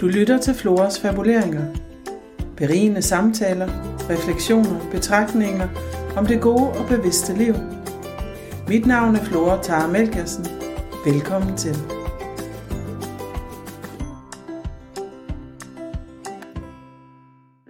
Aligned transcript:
Du 0.00 0.06
lytter 0.06 0.38
til 0.38 0.54
Floras 0.54 1.00
fabuleringer. 1.00 1.74
Berigende 2.56 3.02
samtaler, 3.02 3.68
refleksioner, 4.10 4.90
betragtninger 4.90 5.68
om 6.16 6.26
det 6.26 6.42
gode 6.42 6.68
og 6.68 6.88
bevidste 6.88 7.38
liv. 7.38 7.54
Mit 8.68 8.86
navn 8.86 9.16
er 9.16 9.24
Flora 9.24 9.62
Tara 9.62 9.90
Melkersen. 9.92 10.44
Velkommen 11.04 11.56
til. 11.56 11.74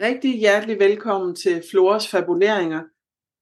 Rigtig 0.01 0.39
hjertelig 0.39 0.79
velkommen 0.79 1.37
til 1.37 1.62
Floras 1.71 2.09
fabuleringer, 2.09 2.83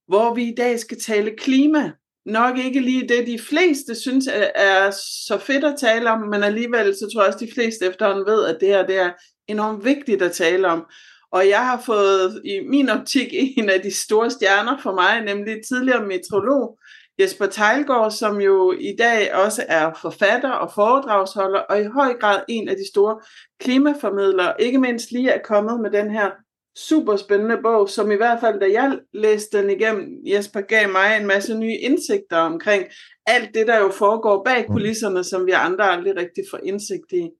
hvor 0.06 0.34
vi 0.34 0.42
i 0.42 0.54
dag 0.54 0.78
skal 0.78 1.00
tale 1.00 1.36
klima. 1.38 1.92
Nok 2.28 2.58
ikke 2.58 2.80
lige 2.80 3.08
det, 3.08 3.26
de 3.26 3.38
fleste 3.38 3.94
synes 3.94 4.28
er 4.54 4.90
så 5.26 5.38
fedt 5.38 5.64
at 5.64 5.78
tale 5.78 6.10
om, 6.10 6.20
men 6.20 6.42
alligevel 6.42 6.94
så 6.94 7.10
tror 7.12 7.22
jeg 7.22 7.26
også, 7.26 7.44
de 7.46 7.52
fleste 7.54 7.86
efterhånden 7.86 8.26
ved, 8.26 8.44
at 8.44 8.56
det 8.60 8.68
her 8.68 8.86
det 8.86 8.98
er 8.98 9.10
enormt 9.46 9.84
vigtigt 9.84 10.22
at 10.22 10.32
tale 10.32 10.68
om. 10.68 10.86
Og 11.32 11.48
jeg 11.48 11.66
har 11.66 11.82
fået 11.86 12.42
i 12.44 12.60
min 12.68 12.88
optik 12.88 13.28
en 13.58 13.70
af 13.70 13.80
de 13.80 13.94
store 13.94 14.30
stjerner 14.30 14.78
for 14.82 14.94
mig, 14.94 15.24
nemlig 15.24 15.56
tidligere 15.68 16.06
metrolog 16.06 16.78
Jesper 17.20 17.46
Tejlgaard, 17.46 18.10
som 18.10 18.40
jo 18.40 18.72
i 18.72 18.96
dag 18.98 19.34
også 19.34 19.64
er 19.68 19.92
forfatter 20.02 20.50
og 20.50 20.72
foredragsholder, 20.74 21.60
og 21.60 21.80
i 21.80 21.84
høj 21.84 22.14
grad 22.20 22.40
en 22.48 22.68
af 22.68 22.76
de 22.76 22.88
store 22.88 23.20
klimaformidlere, 23.60 24.54
ikke 24.58 24.78
mindst 24.78 25.10
lige 25.10 25.30
er 25.30 25.42
kommet 25.44 25.80
med 25.80 25.90
den 25.90 26.10
her 26.10 26.30
super 26.78 27.16
spændende 27.16 27.58
bog, 27.62 27.88
som 27.88 28.10
i 28.10 28.14
hvert 28.14 28.40
fald, 28.40 28.60
da 28.60 28.66
jeg 28.72 28.98
læste 29.12 29.58
den 29.58 29.70
igennem, 29.70 30.06
Jesper 30.26 30.60
gav 30.60 30.88
mig 30.92 31.16
en 31.20 31.26
masse 31.26 31.58
nye 31.58 31.76
indsigter 31.76 32.36
omkring 32.36 32.84
alt 33.26 33.54
det, 33.54 33.66
der 33.66 33.78
jo 33.78 33.90
foregår 33.90 34.44
bag 34.44 34.64
mm. 34.68 34.74
kulisserne, 34.74 35.24
som 35.24 35.46
vi 35.46 35.50
andre 35.50 35.84
aldrig 35.84 36.16
rigtig 36.16 36.44
får 36.50 36.58
indsigt 36.62 37.12
i. 37.12 37.30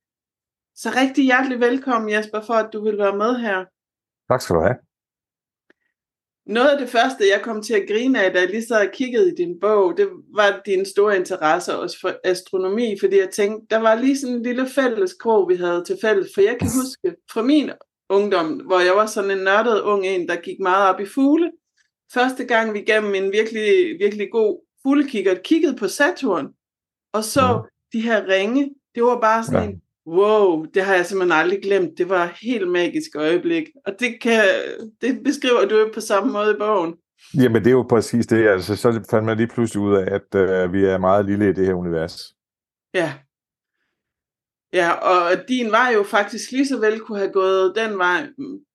Så 0.75 0.89
rigtig 0.97 1.25
hjertelig 1.25 1.61
velkommen, 1.61 2.13
Jesper, 2.13 2.41
for 2.41 2.55
at 2.55 2.71
du 2.73 2.85
vil 2.85 2.99
være 2.99 3.17
med 3.17 3.37
her. 3.37 3.65
Tak 4.31 4.41
skal 4.43 4.57
du 4.57 4.61
have. 4.61 4.77
Noget 6.47 6.69
af 6.69 6.79
det 6.79 6.89
første, 6.89 7.29
jeg 7.33 7.41
kom 7.43 7.63
til 7.63 7.75
at 7.75 7.89
grine 7.89 8.25
af, 8.25 8.33
da 8.33 8.41
jeg 8.41 8.51
lige 8.51 8.67
så 8.67 8.91
kiggede 8.93 9.33
i 9.33 9.35
din 9.35 9.61
bog, 9.61 9.97
det 9.97 10.09
var 10.35 10.63
din 10.67 10.85
store 10.85 11.17
interesse 11.17 11.79
også 11.79 12.01
for 12.01 12.13
astronomi, 12.25 12.97
fordi 13.01 13.19
jeg 13.19 13.31
tænkte, 13.31 13.67
der 13.71 13.79
var 13.79 13.95
lige 13.95 14.19
sådan 14.19 14.37
en 14.37 14.43
lille 14.43 14.67
fælles 14.69 15.15
krog, 15.15 15.49
vi 15.49 15.57
havde 15.57 15.85
til 15.85 15.99
fælles, 16.03 16.31
for 16.35 16.41
jeg 16.41 16.57
kan 16.59 16.69
huske 16.79 17.17
fra 17.33 17.43
min 17.43 17.71
ungdom, 18.09 18.47
hvor 18.47 18.81
jeg 18.81 18.93
var 18.97 19.07
sådan 19.07 19.31
en 19.31 19.39
nørdet 19.39 19.81
ung 19.81 20.07
en, 20.07 20.29
der 20.29 20.37
gik 20.37 20.61
meget 20.61 20.95
op 20.95 21.01
i 21.01 21.07
fugle. 21.07 21.51
Første 22.15 22.45
gang 22.45 22.75
vi 22.75 22.81
gennem 22.81 23.15
en 23.15 23.33
virkelig, 23.33 23.97
virkelig 24.01 24.29
god 24.33 24.65
fuglekigger 24.83 25.35
kiggede 25.35 25.77
på 25.77 25.89
Saturn, 25.89 26.49
og 27.13 27.25
så 27.25 27.41
ja. 27.41 27.59
de 27.99 28.01
her 28.03 28.29
ringe, 28.29 28.71
det 28.95 29.03
var 29.03 29.21
bare 29.21 29.45
sådan 29.45 29.63
ja. 29.63 29.69
en, 29.69 29.83
wow, 30.07 30.65
det 30.75 30.83
har 30.83 30.95
jeg 30.95 31.07
simpelthen 31.07 31.41
aldrig 31.41 31.63
glemt. 31.63 31.99
Det 31.99 32.09
var 32.09 32.25
et 32.25 32.37
helt 32.43 32.69
magisk 32.69 33.17
øjeblik. 33.17 33.69
Og 33.87 33.93
det, 34.01 34.21
kan, 34.21 34.43
det 35.01 35.25
beskriver 35.25 35.65
du 35.69 35.77
jo 35.77 35.91
på 35.95 36.01
samme 36.01 36.33
måde 36.33 36.51
i 36.51 36.59
bogen. 36.59 36.95
Jamen 37.35 37.65
det 37.65 37.71
er 37.71 37.75
jo 37.75 37.87
præcis 37.89 38.27
det. 38.27 38.49
Altså, 38.49 38.77
så 38.77 39.05
fandt 39.11 39.27
man 39.27 39.37
lige 39.37 39.47
pludselig 39.47 39.83
ud 39.83 39.95
af, 39.95 40.15
at 40.15 40.35
øh, 40.35 40.73
vi 40.73 40.85
er 40.85 40.99
meget 40.99 41.27
lille 41.27 41.51
i 41.51 41.53
det 41.53 41.67
her 41.67 41.75
univers. 41.75 42.35
Ja, 42.95 43.13
Ja, 44.73 44.93
og 44.93 45.49
din 45.49 45.71
vej 45.71 45.93
jo 45.95 46.03
faktisk 46.03 46.51
lige 46.51 46.67
så 46.67 46.81
vel 46.81 47.01
kunne 47.01 47.19
have 47.19 47.33
gået 47.33 47.73
den 47.77 47.99
vej, 47.99 48.27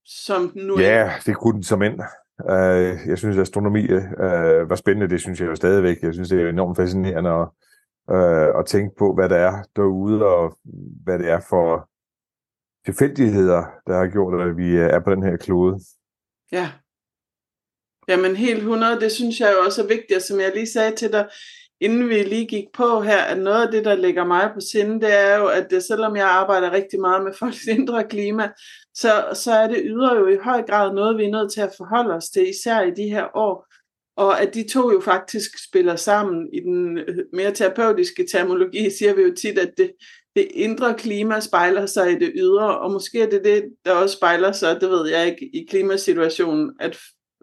som 0.05 0.49
den 0.49 0.67
nu 0.67 0.73
er. 0.75 0.81
Ja, 0.81 1.13
det 1.25 1.35
kunne 1.35 1.53
den 1.53 1.63
som 1.63 1.81
end. 1.81 1.99
Uh, 2.39 3.09
jeg 3.09 3.17
synes, 3.17 3.37
at 3.37 3.41
astronomi 3.41 3.93
uh, 3.93 4.69
var 4.69 4.75
spændende. 4.75 5.09
Det 5.09 5.21
synes 5.21 5.39
jeg 5.39 5.47
jo 5.47 5.55
stadigvæk. 5.55 5.97
Jeg 6.01 6.13
synes, 6.13 6.29
det 6.29 6.41
er 6.41 6.49
enormt 6.49 6.77
fascinerende 6.77 7.29
at, 7.29 7.47
uh, 8.15 8.59
at 8.59 8.65
tænke 8.65 8.95
på, 8.97 9.13
hvad 9.13 9.29
der 9.29 9.35
er 9.35 9.63
derude, 9.75 10.25
og 10.25 10.57
hvad 11.03 11.19
det 11.19 11.29
er 11.29 11.39
for 11.49 11.89
tilfældigheder, 12.85 13.63
der 13.87 13.97
har 13.97 14.07
gjort, 14.07 14.41
at 14.41 14.57
vi 14.57 14.77
er 14.77 14.99
på 14.99 15.11
den 15.11 15.23
her 15.23 15.37
klode. 15.37 15.79
Ja. 16.51 16.71
Jamen 18.07 18.35
helt 18.35 18.57
100, 18.57 18.99
det 18.99 19.11
synes 19.11 19.39
jeg 19.39 19.53
jo 19.53 19.65
også 19.65 19.83
er 19.83 19.87
vigtigt, 19.87 20.15
og 20.15 20.21
som 20.21 20.39
jeg 20.39 20.51
lige 20.53 20.67
sagde 20.67 20.95
til 20.95 21.11
dig, 21.11 21.29
inden 21.83 22.09
vi 22.09 22.23
lige 22.23 22.45
gik 22.45 22.65
på 22.73 23.01
her, 23.01 23.17
at 23.17 23.39
noget 23.39 23.65
af 23.65 23.71
det, 23.71 23.85
der 23.85 23.95
ligger 23.95 24.25
mig 24.25 24.51
på 24.53 24.59
sinde, 24.59 25.01
det 25.01 25.13
er 25.19 25.37
jo, 25.37 25.47
at 25.47 25.67
det, 25.69 25.83
selvom 25.83 26.15
jeg 26.15 26.27
arbejder 26.27 26.71
rigtig 26.71 26.99
meget 26.99 27.23
med 27.23 27.33
folks 27.39 27.65
indre 27.77 28.03
klima, 28.03 28.49
så, 28.93 29.27
så 29.33 29.51
er 29.51 29.67
det 29.67 29.81
ydre 29.85 30.15
jo 30.15 30.27
i 30.27 30.37
høj 30.43 30.61
grad 30.61 30.93
noget, 30.93 31.17
vi 31.17 31.23
er 31.23 31.31
nødt 31.31 31.53
til 31.53 31.61
at 31.61 31.73
forholde 31.77 32.13
os 32.13 32.29
til, 32.29 32.49
især 32.49 32.81
i 32.81 32.91
de 32.91 33.09
her 33.09 33.37
år. 33.37 33.67
Og 34.17 34.41
at 34.41 34.53
de 34.53 34.69
to 34.69 34.91
jo 34.91 34.99
faktisk 34.99 35.51
spiller 35.69 35.95
sammen. 35.95 36.49
I 36.53 36.59
den 36.59 36.97
øh, 36.97 37.17
mere 37.33 37.51
terapeutiske 37.51 38.27
terminologi 38.31 38.89
siger 38.97 39.13
vi 39.13 39.21
jo 39.21 39.33
tit, 39.35 39.59
at 39.59 39.71
det, 39.77 39.91
det 40.35 40.47
indre 40.51 40.93
klima 40.93 41.39
spejler 41.39 41.85
sig 41.85 42.11
i 42.11 42.19
det 42.19 42.31
ydre, 42.35 42.79
og 42.79 42.91
måske 42.91 43.21
er 43.21 43.29
det 43.29 43.41
det, 43.43 43.63
der 43.85 43.91
også 43.91 44.15
spejler 44.15 44.51
sig, 44.51 44.81
det 44.81 44.89
ved 44.89 45.09
jeg 45.09 45.27
ikke, 45.27 45.49
i 45.53 45.65
klimasituationen, 45.69 46.71
at 46.79 46.97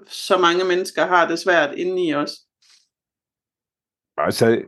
så 0.06 0.38
mange 0.38 0.64
mennesker 0.64 1.06
har 1.06 1.28
det 1.28 1.38
svært 1.38 1.74
indeni 1.74 2.14
os. 2.14 2.32
Altså, 4.24 4.62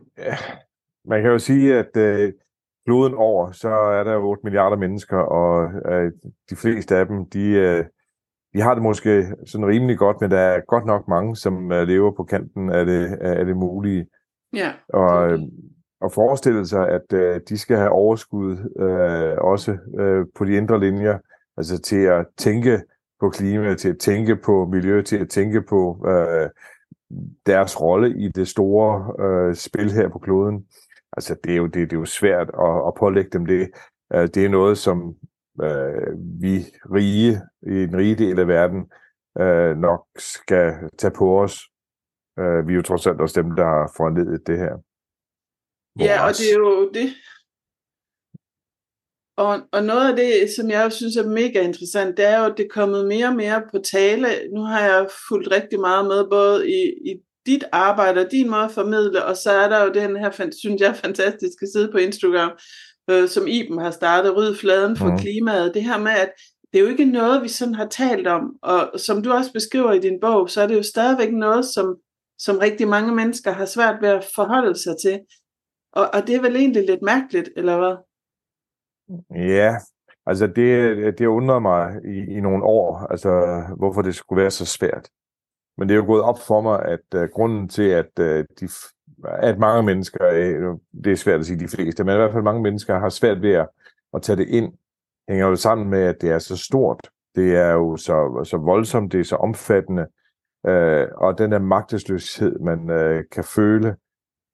man 1.05 1.21
kan 1.21 1.31
jo 1.31 1.39
sige, 1.39 1.79
at 1.79 1.97
øh, 1.97 2.33
kloden 2.85 3.13
over, 3.13 3.51
så 3.51 3.69
er 3.69 4.03
der 4.03 4.13
jo 4.13 4.29
8 4.29 4.41
milliarder 4.43 4.77
mennesker, 4.77 5.17
og 5.17 5.71
øh, 5.91 6.11
de 6.49 6.55
fleste 6.55 6.95
af 6.95 7.05
dem, 7.05 7.29
de, 7.29 7.49
øh, 7.49 7.85
de 8.53 8.61
har 8.61 8.73
det 8.73 8.83
måske 8.83 9.35
sådan 9.45 9.67
rimelig 9.67 9.97
godt, 9.97 10.21
men 10.21 10.31
der 10.31 10.39
er 10.39 10.61
godt 10.67 10.85
nok 10.85 11.07
mange, 11.07 11.35
som 11.35 11.71
øh, 11.71 11.87
lever 11.87 12.11
på 12.11 12.23
kanten 12.23 12.69
af 12.69 12.85
det, 12.85 13.17
af 13.21 13.45
det 13.45 13.57
mulige. 13.57 14.07
Ja. 14.53 14.71
Og, 14.89 15.31
øh, 15.31 15.39
og 16.01 16.11
forestille 16.11 16.67
sig, 16.67 16.89
at 16.89 17.13
øh, 17.13 17.41
de 17.49 17.57
skal 17.57 17.77
have 17.77 17.89
overskud 17.89 18.51
øh, 18.79 19.37
også 19.37 19.77
øh, 19.99 20.25
på 20.35 20.45
de 20.45 20.53
indre 20.53 20.79
linjer, 20.79 21.17
altså 21.57 21.81
til 21.81 22.01
at 22.05 22.25
tænke 22.37 22.81
på 23.19 23.29
klima, 23.29 23.75
til 23.75 23.89
at 23.89 23.99
tænke 23.99 24.35
på 24.35 24.65
miljø, 24.65 25.01
til 25.01 25.17
at 25.17 25.29
tænke 25.29 25.61
på 25.61 26.05
øh, 26.07 26.49
deres 27.45 27.81
rolle 27.81 28.17
i 28.17 28.27
det 28.27 28.47
store 28.47 29.13
øh, 29.25 29.55
spil 29.55 29.91
her 29.91 30.09
på 30.09 30.19
kloden. 30.19 30.67
Altså, 31.17 31.35
det 31.43 31.51
er 31.51 31.57
jo, 31.57 31.65
det, 31.65 31.73
det 31.73 31.93
er 31.93 31.99
jo 31.99 32.05
svært 32.05 32.49
at, 32.59 32.87
at 32.87 32.93
pålægge 32.99 33.29
dem 33.29 33.45
det. 33.45 33.71
Øh, 34.13 34.27
det 34.27 34.45
er 34.45 34.49
noget, 34.49 34.77
som 34.77 35.15
øh, 35.61 36.41
vi 36.41 36.65
rige, 36.93 37.41
i 37.67 37.85
den 37.85 37.97
rige 37.97 38.15
del 38.15 38.39
af 38.39 38.47
verden, 38.47 38.91
øh, 39.39 39.77
nok 39.77 40.07
skal 40.17 40.73
tage 40.97 41.13
på 41.17 41.41
os. 41.41 41.59
Øh, 42.39 42.67
vi 42.67 42.73
er 42.73 42.75
jo 42.75 42.81
trods 42.81 43.07
alt 43.07 43.21
også 43.21 43.41
dem, 43.41 43.51
der 43.51 43.63
har 43.63 43.91
foranledet 43.97 44.47
det 44.47 44.57
her. 44.57 44.73
Ja, 45.99 46.25
og 46.27 46.31
det 46.31 46.47
er 46.53 46.57
jo 46.57 46.89
det, 46.93 47.09
og, 49.37 49.61
og 49.71 49.83
noget 49.83 50.09
af 50.09 50.15
det, 50.15 50.49
som 50.55 50.69
jeg 50.69 50.91
synes 50.91 51.15
er 51.15 51.27
mega 51.27 51.61
interessant, 51.61 52.17
det 52.17 52.25
er 52.25 52.39
jo, 52.39 52.45
at 52.45 52.53
det 52.57 52.63
er 52.63 52.73
kommet 52.73 53.07
mere 53.07 53.27
og 53.27 53.35
mere 53.35 53.61
på 53.71 53.79
tale. 53.91 54.27
Nu 54.55 54.61
har 54.61 54.81
jeg 54.81 55.07
fulgt 55.27 55.51
rigtig 55.51 55.79
meget 55.79 56.05
med, 56.05 56.23
både 56.29 56.69
i, 56.69 56.81
i 57.11 57.15
dit 57.45 57.63
arbejde 57.71 58.21
og 58.21 58.31
din 58.31 58.49
måde 58.49 58.63
at 58.63 58.71
formidle, 58.71 59.25
og 59.25 59.37
så 59.37 59.51
er 59.51 59.69
der 59.69 59.83
jo 59.83 59.93
den 59.93 60.15
her, 60.17 60.51
synes 60.59 60.81
jeg, 60.81 60.95
fantastiske 60.95 61.67
side 61.73 61.91
på 61.91 61.97
Instagram, 61.97 62.51
øh, 63.09 63.27
som 63.29 63.47
Iben 63.47 63.77
har 63.77 63.91
startet, 63.91 64.37
Ryd 64.37 64.55
fladen 64.55 64.97
for 64.97 65.11
mm. 65.11 65.17
klimaet. 65.17 65.73
Det 65.73 65.83
her 65.83 65.97
med, 65.97 66.11
at 66.11 66.31
det 66.73 66.79
er 66.79 66.83
jo 66.83 66.89
ikke 66.89 67.05
noget, 67.05 67.43
vi 67.43 67.47
sådan 67.47 67.75
har 67.75 67.87
talt 67.87 68.27
om, 68.27 68.55
og 68.61 68.99
som 68.99 69.23
du 69.23 69.31
også 69.31 69.53
beskriver 69.53 69.91
i 69.93 69.99
din 69.99 70.19
bog, 70.21 70.49
så 70.49 70.61
er 70.61 70.67
det 70.67 70.75
jo 70.75 70.83
stadigvæk 70.83 71.33
noget, 71.33 71.65
som, 71.65 71.95
som 72.39 72.57
rigtig 72.57 72.87
mange 72.87 73.15
mennesker 73.15 73.51
har 73.51 73.65
svært 73.65 73.95
ved 74.01 74.09
at 74.09 74.27
forholde 74.35 74.79
sig 74.79 74.95
til. 75.01 75.19
Og, 75.93 76.09
og 76.13 76.27
det 76.27 76.35
er 76.35 76.41
vel 76.41 76.55
egentlig 76.55 76.85
lidt 76.85 77.01
mærkeligt, 77.01 77.49
eller 77.55 77.77
hvad? 77.77 77.95
Ja, 79.35 79.75
altså 80.25 80.47
det, 80.47 81.19
det 81.19 81.25
undrede 81.25 81.61
mig 81.61 81.99
i, 82.05 82.35
i 82.37 82.39
nogle 82.41 82.63
år, 82.63 82.97
altså 82.97 83.63
hvorfor 83.77 84.01
det 84.01 84.15
skulle 84.15 84.41
være 84.41 84.51
så 84.51 84.65
svært. 84.65 85.09
Men 85.77 85.89
det 85.89 85.95
er 85.95 85.97
jo 85.97 86.05
gået 86.05 86.23
op 86.23 86.39
for 86.47 86.61
mig, 86.61 86.85
at 86.85 87.21
uh, 87.23 87.29
grunden 87.33 87.69
til, 87.69 87.83
at, 87.83 88.09
uh, 88.19 88.25
de, 88.25 88.69
at 89.25 89.59
mange 89.59 89.83
mennesker, 89.83 90.27
uh, 90.29 90.79
det 91.03 91.11
er 91.11 91.15
svært 91.15 91.39
at 91.39 91.45
sige 91.45 91.59
de 91.59 91.67
fleste, 91.67 92.03
men 92.03 92.13
i 92.13 92.17
hvert 92.17 92.31
fald 92.31 92.43
mange 92.43 92.61
mennesker 92.61 92.99
har 92.99 93.09
svært 93.09 93.41
ved 93.41 93.51
at, 93.51 93.69
at 94.13 94.21
tage 94.21 94.35
det 94.35 94.47
ind, 94.47 94.73
hænger 95.29 95.47
jo 95.47 95.55
sammen 95.55 95.89
med, 95.89 96.01
at 96.01 96.21
det 96.21 96.31
er 96.31 96.39
så 96.39 96.57
stort. 96.57 97.09
Det 97.35 97.55
er 97.55 97.71
jo 97.71 97.97
så, 97.97 98.41
så 98.43 98.57
voldsomt, 98.57 99.11
det 99.11 99.19
er 99.19 99.23
så 99.23 99.35
omfattende, 99.35 100.07
uh, 100.67 101.21
og 101.23 101.37
den 101.37 101.51
der 101.51 101.59
magtesløshed, 101.59 102.59
man 102.59 102.79
uh, 102.79 103.23
kan 103.31 103.43
føle, 103.43 103.95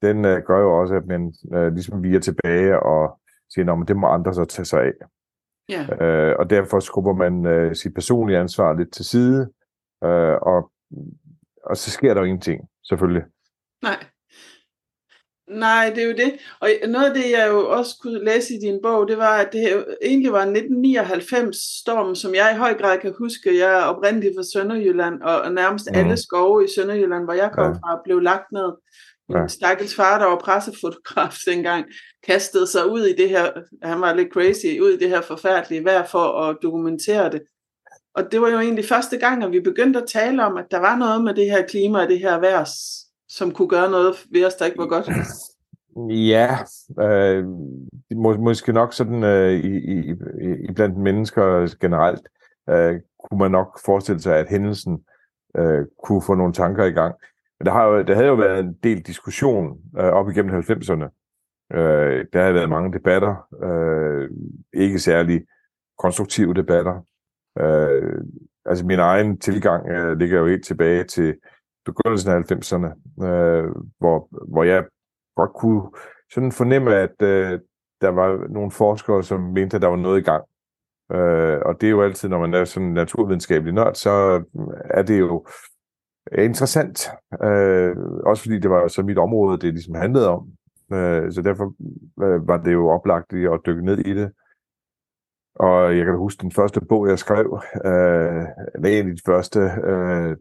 den 0.01 0.17
uh, 0.17 0.37
gør 0.47 0.59
jo 0.59 0.79
også, 0.79 0.95
at 0.95 1.05
man 1.05 1.33
uh, 1.55 1.67
ligesom 1.67 2.03
viger 2.03 2.19
tilbage 2.19 2.79
og 2.79 3.18
siger, 3.53 3.81
at 3.81 3.87
det 3.87 3.97
må 3.97 4.07
andre 4.07 4.33
så 4.33 4.45
tage 4.45 4.65
sig 4.65 4.81
af. 4.81 4.93
Ja. 5.69 6.05
Øh, 6.05 6.35
og 6.39 6.49
derfor 6.49 6.79
skubber 6.79 7.13
man 7.13 7.45
øh, 7.45 7.75
sit 7.75 7.93
personlige 7.93 8.39
ansvar 8.39 8.77
lidt 8.77 8.93
til 8.93 9.05
side, 9.05 9.49
øh, 10.03 10.35
og, 10.41 10.71
og 11.63 11.77
så 11.77 11.91
sker 11.91 12.13
der 12.13 12.21
jo 12.21 12.25
ingenting, 12.25 12.61
selvfølgelig. 12.83 13.23
Nej. 13.81 14.03
Nej, 15.49 15.91
det 15.95 16.03
er 16.03 16.07
jo 16.07 16.13
det. 16.13 16.33
Og 16.59 16.69
noget 16.89 17.05
af 17.05 17.13
det, 17.13 17.31
jeg 17.31 17.47
jo 17.49 17.69
også 17.69 17.97
kunne 18.01 18.25
læse 18.25 18.53
i 18.53 18.59
din 18.59 18.79
bog, 18.83 19.07
det 19.07 19.17
var, 19.17 19.37
at 19.37 19.49
det 19.51 19.85
egentlig 20.01 20.31
var 20.31 20.45
1999-storm, 20.45 22.15
som 22.15 22.35
jeg 22.35 22.51
i 22.55 22.57
høj 22.57 22.73
grad 22.73 22.97
kan 22.99 23.13
huske. 23.17 23.59
Jeg 23.59 23.79
er 23.79 23.83
oprindeligt 23.83 24.33
fra 24.37 24.43
Sønderjylland, 24.53 25.21
og 25.21 25.51
nærmest 25.51 25.87
mm. 25.91 25.99
alle 25.99 26.17
skove 26.17 26.65
i 26.65 26.67
Sønderjylland, 26.75 27.23
hvor 27.23 27.33
jeg 27.33 27.51
kom 27.53 27.71
ja. 27.71 27.71
fra, 27.71 28.01
blev 28.03 28.19
lagt 28.19 28.51
ned 28.51 28.71
Ja. 29.29 29.47
Stakkels 29.47 29.95
far, 29.95 30.19
der 30.19 30.25
var 30.25 30.37
pressefotograf 30.37 31.33
dengang, 31.45 31.85
kastede 32.23 32.67
sig 32.67 32.91
ud 32.91 33.01
i 33.01 33.15
det 33.15 33.29
her, 33.29 33.51
han 33.83 34.01
var 34.01 34.13
lidt 34.13 34.33
crazy, 34.33 34.79
ud 34.81 34.89
i 34.89 34.97
det 34.97 35.09
her 35.09 35.21
forfærdelige 35.21 35.85
vejr 35.85 36.05
for 36.05 36.41
at 36.41 36.57
dokumentere 36.61 37.31
det. 37.31 37.41
Og 38.13 38.31
det 38.31 38.41
var 38.41 38.49
jo 38.49 38.59
egentlig 38.59 38.85
første 38.85 39.17
gang, 39.17 39.43
at 39.43 39.51
vi 39.51 39.59
begyndte 39.59 40.01
at 40.01 40.07
tale 40.07 40.45
om, 40.45 40.57
at 40.57 40.65
der 40.71 40.79
var 40.79 40.97
noget 40.97 41.23
med 41.23 41.33
det 41.33 41.45
her 41.45 41.67
klima 41.67 42.01
og 42.01 42.07
det 42.07 42.19
her 42.19 42.39
vejr, 42.39 42.69
som 43.29 43.51
kunne 43.51 43.67
gøre 43.69 43.91
noget 43.91 44.15
ved 44.31 44.45
os, 44.45 44.55
der 44.55 44.65
ikke 44.65 44.77
var 44.77 44.87
godt. 44.87 45.09
Ja, 46.09 46.57
øh, 47.01 47.45
må, 48.15 48.37
måske 48.37 48.73
nok 48.73 48.93
sådan 48.93 49.23
øh, 49.23 49.53
i, 49.53 49.77
i, 49.77 50.13
i 50.69 50.73
blandt 50.73 50.97
mennesker 50.97 51.75
generelt, 51.81 52.29
øh, 52.69 52.99
kunne 53.23 53.39
man 53.39 53.51
nok 53.51 53.79
forestille 53.85 54.21
sig, 54.21 54.37
at 54.37 54.49
hændelsen 54.49 54.99
øh, 55.57 55.85
kunne 56.03 56.21
få 56.21 56.35
nogle 56.35 56.53
tanker 56.53 56.83
i 56.83 56.91
gang. 56.91 57.15
Men 57.59 57.65
der, 57.65 57.71
har 57.71 57.85
jo, 57.85 58.01
der 58.01 58.15
havde 58.15 58.27
jo 58.27 58.33
været 58.33 58.59
en 58.59 58.73
del 58.83 59.01
diskussion 59.01 59.77
øh, 59.97 60.05
op 60.05 60.29
igennem 60.29 60.59
90'erne. 60.59 61.05
Øh, 61.73 62.25
der 62.33 62.43
har 62.43 62.51
været 62.51 62.69
mange 62.69 62.93
debatter, 62.93 63.47
øh, 63.63 64.29
ikke 64.73 64.99
særlig 64.99 65.45
konstruktive 65.97 66.53
debatter. 66.53 67.01
Øh, 67.59 68.21
altså 68.65 68.85
min 68.85 68.99
egen 68.99 69.39
tilgang 69.39 69.89
øh, 69.89 70.17
ligger 70.17 70.39
jo 70.39 70.47
helt 70.47 70.65
tilbage 70.65 71.03
til 71.03 71.35
begyndelsen 71.85 72.31
af 72.31 72.51
90'erne, 72.51 73.23
øh, 73.25 73.71
hvor, 73.99 74.27
hvor 74.51 74.63
jeg 74.63 74.85
godt 75.35 75.53
kunne 75.53 75.81
sådan 76.33 76.51
fornemme, 76.51 76.95
at 76.95 77.21
øh, 77.21 77.59
der 78.01 78.09
var 78.09 78.47
nogle 78.49 78.71
forskere, 78.71 79.23
som 79.23 79.41
mente, 79.41 79.75
at 79.75 79.81
der 79.81 79.87
var 79.87 79.95
noget 79.95 80.19
i 80.19 80.23
gang. 80.23 80.43
Øh, 81.11 81.59
og 81.65 81.81
det 81.81 81.87
er 81.87 81.91
jo 81.91 82.03
altid, 82.03 82.29
når 82.29 82.39
man 82.39 82.53
er 82.53 82.65
sådan 82.65 82.89
naturvidenskabelig 82.89 83.73
nørd, 83.73 83.95
så 83.95 84.43
er 84.89 85.01
det 85.01 85.19
jo 85.19 85.45
interessant. 86.37 87.09
Øh, 87.43 87.95
også 88.25 88.43
fordi 88.43 88.59
det 88.59 88.69
var 88.69 88.87
så 88.87 89.03
mit 89.03 89.17
område, 89.17 89.57
det 89.57 89.73
ligesom 89.73 89.95
handlede 89.95 90.29
om. 90.29 90.47
Øh, 90.93 91.31
så 91.31 91.41
derfor 91.41 91.73
øh, 92.23 92.47
var 92.47 92.57
det 92.57 92.73
jo 92.73 92.89
oplagt 92.89 93.33
at 93.33 93.59
dykke 93.65 93.85
ned 93.85 93.97
i 93.97 94.13
det. 94.13 94.31
Og 95.55 95.97
jeg 95.97 96.05
kan 96.05 96.17
huske 96.17 96.41
den 96.41 96.51
første 96.51 96.81
bog, 96.81 97.07
jeg 97.07 97.19
skrev, 97.19 97.61
øh, 97.85 98.45
en 98.91 99.09
af 99.09 99.15
de 99.15 99.21
første, 99.25 99.59
øh, 99.59 100.35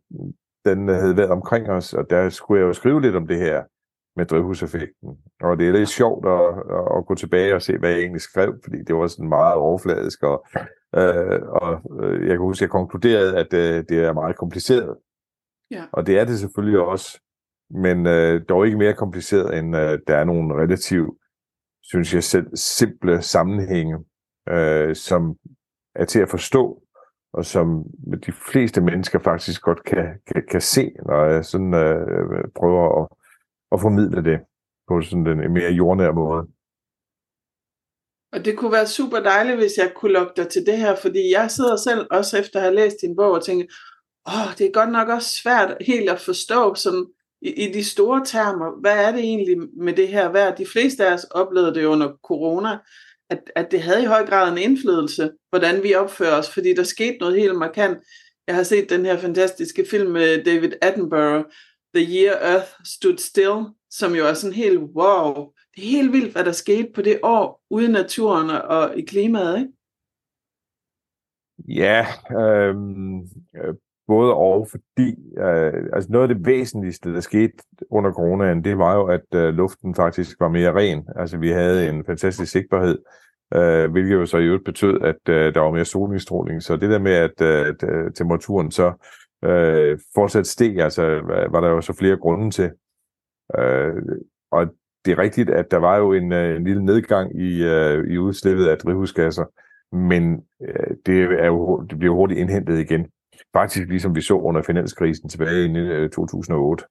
den 0.65 0.89
havde 0.89 1.17
været 1.17 1.31
omkring 1.31 1.71
os, 1.71 1.95
og 1.95 2.11
der 2.11 2.29
skulle 2.29 2.61
jeg 2.61 2.69
jo 2.69 2.73
skrive 2.73 3.01
lidt 3.01 3.17
om 3.17 3.27
det 3.27 3.39
her 3.39 3.63
med 4.17 4.27
drivhuseffekten. 4.27 5.09
Og 5.41 5.59
det 5.59 5.69
er 5.69 5.73
lidt 5.73 5.89
sjovt 5.89 6.27
at, 6.27 6.49
at 6.97 7.07
gå 7.07 7.15
tilbage 7.15 7.55
og 7.55 7.63
se, 7.63 7.79
hvad 7.79 7.91
jeg 7.91 7.99
egentlig 7.99 8.21
skrev, 8.21 8.55
fordi 8.65 8.79
det 8.87 8.95
var 8.97 9.07
sådan 9.07 9.29
meget 9.29 9.55
overfladisk, 9.55 10.23
og, 10.23 10.47
øh, 10.97 11.43
og 11.43 11.81
øh, 12.03 12.21
jeg 12.21 12.31
kan 12.31 12.39
huske, 12.39 12.59
at 12.59 12.67
jeg 12.67 12.71
konkluderede, 12.71 13.39
at 13.39 13.55
øh, 13.55 13.85
det 13.89 13.99
er 14.05 14.13
meget 14.13 14.37
kompliceret. 14.37 14.97
Ja. 15.71 15.85
Og 15.93 16.07
det 16.07 16.19
er 16.19 16.25
det 16.25 16.39
selvfølgelig 16.39 16.81
også, 16.81 17.21
men 17.71 18.07
øh, 18.07 18.43
dog 18.49 18.67
ikke 18.67 18.79
mere 18.79 18.95
kompliceret, 18.95 19.59
end 19.59 19.77
øh, 19.77 19.99
der 20.07 20.17
er 20.17 20.25
nogle 20.25 20.55
relativt, 20.63 21.19
synes 21.83 22.15
jeg 22.15 22.25
selv, 22.25 22.47
simple 22.57 23.23
sammenhænge, 23.23 23.99
øh, 24.49 24.97
som 24.97 25.37
er 25.95 26.05
til 26.05 26.21
at 26.21 26.29
forstå, 26.31 26.83
og 27.33 27.45
som 27.45 27.85
de 28.27 28.33
fleste 28.33 28.81
mennesker 28.81 29.19
faktisk 29.19 29.63
godt 29.63 29.85
kan, 29.85 30.21
kan, 30.27 30.43
kan 30.51 30.61
se, 30.61 30.91
når 31.07 31.25
jeg 31.25 31.45
sådan 31.45 31.75
øh, 31.75 32.45
prøver 32.57 33.03
at, 33.03 33.09
at 33.73 33.81
formidle 33.81 34.25
det 34.25 34.41
på 34.89 35.03
sådan 35.03 35.41
en 35.41 35.53
mere 35.53 35.71
jordnær 35.71 36.13
måde. 36.13 36.47
Og 38.33 38.45
det 38.45 38.59
kunne 38.59 38.73
være 38.73 38.87
super 38.87 39.21
dejligt, 39.21 39.59
hvis 39.59 39.79
jeg 39.79 39.93
kunne 39.97 40.13
lukke 40.13 40.33
dig 40.37 40.49
til 40.49 40.67
det 40.67 40.79
her, 40.79 40.97
fordi 40.97 41.33
jeg 41.33 41.51
sidder 41.51 41.77
selv 41.77 42.07
også 42.11 42.39
efter 42.39 42.59
at 42.59 42.63
have 42.63 42.75
læst 42.75 42.97
din 43.03 43.17
bog 43.17 43.33
og 43.33 43.45
tænker, 43.45 43.67
åh, 44.29 44.59
det 44.59 44.67
er 44.67 44.73
godt 44.73 44.93
nok 44.93 45.09
også 45.09 45.33
svært 45.33 45.77
helt 45.81 46.11
at 46.11 46.21
forstå 46.21 46.75
sådan, 46.75 47.07
i, 47.43 47.51
i 47.67 47.73
de 47.73 47.85
store 47.85 48.25
termer, 48.25 48.81
hvad 48.81 49.05
er 49.05 49.13
det 49.13 49.21
egentlig 49.21 49.57
med 49.77 49.93
det 49.93 50.09
her 50.09 50.29
vejr? 50.29 50.55
De 50.55 50.67
fleste 50.67 51.07
af 51.07 51.15
os 51.15 51.25
oplevede 51.25 51.75
det 51.75 51.85
under 51.85 52.13
corona, 52.25 52.79
at, 53.31 53.51
at 53.57 53.71
det 53.71 53.83
havde 53.83 54.03
i 54.03 54.07
høj 54.07 54.27
grad 54.27 54.53
en 54.53 54.59
indflydelse, 54.59 55.33
hvordan 55.51 55.83
vi 55.83 55.95
opfører 55.95 56.39
os, 56.39 56.55
fordi 56.55 56.75
der 56.75 56.83
skete 56.83 57.17
noget 57.21 57.41
helt 57.41 57.57
markant. 57.57 57.99
Jeg 58.47 58.57
har 58.57 58.63
set 58.63 58.91
den 58.91 59.05
her 59.05 59.19
fantastiske 59.19 59.87
film 59.91 60.11
med 60.11 60.45
David 60.45 60.73
Attenborough, 60.83 61.45
The 61.95 62.07
Year 62.17 62.37
Earth 62.37 62.71
Stood 62.85 63.19
Still, 63.19 63.65
som 63.91 64.15
jo 64.15 64.27
er 64.27 64.35
sådan 64.35 64.55
helt 64.55 64.79
wow. 64.79 65.53
Det 65.75 65.85
er 65.85 65.91
helt 65.91 66.13
vildt, 66.13 66.33
hvad 66.33 66.45
der 66.45 66.53
skete 66.53 66.89
på 66.95 67.03
det 67.03 67.21
år 67.23 67.63
ude 67.71 67.85
i 67.85 67.89
naturen 67.89 68.51
og 68.51 68.99
i 68.99 69.03
klimaet, 69.03 69.59
ikke? 69.59 69.73
Ja, 71.69 72.07
øhm, 72.41 73.21
øh, 73.57 73.75
både 74.09 74.35
og, 74.35 74.69
fordi 74.71 75.17
øh, 75.39 75.85
altså 75.93 76.13
noget 76.13 76.29
af 76.29 76.35
det 76.35 76.47
væsentligste, 76.47 77.15
der 77.15 77.21
skete 77.21 77.53
under 77.91 78.13
coronaen, 78.13 78.65
det 78.65 78.79
var 78.79 78.95
jo, 78.95 79.07
at 79.07 79.35
øh, 79.35 79.55
luften 79.55 79.95
faktisk 79.95 80.41
var 80.41 80.49
mere 80.49 80.75
ren. 80.75 81.09
Altså 81.17 81.39
vi 81.39 81.51
havde 81.51 81.89
en 81.89 82.05
fantastisk 82.05 82.53
sigtbarhed, 82.53 82.99
øh, 83.55 83.91
hvilket 83.91 84.15
jo 84.15 84.27
så 84.27 84.39
i 84.39 84.45
øvrigt 84.45 84.65
betød, 84.65 85.01
at 85.01 85.29
øh, 85.29 85.55
der 85.55 85.61
var 85.61 85.71
mere 85.71 85.85
solindstråling. 85.85 86.63
Så 86.63 86.77
det 86.77 86.91
der 86.91 86.99
med, 86.99 87.13
at 87.13 87.43
øh, 87.43 87.75
øh 87.83 88.13
temperaturen 88.13 88.71
så 88.71 88.93
øh, 89.45 89.99
fortsat 90.15 90.47
steg, 90.47 90.79
altså 90.79 91.03
var 91.51 91.61
der 91.61 91.69
jo 91.69 91.81
så 91.81 91.93
flere 91.93 92.17
grunde 92.17 92.51
til. 92.51 92.71
Øh, 93.59 93.95
og 94.51 94.67
det 95.05 95.13
er 95.13 95.19
rigtigt, 95.19 95.51
at 95.51 95.71
der 95.71 95.77
var 95.77 95.97
jo 95.97 96.13
en, 96.13 96.33
øh, 96.33 96.57
en 96.57 96.65
lille 96.65 96.85
nedgang 96.85 97.41
i, 97.41 97.65
øh, 97.65 98.11
i 98.11 98.19
udslippet 98.19 98.67
af 98.67 98.79
drivhusgasser, 98.79 99.45
men 99.97 100.43
øh, 100.63 100.97
det, 101.07 101.23
er 101.23 101.47
jo, 101.47 101.81
det 101.91 101.99
bliver 101.99 102.15
hurtigt 102.15 102.41
indhentet 102.41 102.79
igen. 102.79 103.07
Faktisk 103.53 103.89
ligesom 103.89 104.15
vi 104.15 104.21
så 104.21 104.35
under 104.35 104.63
finanskrisen 104.63 105.29
tilbage 105.29 106.05
i 106.05 106.09
2008. 106.09 106.85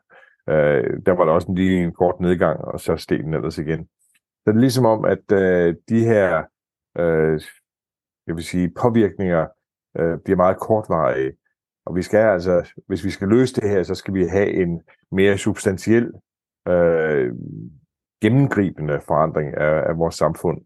Øh, 0.49 0.55
øh, 0.55 0.83
der 1.05 1.11
var 1.11 1.25
der 1.25 1.31
også 1.31 1.47
en 1.47 1.55
lige 1.55 1.83
en 1.83 1.94
kort 1.94 2.19
nedgang, 2.19 2.59
og 2.59 2.79
så 2.79 2.97
steg 2.97 3.19
den 3.19 3.33
ellers 3.33 3.57
igen. 3.57 3.88
Så 4.15 4.51
det 4.51 4.55
er 4.55 4.59
ligesom 4.59 4.85
om, 4.85 5.05
at 5.05 5.31
øh, 5.31 5.75
de 5.89 5.99
her 5.99 6.44
øh, 6.99 7.41
jeg 8.27 8.35
vil 8.35 8.44
sige, 8.44 8.71
påvirkninger 8.81 9.47
øh, 9.99 10.19
bliver 10.25 10.38
meget 10.38 10.57
kortvarige. 10.59 11.31
Og 11.85 11.95
vi 11.95 12.01
skal 12.01 12.17
altså, 12.17 12.73
hvis 12.88 13.05
vi 13.05 13.09
skal 13.09 13.27
løse 13.27 13.61
det 13.61 13.69
her, 13.69 13.83
så 13.83 13.95
skal 13.95 14.13
vi 14.13 14.25
have 14.25 14.53
en 14.53 14.81
mere 15.11 15.38
substantiel, 15.38 16.11
øh, 16.67 17.33
gennemgribende 18.21 19.01
forandring 19.01 19.57
af, 19.57 19.89
af 19.89 19.97
vores 19.97 20.15
samfund. 20.15 20.61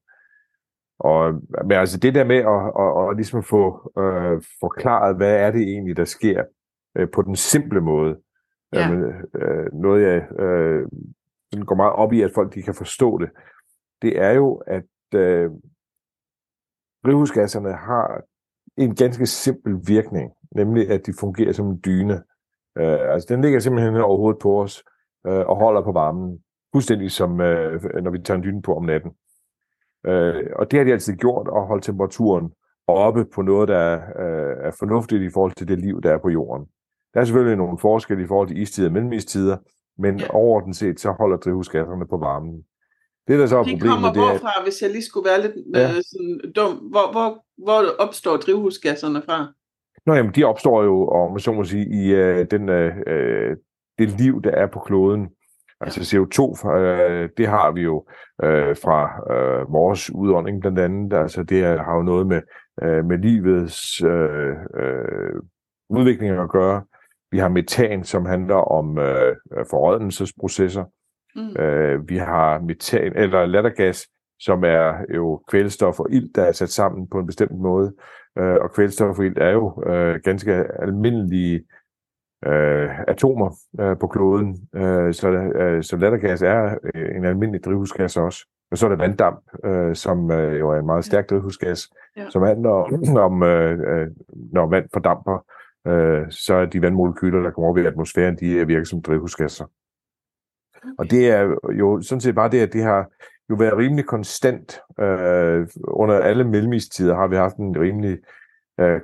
Og 1.04 1.34
men 1.64 1.72
altså 1.72 1.98
det 1.98 2.16
der 2.16 2.24
med 2.24 2.38
at, 2.38 2.62
at, 2.80 3.10
at 3.10 3.16
ligesom 3.16 3.44
få 3.44 3.92
øh, 3.98 4.42
forklaret, 4.60 5.16
hvad 5.16 5.36
er 5.36 5.52
det 5.52 5.62
egentlig, 5.62 5.98
der 5.98 6.06
sker 6.06 6.44
øh, 6.98 7.08
på 7.14 7.22
den 7.22 7.36
simple 7.36 7.82
måde. 7.82 8.18
Ja. 8.74 8.80
Jamen, 8.80 9.14
øh, 9.36 9.74
noget 9.74 10.04
jeg 10.04 10.40
øh, 10.40 10.88
går 11.66 11.76
meget 11.76 11.94
op 11.94 12.14
i, 12.14 12.22
at 12.22 12.32
folk 12.36 12.54
de 12.54 12.62
kan 12.62 12.76
forstå 12.76 13.18
det, 13.18 13.30
det 14.02 14.20
er 14.20 14.32
jo, 14.32 14.56
at 14.68 14.84
øh, 15.16 15.52
drivhusgasserne 17.06 17.74
har 17.74 18.22
en 18.78 18.96
ganske 18.96 19.26
simpel 19.26 19.74
virkning, 19.88 20.32
nemlig 20.56 20.90
at 20.90 21.06
de 21.06 21.14
fungerer 21.20 21.52
som 21.52 21.68
en 21.68 21.82
dyne. 21.86 22.24
Øh, 22.78 23.14
altså 23.14 23.34
den 23.34 23.42
ligger 23.42 23.60
simpelthen 23.60 23.96
over 23.96 24.18
hovedet 24.18 24.42
på 24.42 24.62
os 24.62 24.84
øh, 25.28 25.46
og 25.48 25.56
holder 25.56 25.82
på 25.82 25.92
varmen, 25.92 26.40
fuldstændig 26.74 27.12
som 27.12 27.42
øh, 27.42 27.84
når 28.04 28.12
vi 28.12 28.20
tager 28.20 28.38
en 28.38 28.44
dyne 28.44 28.62
på 28.62 28.76
om 28.76 28.86
natten. 28.86 29.12
Øh, 30.08 30.46
og 30.56 30.72
det 30.72 30.80
har 30.80 30.84
de 30.84 30.92
altid 30.92 31.16
gjort, 31.16 31.48
at 31.56 31.68
holde 31.68 31.86
temperaturen 31.86 32.52
oppe 32.88 33.26
på 33.26 33.42
noget, 33.42 33.68
der 33.68 33.78
er, 33.78 33.98
øh, 33.98 34.68
er 34.68 34.72
fornuftigt 34.80 35.24
i 35.24 35.30
forhold 35.30 35.52
til 35.52 35.68
det 35.68 35.80
liv, 35.80 36.02
der 36.02 36.14
er 36.14 36.18
på 36.18 36.30
jorden. 36.30 36.66
Der 37.14 37.20
er 37.20 37.26
selvfølgelig 37.26 37.58
nogle 37.58 37.78
forskelle 37.80 38.24
i 38.24 38.28
forhold 38.28 38.48
til 38.48 38.62
istider 38.62 38.90
og 38.90 38.94
mellemistider, 38.94 39.58
men 39.98 40.22
overordnet 40.30 40.76
set, 40.76 41.00
så 41.00 41.12
holder 41.12 41.38
drivhusgasserne 41.38 42.08
på 42.08 42.18
varmen. 42.18 42.64
Det, 43.28 43.40
der 43.40 43.48
så 43.48 43.58
er 43.58 43.64
de 43.64 43.72
problemet, 43.72 43.94
kommer 43.94 44.14
det 44.14 44.22
er... 44.22 44.30
hvorfra, 44.30 44.64
hvis 44.64 44.82
jeg 44.82 44.90
lige 44.90 45.06
skulle 45.06 45.30
være 45.30 45.42
lidt 45.42 45.56
ja. 45.76 45.90
øh, 45.90 45.96
sådan 45.96 46.54
dum? 46.56 46.74
Hvor, 46.76 47.12
hvor, 47.12 47.46
hvor 47.58 47.82
opstår 48.00 48.38
drivhusgasserne 48.38 49.22
fra? 49.26 49.54
Nå, 50.06 50.14
jamen, 50.14 50.32
de 50.36 50.44
opstår 50.44 50.84
jo, 50.84 51.08
om 51.08 51.40
så 51.40 51.52
må 51.52 51.64
sige, 51.64 51.86
i 52.04 52.12
øh, 52.12 52.46
den, 52.52 52.70
øh, 52.70 52.96
øh, 53.08 53.58
det 54.00 54.10
liv, 54.22 54.42
der 54.44 54.52
er 54.52 54.68
på 54.68 54.80
kloden. 54.80 55.30
Altså 55.82 56.02
CO2, 56.02 56.70
øh, 56.70 57.30
det 57.38 57.48
har 57.48 57.72
vi 57.72 57.82
jo 57.82 58.06
øh, 58.44 58.76
fra 58.84 59.34
øh, 59.34 59.74
vores 59.74 60.12
udånding 60.14 60.62
blandt 60.62 60.80
andet. 60.80 61.14
Altså 61.14 61.44
det 61.44 61.64
har 61.64 61.96
jo 61.96 62.02
noget 62.02 62.28
med, 62.28 62.42
øh, 62.84 63.06
med 63.06 63.18
livets 63.18 64.04
øh, 64.04 64.56
øh, 64.76 65.42
udvikling 65.90 66.40
at 66.40 66.50
gøre. 66.50 66.84
Vi 67.32 67.38
har 67.38 67.50
metan, 67.50 68.04
som 68.04 68.26
handler 68.26 68.56
om 68.56 69.00
øh, 69.00 69.36
forrådnelsesprocesser. 69.70 70.84
Mm. 71.36 71.64
Øh, 71.64 72.10
vi 72.10 72.18
har 72.18 72.60
metan, 72.60 73.14
eller 73.16 73.46
lattergas, 73.46 74.08
som 74.40 74.64
er 74.64 75.06
jo 75.16 75.44
kvælstof 75.48 76.00
og 76.00 76.08
ilt, 76.12 76.36
der 76.36 76.44
er 76.44 76.52
sat 76.52 76.70
sammen 76.70 77.08
på 77.08 77.20
en 77.20 77.26
bestemt 77.26 77.60
måde. 77.60 77.94
Øh, 78.38 78.56
og 78.62 78.74
kvælstof 78.74 79.20
og 79.20 79.26
ilt 79.26 79.38
er 79.38 79.50
jo 79.50 79.84
øh, 79.88 80.20
ganske 80.24 80.54
almindelige 80.80 81.64
øh, 82.46 83.00
atomer 83.08 83.56
øh, 83.80 83.98
på 83.98 84.08
kloden. 84.08 84.70
Øh, 84.76 85.14
så, 85.14 85.30
øh, 85.30 85.84
så 85.84 85.98
lattergas 85.98 86.42
er 86.42 86.76
øh, 86.96 87.16
en 87.16 87.26
almindelig 87.26 87.64
drivhusgas 87.64 88.18
også. 88.18 88.46
Og 88.72 88.78
så 88.78 88.86
er 88.86 88.90
der 88.90 88.98
vanddamp, 88.98 89.40
øh, 89.66 89.96
som 89.96 90.32
øh, 90.32 90.60
jo 90.60 90.70
er 90.70 90.80
en 90.80 90.86
meget 90.86 91.06
stærk 91.06 91.30
drivhusgas, 91.30 91.90
ja. 92.18 92.30
som 92.30 92.42
handler 92.44 93.20
om, 93.28 93.44
øh, 93.44 93.80
øh, 93.80 94.08
når 94.54 94.68
vand 94.68 94.86
fordamper, 94.94 95.46
øh, 95.88 96.26
så 96.30 96.54
er 96.54 96.66
de 96.66 96.82
vandmolekyler, 96.82 97.40
der 97.40 97.52
kommer 97.52 97.68
over 97.68 97.78
i 97.78 97.86
atmosfæren, 97.86 98.38
de 98.40 98.68
virker 98.68 98.86
som 98.86 99.02
drivhusgasser. 99.02 99.66
Og 100.98 101.12
det 101.12 101.30
er 101.30 101.56
jo 101.80 102.02
sådan 102.02 102.22
set 102.22 102.36
bare 102.36 102.50
det, 102.50 102.60
at 102.60 102.74
det 102.74 102.84
har 102.84 103.10
jo 103.50 103.56
været 103.56 103.78
rimelig 103.78 104.06
konstant. 104.06 104.80
Øh, 105.00 105.68
under 105.84 106.20
alle 106.20 106.44
mellemisttider 106.44 107.16
har 107.16 107.28
vi 107.28 107.36
haft 107.36 107.56
en 107.56 107.80
rimelig 107.80 108.12
øh, 108.12 108.41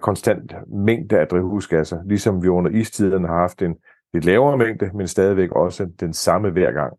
konstant 0.02 0.54
mængde 0.68 1.20
af 1.20 1.28
drivhusgasser, 1.28 2.04
ligesom 2.06 2.44
vi 2.44 2.48
under 2.48 2.72
istiderne 2.72 3.28
har 3.28 3.40
haft 3.40 3.62
en 3.62 3.76
lidt 4.14 4.26
lavere 4.26 4.58
mængde, 4.58 4.92
men 4.94 5.08
stadigvæk 5.08 5.52
også 5.52 5.90
den 6.00 6.14
samme 6.14 6.50
hver 6.50 6.72
gang. 6.72 6.94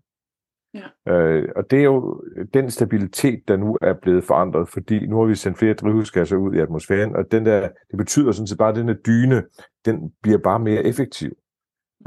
Ja. 0.74 1.12
Øh, 1.12 1.48
og 1.56 1.70
det 1.70 1.78
er 1.78 1.84
jo 1.84 2.22
den 2.54 2.70
stabilitet, 2.70 3.48
der 3.48 3.56
nu 3.56 3.78
er 3.82 3.94
blevet 4.02 4.24
forandret, 4.24 4.68
fordi 4.68 5.06
nu 5.06 5.18
har 5.18 5.26
vi 5.26 5.34
sendt 5.34 5.58
flere 5.58 5.74
drivhusgasser 5.74 6.36
ud 6.36 6.54
i 6.54 6.58
atmosfæren, 6.58 7.16
og 7.16 7.32
den 7.32 7.46
der, 7.46 7.60
det 7.60 7.96
betyder 7.98 8.32
sådan 8.32 8.46
set 8.46 8.58
bare, 8.58 8.68
at 8.68 8.76
den 8.76 8.88
her 8.88 8.94
dyne, 8.94 9.44
den 9.84 10.12
bliver 10.22 10.38
bare 10.38 10.58
mere 10.58 10.84
effektiv 10.84 11.30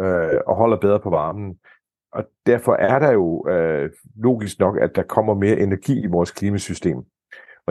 øh, 0.01 0.39
og 0.47 0.55
holder 0.55 0.77
bedre 0.77 0.99
på 0.99 1.09
varmen. 1.09 1.55
Og 2.13 2.23
derfor 2.45 2.73
er 2.73 2.99
der 2.99 3.11
jo 3.11 3.49
øh, 3.49 3.89
logisk 4.15 4.59
nok, 4.59 4.77
at 4.77 4.95
der 4.95 5.03
kommer 5.03 5.33
mere 5.33 5.59
energi 5.59 6.03
i 6.03 6.07
vores 6.07 6.31
klimasystem. 6.31 6.97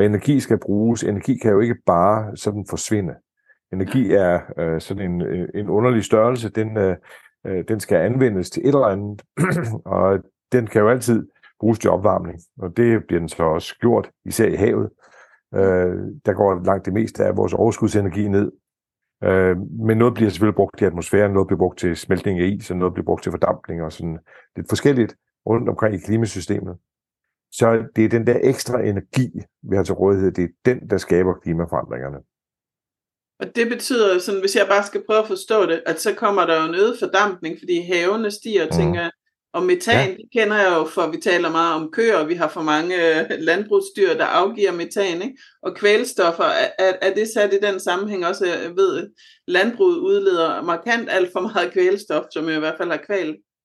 Og 0.00 0.06
energi 0.06 0.40
skal 0.40 0.58
bruges. 0.58 1.02
Energi 1.02 1.38
kan 1.38 1.52
jo 1.52 1.60
ikke 1.60 1.74
bare 1.86 2.36
sådan 2.36 2.66
forsvinde. 2.70 3.14
Energi 3.72 4.12
er 4.12 4.40
øh, 4.58 4.80
sådan 4.80 5.10
en, 5.10 5.22
øh, 5.22 5.48
en 5.54 5.68
underlig 5.68 6.04
størrelse. 6.04 6.48
Den, 6.48 6.76
øh, 6.76 6.96
øh, 7.46 7.64
den 7.68 7.80
skal 7.80 7.96
anvendes 7.96 8.50
til 8.50 8.62
et 8.62 8.74
eller 8.74 8.86
andet. 8.86 9.22
og 9.98 10.18
den 10.52 10.66
kan 10.66 10.80
jo 10.80 10.88
altid 10.88 11.28
bruges 11.60 11.78
til 11.78 11.90
opvarmning. 11.90 12.40
Og 12.58 12.76
det 12.76 13.06
bliver 13.06 13.20
den 13.20 13.28
så 13.28 13.42
også 13.42 13.78
gjort, 13.80 14.10
især 14.24 14.46
i 14.46 14.54
havet. 14.54 14.90
Øh, 15.54 15.96
der 16.26 16.32
går 16.32 16.64
langt 16.64 16.86
det 16.86 16.92
meste 16.92 17.24
af 17.24 17.36
vores 17.36 17.54
overskudsenergi 17.54 18.28
ned. 18.28 18.52
Øh, 19.24 19.56
men 19.58 19.98
noget 19.98 20.14
bliver 20.14 20.30
selvfølgelig 20.30 20.56
brugt 20.56 20.80
i 20.80 20.84
atmosfæren, 20.84 21.32
noget 21.32 21.46
bliver 21.46 21.58
brugt 21.58 21.78
til 21.78 21.96
smeltning 21.96 22.40
af 22.40 22.46
is, 22.46 22.70
og 22.70 22.76
noget 22.76 22.94
bliver 22.94 23.04
brugt 23.04 23.22
til 23.22 23.32
fordampning 23.32 23.82
og 23.82 23.92
sådan 23.92 24.18
lidt 24.56 24.68
forskelligt 24.68 25.16
rundt 25.46 25.68
omkring 25.68 25.94
i 25.94 25.98
klimasystemet. 25.98 26.76
Så 27.52 27.84
det 27.96 28.04
er 28.04 28.08
den 28.08 28.26
der 28.26 28.38
ekstra 28.42 28.82
energi, 28.82 29.30
vi 29.62 29.76
har 29.76 29.84
til 29.84 29.94
rådighed, 29.94 30.32
det 30.32 30.44
er 30.44 30.48
den, 30.64 30.90
der 30.90 30.98
skaber 30.98 31.34
klimaforandringerne. 31.42 32.18
Og 33.40 33.56
det 33.56 33.68
betyder, 33.68 34.18
sådan, 34.18 34.40
hvis 34.40 34.56
jeg 34.56 34.66
bare 34.68 34.86
skal 34.86 35.02
prøve 35.06 35.18
at 35.18 35.26
forstå 35.26 35.66
det, 35.66 35.82
at 35.86 36.00
så 36.00 36.14
kommer 36.14 36.46
der 36.46 36.62
jo 36.62 36.68
en 36.68 36.74
øget 36.74 36.96
fordampning, 36.98 37.56
fordi 37.58 37.80
havene 37.80 38.30
stiger, 38.30 38.64
mm. 38.64 38.70
tænker 38.70 39.10
og 39.52 39.62
metan, 39.62 40.08
ja. 40.08 40.14
det 40.14 40.28
kender 40.32 40.56
jeg 40.56 40.72
jo, 40.78 40.84
for 40.84 41.06
vi 41.06 41.16
taler 41.16 41.50
meget 41.50 41.74
om 41.74 41.90
køer, 41.92 42.16
og 42.16 42.28
vi 42.28 42.34
har 42.34 42.48
for 42.48 42.62
mange 42.62 43.20
øh, 43.20 43.30
landbrugsdyr, 43.38 44.14
der 44.14 44.24
afgiver 44.24 44.72
metan, 44.72 45.22
ikke? 45.22 45.38
Og 45.62 45.74
kvælstoffer, 45.74 46.44
er, 46.78 46.92
er 47.02 47.14
det 47.14 47.28
sat 47.28 47.54
i 47.54 47.60
den 47.60 47.80
sammenhæng 47.80 48.26
også, 48.26 48.46
jeg 48.46 48.76
ved, 48.76 49.10
landbruget 49.46 49.98
udleder 49.98 50.62
markant 50.62 51.10
alt 51.10 51.32
for 51.32 51.40
meget 51.40 51.72
kvælstof, 51.72 52.24
som 52.32 52.48
i 52.48 52.58
hvert 52.58 52.74
fald 52.78 52.90
har 52.90 53.02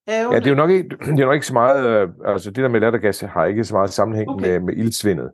kvæl. 0.05 0.33
Ja, 0.33 0.39
det 0.39 0.45
er 0.45 0.51
jo 0.51 0.55
nok 0.55 0.69
ikke, 0.69 0.89
det 1.15 1.19
er 1.19 1.25
nok 1.25 1.33
ikke 1.33 1.47
så 1.47 1.53
meget, 1.53 1.85
øh, 1.85 2.09
altså 2.25 2.50
det 2.51 2.63
der 2.63 2.69
med 2.69 2.79
lattergas 2.79 3.19
har 3.19 3.45
ikke 3.45 3.63
så 3.63 3.74
meget 3.74 3.89
sammenhæng 3.89 4.29
okay. 4.29 4.47
med, 4.47 4.59
med 4.59 4.74
ildsvindet 4.77 5.31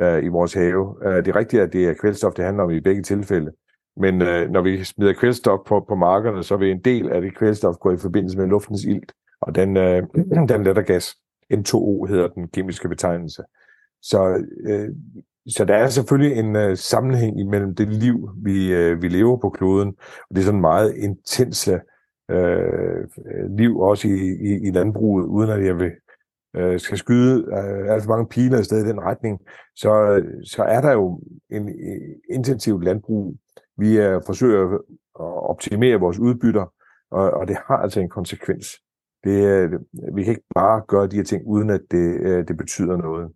øh, 0.00 0.24
i 0.24 0.28
vores 0.28 0.54
have. 0.54 1.06
Uh, 1.06 1.16
det 1.16 1.28
er 1.28 1.36
rigtigt, 1.36 1.62
at 1.62 1.72
det 1.72 1.88
er 1.88 1.94
kvælstof, 1.94 2.32
det 2.32 2.44
handler 2.44 2.62
om 2.62 2.70
i 2.70 2.80
begge 2.80 3.02
tilfælde. 3.02 3.52
Men 3.96 4.22
øh, 4.22 4.50
når 4.50 4.62
vi 4.62 4.84
smider 4.84 5.12
kvælstof 5.12 5.60
på, 5.66 5.84
på 5.88 5.94
markerne, 5.94 6.42
så 6.42 6.56
vil 6.56 6.70
en 6.70 6.80
del 6.80 7.08
af 7.08 7.20
det 7.20 7.36
kvælstof 7.36 7.74
gå 7.74 7.92
i 7.92 7.96
forbindelse 7.96 8.38
med 8.38 8.46
luftens 8.46 8.84
ilt. 8.84 9.12
Og 9.40 9.54
den, 9.54 9.76
øh, 9.76 10.02
den 10.48 10.64
lattergas, 10.64 11.16
N2O 11.54 12.06
hedder 12.06 12.28
den 12.28 12.48
kemiske 12.48 12.88
betegnelse. 12.88 13.42
Så, 14.02 14.44
øh, 14.66 14.88
så 15.48 15.64
der 15.64 15.74
er 15.74 15.88
selvfølgelig 15.88 16.38
en 16.38 16.56
øh, 16.56 16.76
sammenhæng 16.76 17.40
imellem 17.40 17.74
det 17.74 17.88
liv, 17.88 18.30
vi, 18.36 18.72
øh, 18.72 19.02
vi 19.02 19.08
lever 19.08 19.36
på 19.36 19.50
kloden, 19.50 19.88
og 19.98 20.36
det 20.36 20.38
er 20.38 20.44
sådan 20.44 20.60
meget 20.60 20.94
intense 20.96 21.80
Øh, 22.30 23.08
øh, 23.26 23.50
liv 23.56 23.80
også 23.80 24.08
i, 24.08 24.20
i, 24.20 24.68
i 24.68 24.70
landbruget, 24.70 25.24
uden 25.24 25.50
at 25.50 25.66
jeg 25.66 25.78
vil 25.78 25.90
øh, 26.56 26.80
skal 26.80 26.98
skyde 26.98 27.44
øh, 27.52 27.92
alt 27.92 28.02
for 28.02 28.10
mange 28.10 28.28
piler 28.28 28.58
i 28.58 28.64
stedet 28.64 28.86
i 28.86 28.88
den 28.88 29.00
retning, 29.00 29.40
så, 29.76 30.22
så 30.44 30.62
er 30.62 30.80
der 30.80 30.92
jo 30.92 31.20
en, 31.50 31.68
en 31.68 32.00
intensiv 32.30 32.80
landbrug. 32.80 33.36
Vi 33.76 33.96
er, 33.96 34.20
forsøger 34.26 34.74
at 34.74 34.80
optimere 35.50 36.00
vores 36.00 36.18
udbytter, 36.18 36.72
og, 37.10 37.30
og 37.30 37.48
det 37.48 37.56
har 37.66 37.76
altså 37.76 38.00
en 38.00 38.08
konsekvens. 38.08 38.66
Det, 39.24 39.46
øh, 39.46 39.72
vi 40.14 40.24
kan 40.24 40.30
ikke 40.30 40.48
bare 40.54 40.82
gøre 40.88 41.06
de 41.06 41.16
her 41.16 41.24
ting, 41.24 41.46
uden 41.46 41.70
at 41.70 41.80
det, 41.90 42.20
øh, 42.20 42.48
det 42.48 42.56
betyder 42.56 42.96
noget. 42.96 43.32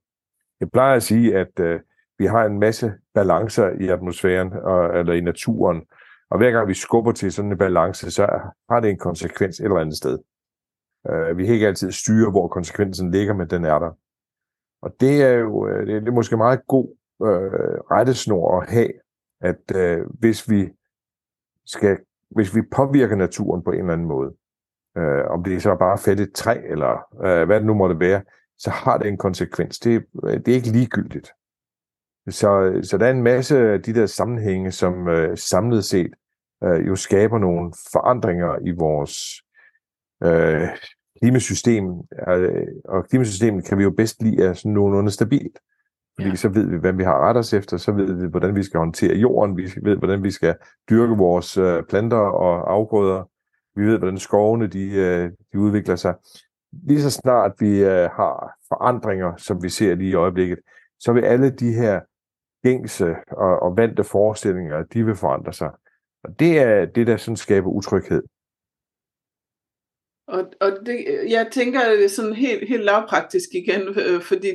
Jeg 0.61 0.71
plejer 0.71 0.97
at 0.97 1.03
sige, 1.03 1.37
at 1.37 1.61
øh, 1.61 1.81
vi 2.19 2.27
har 2.27 2.45
en 2.45 2.59
masse 2.59 2.93
balancer 3.15 3.71
i 3.81 3.89
atmosfæren 3.89 4.53
og, 4.53 4.99
eller 4.99 5.13
i 5.13 5.21
naturen, 5.21 5.83
og 6.31 6.39
hver 6.39 6.51
gang 6.51 6.69
vi 6.69 6.75
skubber 6.75 7.13
til 7.13 7.33
sådan 7.33 7.53
en 7.53 7.59
balance, 7.59 8.11
så 8.11 8.27
har 8.71 8.81
det 8.81 8.91
en 8.91 8.99
konsekvens 8.99 9.61
et 9.61 9.65
eller 9.65 9.77
andet 9.77 9.97
sted. 9.97 10.19
Uh, 11.11 11.39
vi 11.39 11.45
kan 11.45 11.55
ikke 11.55 11.67
altid 11.67 11.93
styre, 11.93 12.31
hvor 12.31 12.49
konsekvensen 12.49 13.11
ligger, 13.11 13.35
men 13.35 13.51
den 13.51 13.65
er 13.65 13.79
der. 13.79 13.91
Og 14.83 14.95
det 15.01 15.23
er 15.23 15.33
jo 15.33 15.69
øh, 15.69 15.87
det 15.87 16.09
er, 16.09 16.13
måske 16.13 16.37
meget 16.37 16.67
god 16.67 16.89
øh, 17.23 17.81
rettesnor 17.91 18.61
at 18.61 18.71
have, 18.71 18.93
at 19.41 19.77
øh, 19.77 20.07
hvis 20.19 20.51
vi 20.51 20.69
skal, 21.67 21.99
hvis 22.31 22.55
vi 22.55 22.63
påvirker 22.63 23.17
naturen 23.17 23.63
på 23.63 23.71
en 23.71 23.79
eller 23.79 23.93
anden 23.93 24.07
måde, 24.07 24.35
øh, 24.97 25.25
om 25.29 25.45
det 25.45 25.63
så 25.63 25.71
er 25.71 25.77
bare 25.77 25.99
fedt 25.99 26.21
et 26.21 26.33
træ, 26.35 26.61
eller 26.65 27.25
øh, 27.25 27.47
hvad 27.47 27.57
det 27.57 27.67
nu 27.67 27.75
måtte 27.75 28.01
være, 28.01 28.23
så 28.59 28.71
har 28.71 28.99
det 28.99 29.09
en 29.09 29.17
konsekvens. 29.17 29.79
Det, 29.79 30.07
øh, 30.25 30.33
det 30.33 30.49
er 30.49 30.55
ikke 30.55 30.73
ligegyldigt. 30.73 31.31
Så, 32.31 32.81
så 32.83 32.99
der 32.99 33.07
er 33.07 33.11
en 33.11 33.23
masse 33.23 33.59
af 33.59 33.83
de 33.83 33.95
der 33.95 34.07
sammenhænge, 34.07 34.73
som 34.73 35.09
øh, 35.09 35.39
samlet 35.39 35.85
set 35.85 36.11
øh, 36.65 36.87
jo 36.87 36.97
skaber 36.97 37.39
nogle 37.39 37.73
forandringer 37.93 38.59
i 38.67 38.71
vores 38.71 39.43
øh, 40.23 40.69
klimasystem. 41.23 41.85
Øh, 42.29 42.67
og 42.85 43.09
klimasystemet 43.09 43.65
kan 43.65 43.79
vi 43.79 43.83
jo 43.83 43.91
bedst 43.91 44.23
lide 44.23 44.45
er 44.45 44.53
sådan 44.53 44.73
nogenlunde 44.73 45.11
stabilt. 45.11 45.59
Fordi 46.19 46.29
ja. 46.29 46.35
så 46.35 46.49
ved 46.49 46.67
vi, 46.67 46.77
hvad 46.77 46.93
vi 46.93 47.03
har 47.03 47.29
ret 47.29 47.37
os 47.37 47.53
efter, 47.53 47.77
så 47.77 47.93
ved 47.93 48.13
vi, 48.13 48.27
hvordan 48.27 48.55
vi 48.55 48.63
skal 48.63 48.79
håndtere 48.79 49.17
jorden, 49.17 49.57
vi 49.57 49.73
ved, 49.83 49.97
hvordan 49.97 50.23
vi 50.23 50.31
skal 50.31 50.55
dyrke 50.91 51.17
vores 51.17 51.57
øh, 51.57 51.83
planter 51.83 52.17
og 52.17 52.73
afgrøder, 52.73 53.31
vi 53.75 53.87
ved, 53.87 53.99
hvordan 53.99 54.19
skovene 54.19 54.67
de, 54.67 54.91
øh, 54.91 55.31
de 55.53 55.59
udvikler 55.59 55.97
sig. 55.97 56.15
Lige 56.73 57.03
så 57.03 57.11
snart 57.11 57.53
vi 57.59 57.79
øh, 57.79 58.11
har 58.11 58.57
forandringer, 58.69 59.37
som 59.37 59.63
vi 59.63 59.69
ser 59.69 59.95
lige 59.95 60.11
i 60.11 60.15
øjeblikket, 60.15 60.59
så 60.99 61.13
vil 61.13 61.25
alle 61.25 61.51
de 61.51 61.73
her 61.73 62.01
gængse 62.67 63.09
og, 63.45 63.53
og 63.65 63.77
vante 63.77 64.05
forestillinger, 64.05 64.83
de 64.83 65.05
vil 65.05 65.17
forandre 65.17 65.53
sig. 65.53 65.71
Og 66.25 66.41
det 66.41 66.59
er 66.59 66.85
det, 66.85 67.07
der 67.07 67.17
sådan 67.17 67.37
skaber 67.37 67.71
utryghed. 67.71 68.23
Og, 70.29 70.43
og 70.61 70.71
det, 70.87 70.97
jeg 71.29 71.49
tænker 71.53 71.81
det 72.01 72.11
sådan 72.11 72.33
helt, 72.33 72.69
helt 72.69 72.85
lavpraktisk 72.85 73.49
igen, 73.55 73.83
øh, 73.89 74.21
fordi 74.23 74.51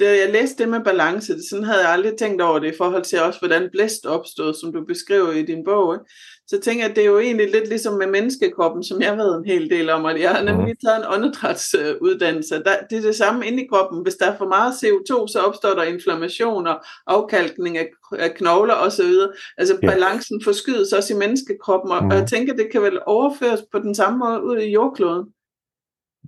da 0.00 0.04
jeg 0.04 0.32
læste 0.32 0.62
det 0.62 0.70
med 0.70 0.80
balance, 0.84 1.48
sådan 1.48 1.64
havde 1.64 1.80
jeg 1.80 1.90
aldrig 1.90 2.12
tænkt 2.18 2.42
over 2.42 2.58
det 2.58 2.74
i 2.74 2.76
forhold 2.76 3.02
til 3.02 3.20
også, 3.20 3.38
hvordan 3.38 3.68
blæst 3.72 4.06
opstod, 4.06 4.54
som 4.54 4.72
du 4.72 4.84
beskriver 4.84 5.32
i 5.32 5.42
din 5.42 5.64
bog. 5.64 5.94
Ikke? 5.94 6.04
Så 6.46 6.60
tænker 6.60 6.82
jeg, 6.82 6.90
at 6.90 6.96
det 6.96 7.04
er 7.04 7.08
jo 7.08 7.18
egentlig 7.18 7.50
lidt 7.50 7.68
ligesom 7.68 7.94
med 7.94 8.06
menneskekroppen, 8.06 8.84
som 8.84 9.02
jeg 9.02 9.16
ved 9.16 9.38
en 9.38 9.44
hel 9.44 9.70
del 9.70 9.90
om, 9.90 10.04
og 10.04 10.20
jeg 10.20 10.30
har 10.30 10.42
nemlig 10.42 10.74
mm. 10.74 10.86
taget 10.86 10.98
en 10.98 11.12
åndedrætsuddannelse. 11.14 12.54
Der, 12.54 12.76
det 12.90 12.98
er 12.98 13.02
det 13.02 13.14
samme 13.14 13.46
inde 13.46 13.64
i 13.64 13.66
kroppen. 13.66 14.02
Hvis 14.02 14.14
der 14.14 14.26
er 14.26 14.36
for 14.36 14.48
meget 14.48 14.72
CO2, 14.72 15.26
så 15.32 15.38
opstår 15.46 15.74
der 15.74 15.82
inflammation 15.82 16.66
og 16.66 16.84
afkalkning 17.06 17.78
af, 17.78 17.88
af 18.12 18.34
knogler 18.34 18.74
osv. 18.74 19.12
Altså 19.58 19.78
ja. 19.82 19.90
balancen 19.90 20.42
forskydes 20.44 20.92
også 20.92 21.14
i 21.14 21.18
menneskekroppen, 21.18 21.90
og, 21.90 22.04
mm. 22.04 22.10
og 22.10 22.16
jeg 22.16 22.26
tænker, 22.26 22.54
det 22.54 22.68
kan 22.72 22.82
vel 22.82 22.98
overføres 23.06 23.62
på 23.72 23.78
den 23.78 23.94
samme 23.94 24.18
måde 24.18 24.44
ud 24.44 24.58
i 24.58 24.72
jordkloden. 24.72 25.26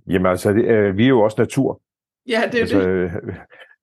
Jamen 0.09 0.25
altså, 0.25 0.53
det, 0.53 0.65
øh, 0.65 0.97
vi 0.97 1.03
er 1.03 1.09
jo 1.09 1.21
også 1.21 1.35
natur. 1.39 1.81
Ja, 2.27 2.41
det 2.51 2.55
er 2.55 2.61
altså, 2.61 2.79
det. 2.79 2.87
Øh, 2.87 3.11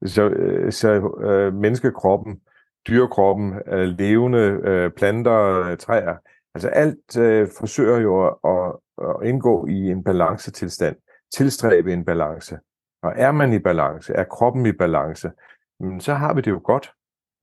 så, 0.05 0.29
øh, 0.29 0.73
så 0.73 1.19
øh, 1.25 1.55
menneskekroppen, 1.55 2.41
dyrekroppen, 2.89 3.55
øh, 3.67 3.89
levende 3.89 4.61
øh, 4.65 4.91
planter, 4.91 5.61
øh, 5.61 5.77
træer, 5.77 6.17
altså 6.55 6.69
alt 6.69 7.19
øh, 7.19 7.49
forsøger 7.59 7.99
jo 7.99 8.27
at, 8.27 8.77
at 8.99 9.29
indgå 9.29 9.67
i 9.67 9.91
en 9.91 10.05
balancetilstand, 10.05 10.97
tilstræbe 11.37 11.93
en 11.93 12.05
balance. 12.05 12.59
Og 13.03 13.13
er 13.17 13.33
man 13.33 13.53
i 13.53 13.59
balance, 13.59 14.13
er 14.13 14.25
kroppen 14.25 14.67
i 14.67 14.73
balance, 14.73 15.31
så 15.99 16.15
har 16.15 16.35
vi 16.35 16.41
det 16.41 16.51
jo 16.51 16.61
godt. 16.65 16.93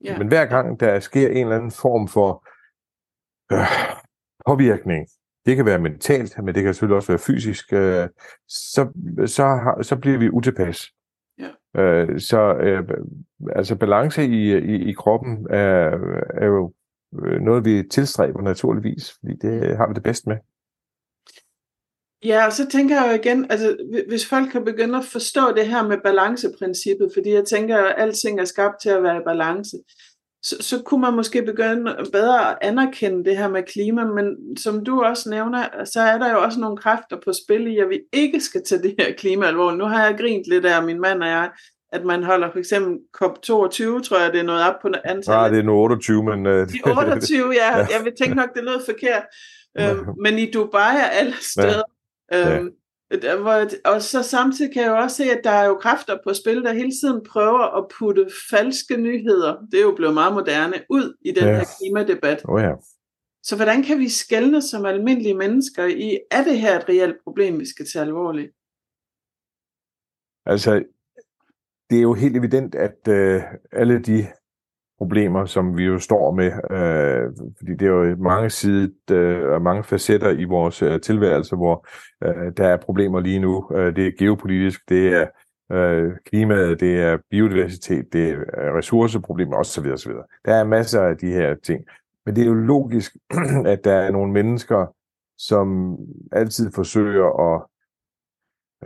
Ja. 0.03 0.17
Men 0.17 0.27
hver 0.27 0.45
gang 0.45 0.79
der 0.79 0.99
sker 0.99 1.27
en 1.27 1.37
eller 1.37 1.55
anden 1.55 1.71
form 1.71 2.07
for 2.07 2.47
øh, 3.51 3.67
påvirkning, 4.47 5.07
det 5.45 5.55
kan 5.55 5.65
være 5.65 5.79
mentalt, 5.79 6.43
men 6.43 6.55
det 6.55 6.63
kan 6.63 6.73
selvfølgelig 6.73 6.95
også 6.95 7.11
være 7.11 7.19
fysisk, 7.19 7.73
øh, 7.73 8.07
så, 8.47 8.87
så, 9.25 9.43
har, 9.43 9.83
så 9.83 9.95
bliver 9.95 10.17
vi 10.17 10.29
utilpas. 10.29 10.87
Ja. 11.39 11.81
Øh, 11.81 12.19
så 12.19 12.53
øh, 12.53 12.83
altså 13.55 13.75
balance 13.75 14.25
i, 14.25 14.57
i, 14.57 14.89
i 14.89 14.93
kroppen 14.93 15.47
er, 15.49 15.97
er 16.33 16.45
jo 16.45 16.73
noget, 17.41 17.65
vi 17.65 17.83
tilstræber 17.91 18.41
naturligvis, 18.41 19.11
fordi 19.11 19.35
det 19.41 19.77
har 19.77 19.87
vi 19.87 19.93
det 19.93 20.03
bedst 20.03 20.27
med. 20.27 20.37
Ja, 22.25 22.45
og 22.45 22.53
så 22.53 22.67
tænker 22.67 22.95
jeg 22.95 23.11
jo 23.11 23.19
igen, 23.21 23.51
altså 23.51 23.77
hvis 24.07 24.29
folk 24.29 24.51
kan 24.51 24.65
begynde 24.65 24.97
at 24.97 25.05
forstå 25.05 25.41
det 25.55 25.67
her 25.67 25.87
med 25.87 25.97
balanceprincippet, 26.03 27.11
fordi 27.13 27.33
jeg 27.33 27.45
tænker, 27.45 27.77
at 27.77 27.95
alting 27.97 28.39
er 28.39 28.45
skabt 28.45 28.81
til 28.81 28.89
at 28.89 29.03
være 29.03 29.17
i 29.17 29.23
balance, 29.25 29.77
så, 30.43 30.55
så 30.59 30.81
kunne 30.85 31.01
man 31.01 31.13
måske 31.13 31.41
begynde 31.41 31.95
bedre 32.11 32.51
at 32.51 32.57
anerkende 32.61 33.25
det 33.25 33.37
her 33.37 33.47
med 33.47 33.63
klima, 33.63 34.05
men 34.05 34.57
som 34.57 34.85
du 34.85 35.03
også 35.03 35.29
nævner, 35.29 35.85
så 35.85 36.01
er 36.01 36.17
der 36.17 36.31
jo 36.31 36.43
også 36.43 36.59
nogle 36.59 36.77
kræfter 36.77 37.17
på 37.25 37.33
spil 37.33 37.67
i, 37.67 37.77
at 37.77 37.89
vi 37.89 37.99
ikke 38.13 38.39
skal 38.39 38.63
tage 38.65 38.81
det 38.81 38.95
her 38.99 39.13
klima 39.13 39.45
alvorligt. 39.45 39.79
Nu 39.79 39.85
har 39.85 40.05
jeg 40.05 40.17
grint 40.17 40.47
lidt 40.47 40.65
af 40.65 40.83
min 40.83 41.01
mand 41.01 41.23
og 41.23 41.29
jeg, 41.29 41.49
at 41.91 42.05
man 42.05 42.23
holder 42.23 42.51
for 42.51 42.59
eksempel 42.59 42.97
COP22, 43.17 44.03
tror 44.03 44.19
jeg, 44.23 44.31
det 44.33 44.39
er 44.39 44.43
noget 44.43 44.67
op 44.69 44.75
på 44.81 44.87
antallet. 44.87 45.27
Nej, 45.27 45.49
det 45.49 45.59
er 45.59 45.63
nu 45.63 45.73
28, 45.73 46.23
men... 46.23 46.45
Uh... 46.45 46.51
De 46.51 46.79
28, 46.85 47.53
ja. 47.53 47.75
Jeg 47.75 48.01
vil 48.03 48.13
tænke 48.21 48.35
nok, 48.35 48.49
det 48.55 48.63
lød 48.63 48.85
forkert. 48.85 49.23
Øhm, 49.79 50.05
men 50.23 50.39
i 50.39 50.51
Dubai 50.51 50.95
er 50.95 51.09
alle 51.19 51.33
steder. 51.41 51.83
Ja. 52.31 52.57
Øhm, 52.57 52.65
hvor, 52.65 52.80
og 53.85 54.01
så 54.01 54.23
samtidig 54.23 54.73
kan 54.73 54.83
jeg 54.83 54.89
jo 54.89 54.97
også 54.97 55.15
se, 55.15 55.23
at 55.23 55.41
der 55.43 55.51
er 55.51 55.65
jo 55.65 55.75
kræfter 55.75 56.17
på 56.23 56.33
spil, 56.33 56.63
der 56.63 56.73
hele 56.73 56.91
tiden 57.01 57.23
prøver 57.23 57.77
at 57.77 57.87
putte 57.99 58.27
falske 58.49 58.97
nyheder, 58.97 59.57
det 59.71 59.77
er 59.79 59.83
jo 59.83 59.95
blevet 59.95 60.13
meget 60.13 60.33
moderne, 60.33 60.73
ud 60.89 61.17
i 61.21 61.31
den 61.31 61.43
ja. 61.43 61.55
her 61.55 61.65
klimadebat. 61.79 62.41
Oh, 62.45 62.61
ja. 62.61 62.71
Så 63.43 63.55
hvordan 63.55 63.83
kan 63.83 63.99
vi 63.99 64.09
skælne 64.09 64.61
som 64.61 64.85
almindelige 64.85 65.37
mennesker 65.37 65.85
i, 65.85 66.19
er 66.31 66.43
det 66.43 66.59
her 66.59 66.79
et 66.79 66.89
reelt 66.89 67.15
problem, 67.23 67.59
vi 67.59 67.65
skal 67.65 67.85
tage 67.93 68.05
alvorligt? 68.05 68.51
Altså, 70.45 70.83
det 71.89 71.97
er 71.97 72.01
jo 72.01 72.13
helt 72.13 72.37
evident, 72.37 72.75
at 72.75 73.07
øh, 73.07 73.41
alle 73.71 73.99
de 73.99 74.27
problemer, 75.01 75.45
som 75.45 75.77
vi 75.77 75.83
jo 75.83 75.99
står 75.99 76.31
med, 76.31 76.51
øh, 76.77 77.33
fordi 77.57 77.71
det 77.71 77.87
er 77.87 77.91
jo 77.91 78.15
mange 78.15 78.49
sider 78.49 78.89
øh, 79.11 79.53
og 79.53 79.61
mange 79.61 79.83
facetter 79.83 80.29
i 80.29 80.43
vores 80.43 80.81
øh, 80.81 81.01
tilværelse, 81.01 81.55
hvor 81.55 81.87
øh, 82.23 82.51
der 82.57 82.67
er 82.67 82.77
problemer 82.77 83.19
lige 83.19 83.39
nu. 83.39 83.71
Øh, 83.75 83.95
det 83.95 84.07
er 84.07 84.11
geopolitisk, 84.19 84.89
det 84.89 85.07
er 85.07 85.27
øh, 85.71 86.11
klimaet, 86.25 86.79
det 86.79 87.01
er 87.01 87.17
biodiversitet, 87.29 88.13
det 88.13 88.29
er 88.29 88.77
ressourceproblemer 88.77 89.57
osv. 89.57 89.85
osv. 89.85 90.11
Der 90.45 90.53
er 90.53 90.63
masser 90.63 91.01
af 91.01 91.17
de 91.17 91.27
her 91.27 91.55
ting. 91.55 91.85
Men 92.25 92.35
det 92.35 92.41
er 92.41 92.47
jo 92.47 92.53
logisk, 92.53 93.15
at 93.73 93.83
der 93.83 93.93
er 93.93 94.11
nogle 94.11 94.31
mennesker, 94.31 94.85
som 95.37 95.97
altid 96.31 96.71
forsøger 96.71 97.53
at 97.53 97.61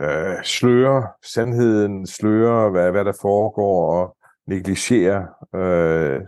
øh, 0.00 0.44
sløre 0.44 1.06
sandheden, 1.24 2.06
sløre, 2.06 2.70
hvad, 2.70 2.90
hvad 2.90 3.04
der 3.04 3.18
foregår, 3.22 3.92
og 3.92 4.16
negligere, 4.46 5.28
øh, 5.54 6.20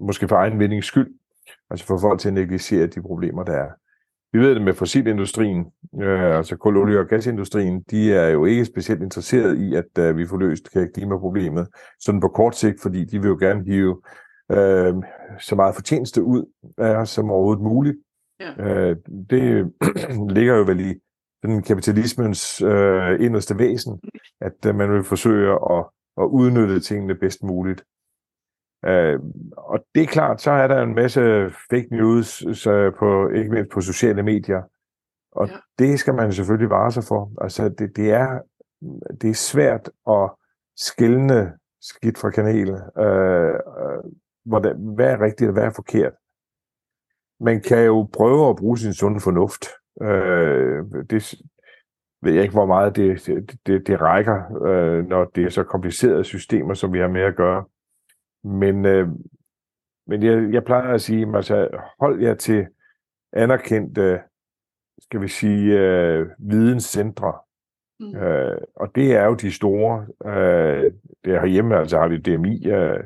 måske 0.00 0.28
for 0.28 0.36
egen 0.36 0.58
vindings 0.58 0.86
skyld, 0.86 1.14
altså 1.70 1.86
for 1.86 1.98
folk 1.98 2.20
til 2.20 2.28
at 2.28 2.34
negligere 2.34 2.86
de 2.86 3.02
problemer, 3.02 3.44
der 3.44 3.52
er. 3.52 3.70
Vi 4.32 4.38
ved 4.38 4.54
det 4.54 4.62
med 4.62 4.74
fossilindustrien, 4.74 5.66
øh, 6.02 6.36
altså 6.36 6.56
kul, 6.56 6.76
olie 6.76 6.98
og 6.98 7.06
gasindustrien, 7.06 7.82
de 7.90 8.12
er 8.12 8.28
jo 8.28 8.44
ikke 8.44 8.64
specielt 8.64 9.02
interesseret 9.02 9.58
i, 9.58 9.74
at 9.74 9.98
øh, 9.98 10.16
vi 10.16 10.26
får 10.26 10.36
løst 10.36 10.68
klimaproblemet 10.94 11.68
sådan 12.00 12.20
på 12.20 12.28
kort 12.28 12.56
sigt, 12.56 12.82
fordi 12.82 13.04
de 13.04 13.20
vil 13.20 13.28
jo 13.28 13.36
gerne 13.40 13.64
hive 13.64 14.02
øh, 14.52 14.94
så 15.40 15.54
meget 15.54 15.74
fortjeneste 15.74 16.22
ud 16.22 16.44
af 16.78 16.96
os 16.96 17.10
som 17.10 17.30
overhovedet 17.30 17.62
muligt. 17.62 17.96
Ja. 18.40 18.64
Øh, 18.64 18.96
det 19.30 19.72
ligger 20.36 20.56
jo 20.56 20.62
vel 20.62 20.80
i 20.80 20.94
den 21.42 21.62
kapitalismens 21.62 22.62
øh, 22.62 23.24
inderste 23.24 23.58
væsen, 23.58 24.00
at 24.40 24.66
øh, 24.66 24.74
man 24.74 24.92
vil 24.92 25.04
forsøge 25.04 25.52
at, 25.52 25.84
at 26.18 26.24
udnytte 26.24 26.80
tingene 26.80 27.14
bedst 27.14 27.42
muligt. 27.42 27.84
Øh, 28.84 29.20
og 29.56 29.84
det 29.94 30.02
er 30.02 30.06
klart, 30.06 30.40
så 30.40 30.50
er 30.50 30.66
der 30.66 30.82
en 30.82 30.94
masse 30.94 31.20
fake 31.70 31.88
news, 31.90 32.26
så 32.58 32.92
på, 32.98 33.28
ikke 33.28 33.50
mindst 33.50 33.72
på 33.72 33.80
sociale 33.80 34.22
medier, 34.22 34.62
og 35.32 35.48
ja. 35.48 35.56
det 35.78 36.00
skal 36.00 36.14
man 36.14 36.32
selvfølgelig 36.32 36.70
vare 36.70 36.92
sig 36.92 37.04
for. 37.04 37.32
Altså, 37.40 37.68
det, 37.68 37.96
det, 37.96 38.10
er, 38.10 38.40
det 39.20 39.30
er 39.30 39.34
svært 39.34 39.90
at 40.08 40.30
skille 40.76 41.52
skidt 41.80 42.18
fra 42.18 42.30
kanel. 42.30 42.70
Øh, 42.98 43.54
øh, 43.54 44.12
hvordan, 44.44 44.76
hvad 44.94 45.10
er 45.10 45.20
rigtigt 45.20 45.48
og 45.48 45.52
hvad 45.52 45.64
er 45.64 45.70
forkert? 45.70 46.12
Man 47.40 47.62
kan 47.62 47.84
jo 47.84 48.08
prøve 48.12 48.48
at 48.48 48.56
bruge 48.56 48.78
sin 48.78 48.92
sunde 48.92 49.20
fornuft. 49.20 49.66
Øh, 50.02 50.84
det 51.10 51.34
ved 52.22 52.32
jeg 52.32 52.42
ikke, 52.42 52.54
hvor 52.54 52.66
meget 52.66 52.96
det, 52.96 53.26
det, 53.66 53.86
det 53.86 54.00
rækker, 54.00 54.62
øh, 54.66 55.08
når 55.08 55.24
det 55.24 55.44
er 55.44 55.50
så 55.50 55.62
komplicerede 55.62 56.24
systemer, 56.24 56.74
som 56.74 56.92
vi 56.92 56.98
har 56.98 57.08
med 57.08 57.22
at 57.22 57.36
gøre. 57.36 57.64
Men, 58.44 58.86
øh, 58.86 59.08
men 60.06 60.22
jeg, 60.22 60.52
jeg 60.52 60.64
plejer 60.64 60.94
at 60.94 61.00
sige, 61.00 61.36
altså, 61.36 61.68
hold 62.00 62.22
jer 62.22 62.34
til 62.34 62.66
anerkendte, 63.32 64.20
skal 64.98 65.20
vi 65.20 65.28
sige, 65.28 65.78
øh, 65.78 66.28
videnscentre. 66.38 67.32
Mm. 68.00 68.16
Øh, 68.16 68.58
og 68.76 68.94
det 68.94 69.14
er 69.14 69.24
jo 69.24 69.34
de 69.34 69.52
store. 69.52 70.06
Øh, 70.26 70.92
det 71.24 71.40
herhjemme 71.40 71.76
altså 71.76 71.98
har 71.98 72.08
vi 72.08 72.18
DMI, 72.18 72.66
øh, 72.66 73.00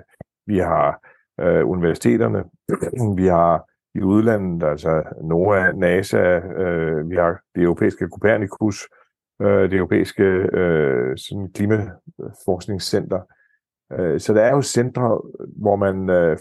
vi 0.46 0.58
har 0.58 1.00
øh, 1.40 1.68
universiteterne, 1.68 2.44
vi 3.20 3.26
har 3.26 3.64
i 3.94 4.00
udlandet, 4.02 4.68
altså 4.68 5.02
NOAA, 5.22 5.72
NASA, 5.72 6.38
øh, 6.38 7.10
vi 7.10 7.16
har 7.16 7.40
det 7.54 7.62
europæiske 7.62 8.08
Copernicus, 8.08 8.84
øh, 8.84 8.99
det 9.40 9.72
europæiske 9.72 10.22
øh, 10.52 11.18
sådan 11.18 11.52
klimaforskningscenter. 11.52 13.20
Øh, 13.92 14.20
så 14.20 14.34
der 14.34 14.42
er 14.42 14.54
jo 14.54 14.62
centre, 14.62 15.20
hvor 15.56 15.76
man 15.76 16.10
øh, 16.10 16.38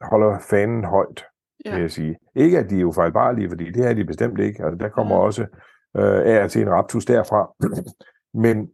holder 0.00 0.38
fanen 0.50 0.84
højt, 0.84 1.24
ja. 1.64 1.74
vil 1.74 1.80
jeg 1.80 1.90
sige. 1.90 2.18
Ikke 2.34 2.58
at 2.58 2.70
de 2.70 2.76
er 2.76 2.80
jo 2.80 2.92
fejlbarlige, 2.92 3.48
fordi 3.48 3.70
det 3.70 3.86
er 3.86 3.94
de 3.94 4.04
bestemt 4.04 4.40
ikke. 4.40 4.64
Altså, 4.64 4.78
der 4.78 4.88
kommer 4.88 5.16
ja. 5.16 5.22
også 5.22 5.42
øh, 5.96 6.20
af 6.26 6.50
til 6.50 6.62
en 6.62 6.70
raptus 6.70 7.04
derfra. 7.04 7.54
men, 8.44 8.70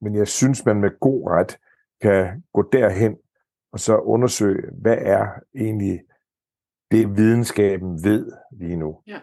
men 0.00 0.14
jeg 0.14 0.28
synes, 0.28 0.64
man 0.64 0.80
med 0.80 1.00
god 1.00 1.30
ret 1.30 1.58
kan 2.02 2.42
gå 2.52 2.68
derhen 2.72 3.16
og 3.72 3.80
så 3.80 3.98
undersøge, 3.98 4.62
hvad 4.72 4.98
er 5.00 5.26
egentlig 5.54 6.02
det, 6.90 7.16
videnskaben 7.16 8.04
ved 8.04 8.32
lige 8.52 8.76
nu. 8.76 8.98
Ja. 9.06 9.20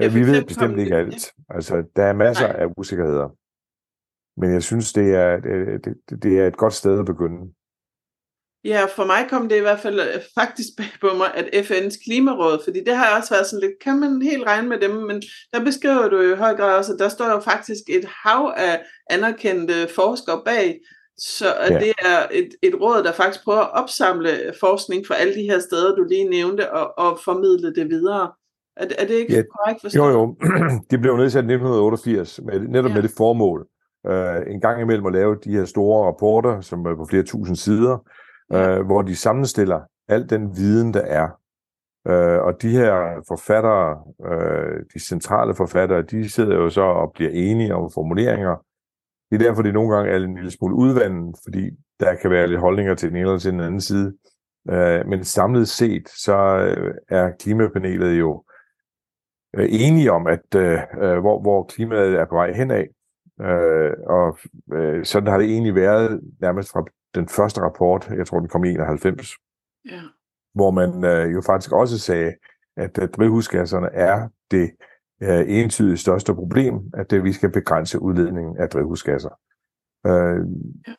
Ja, 0.00 0.08
vi 0.08 0.26
ved 0.26 0.44
bestemt 0.44 0.78
ikke 0.78 0.96
alt. 0.96 1.32
Altså, 1.48 1.84
der 1.96 2.04
er 2.04 2.12
masser 2.12 2.48
Nej. 2.48 2.56
af 2.56 2.66
usikkerheder. 2.76 3.28
Men 4.40 4.52
jeg 4.52 4.62
synes, 4.62 4.92
det 4.92 5.14
er, 5.14 5.40
det, 5.40 5.84
det, 5.84 6.22
det 6.22 6.40
er 6.40 6.46
et 6.46 6.56
godt 6.56 6.74
sted 6.74 6.98
at 6.98 7.06
begynde. 7.06 7.52
Ja, 8.64 8.84
for 8.96 9.04
mig 9.04 9.26
kom 9.30 9.48
det 9.48 9.56
i 9.56 9.60
hvert 9.60 9.80
fald 9.80 10.00
øh, 10.00 10.22
faktisk 10.38 10.68
bag 10.76 10.92
på 11.00 11.16
mig, 11.16 11.34
at 11.34 11.66
FN's 11.66 12.04
klimaråd, 12.04 12.64
fordi 12.64 12.84
det 12.84 12.96
har 12.96 13.18
også 13.18 13.34
været 13.34 13.46
sådan 13.46 13.60
lidt, 13.60 13.82
kan 13.84 14.00
man 14.00 14.22
helt 14.22 14.46
regne 14.46 14.68
med 14.68 14.80
dem, 14.80 14.90
men 14.90 15.22
der 15.52 15.64
beskriver 15.64 16.08
du 16.08 16.20
i 16.20 16.36
høj 16.36 16.56
grad 16.56 16.78
også, 16.78 16.92
at 16.92 16.98
der 16.98 17.08
står 17.08 17.30
jo 17.30 17.40
faktisk 17.40 17.82
et 17.88 18.04
hav 18.04 18.54
af 18.56 18.84
anerkendte 19.10 19.88
forskere 19.94 20.42
bag, 20.44 20.80
så 21.18 21.46
ja. 21.46 21.78
det 21.78 21.92
er 21.98 22.26
et, 22.32 22.48
et 22.62 22.74
råd, 22.80 23.02
der 23.02 23.12
faktisk 23.12 23.44
prøver 23.44 23.60
at 23.60 23.82
opsamle 23.82 24.54
forskning 24.60 25.06
fra 25.06 25.14
alle 25.14 25.34
de 25.34 25.42
her 25.42 25.58
steder, 25.58 25.94
du 25.94 26.04
lige 26.04 26.28
nævnte, 26.28 26.72
og, 26.72 26.98
og 26.98 27.20
formidle 27.24 27.74
det 27.74 27.88
videre. 27.88 28.32
Er, 28.80 28.86
er 28.98 29.06
det 29.06 29.14
ikke 29.14 29.36
ja, 29.36 29.42
korrekt 29.42 29.80
forstået? 29.80 30.12
Jo, 30.12 30.18
jo. 30.18 30.36
Det 30.90 31.00
blev 31.00 31.16
nedsat 31.16 31.44
i 31.44 31.52
1988, 31.52 32.40
med, 32.44 32.60
netop 32.60 32.88
ja. 32.88 32.94
med 32.94 33.02
det 33.02 33.10
formål. 33.16 33.66
Uh, 34.08 34.52
en 34.52 34.60
gang 34.60 34.80
imellem 34.80 35.06
at 35.06 35.12
lave 35.12 35.36
de 35.44 35.50
her 35.52 35.64
store 35.64 36.06
rapporter, 36.06 36.60
som 36.60 36.86
er 36.86 36.94
på 36.94 37.06
flere 37.10 37.22
tusind 37.22 37.56
sider, 37.56 37.98
uh, 38.54 38.86
hvor 38.86 39.02
de 39.02 39.16
sammenstiller 39.16 39.80
al 40.08 40.30
den 40.30 40.56
viden, 40.56 40.94
der 40.94 41.00
er. 41.00 41.28
Uh, 42.08 42.46
og 42.46 42.62
de 42.62 42.70
her 42.70 43.24
forfattere, 43.28 43.98
uh, 44.18 44.80
de 44.94 45.00
centrale 45.00 45.54
forfattere, 45.54 46.02
de 46.02 46.30
sidder 46.30 46.56
jo 46.56 46.70
så 46.70 46.82
og 46.82 47.12
bliver 47.14 47.30
enige 47.30 47.74
om 47.74 47.90
formuleringer. 47.94 48.64
Det 49.30 49.42
er 49.42 49.46
derfor, 49.46 49.62
det 49.62 49.74
nogle 49.74 49.96
gange 49.96 50.10
er 50.10 50.16
en 50.16 50.34
lille 50.34 50.50
smule 50.50 50.74
udvandet, 50.74 51.36
fordi 51.44 51.70
der 52.00 52.14
kan 52.14 52.30
være 52.30 52.46
lidt 52.46 52.60
holdninger 52.60 52.94
til 52.94 53.08
den 53.08 53.16
ene 53.16 53.26
eller 53.26 53.38
til 53.38 53.52
den 53.52 53.60
anden 53.60 53.80
side. 53.80 54.14
Uh, 54.68 55.08
men 55.08 55.24
samlet 55.24 55.68
set, 55.68 56.08
så 56.08 56.34
er 57.08 57.30
klimapanelet 57.40 58.18
jo 58.18 58.44
øh, 59.56 59.68
enige 59.70 60.12
om, 60.12 60.26
at 60.26 60.54
øh, 60.56 60.78
øh, 61.02 61.18
hvor, 61.18 61.40
hvor 61.40 61.62
klimaet 61.62 62.14
er 62.14 62.24
på 62.24 62.34
vej 62.34 62.52
henad. 62.52 62.84
Øh, 63.40 63.92
og 64.06 64.38
øh, 64.74 65.04
sådan 65.04 65.28
har 65.28 65.38
det 65.38 65.50
egentlig 65.50 65.74
været 65.74 66.20
nærmest 66.40 66.72
fra 66.72 66.84
den 67.14 67.28
første 67.28 67.60
rapport, 67.60 68.10
jeg 68.16 68.26
tror 68.26 68.40
den 68.40 68.48
kom 68.48 68.64
i 68.64 68.70
91, 68.70 69.28
ja. 69.90 70.00
hvor 70.54 70.70
man 70.70 71.04
øh, 71.04 71.32
jo 71.34 71.42
faktisk 71.46 71.72
også 71.72 71.98
sagde, 71.98 72.34
at 72.76 72.98
øh, 73.02 73.08
drivhusgasserne 73.08 73.88
er 73.92 74.28
det 74.50 74.70
øh, 75.22 75.44
entydigt 75.48 76.00
største 76.00 76.34
problem, 76.34 76.74
at 76.94 77.10
det, 77.10 77.24
vi 77.24 77.32
skal 77.32 77.52
begrænse 77.52 78.02
udledningen 78.02 78.56
af 78.56 78.68
drivhusgasser. 78.68 79.30
Øh, 80.06 80.46
ja. 80.88 80.94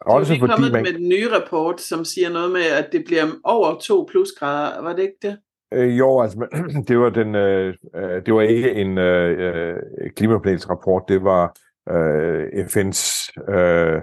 Også 0.00 0.34
er 0.34 0.38
kommet 0.38 0.72
man... 0.72 0.82
med 0.82 0.92
den 0.92 1.08
nye 1.08 1.28
rapport, 1.28 1.80
som 1.80 2.04
siger 2.04 2.30
noget 2.30 2.52
med, 2.52 2.66
at 2.78 2.88
det 2.92 3.04
bliver 3.06 3.26
over 3.44 3.78
2 3.78 4.06
plusgrader. 4.10 4.82
Var 4.82 4.92
det 4.92 5.02
ikke 5.02 5.18
det? 5.22 5.38
Øh, 5.72 5.98
jo, 5.98 6.20
altså, 6.20 6.46
det 6.88 6.98
var, 6.98 7.10
den, 7.10 7.34
øh, 7.34 7.74
øh, 7.94 8.26
det 8.26 8.34
var 8.34 8.40
ikke 8.40 8.74
en 8.74 8.98
øh, 8.98 9.38
øh 9.38 10.10
klimaplansrapport, 10.16 11.04
det 11.08 11.24
var 11.24 11.56
øh, 11.88 12.46
FN's 12.46 13.30
øh, 13.52 14.02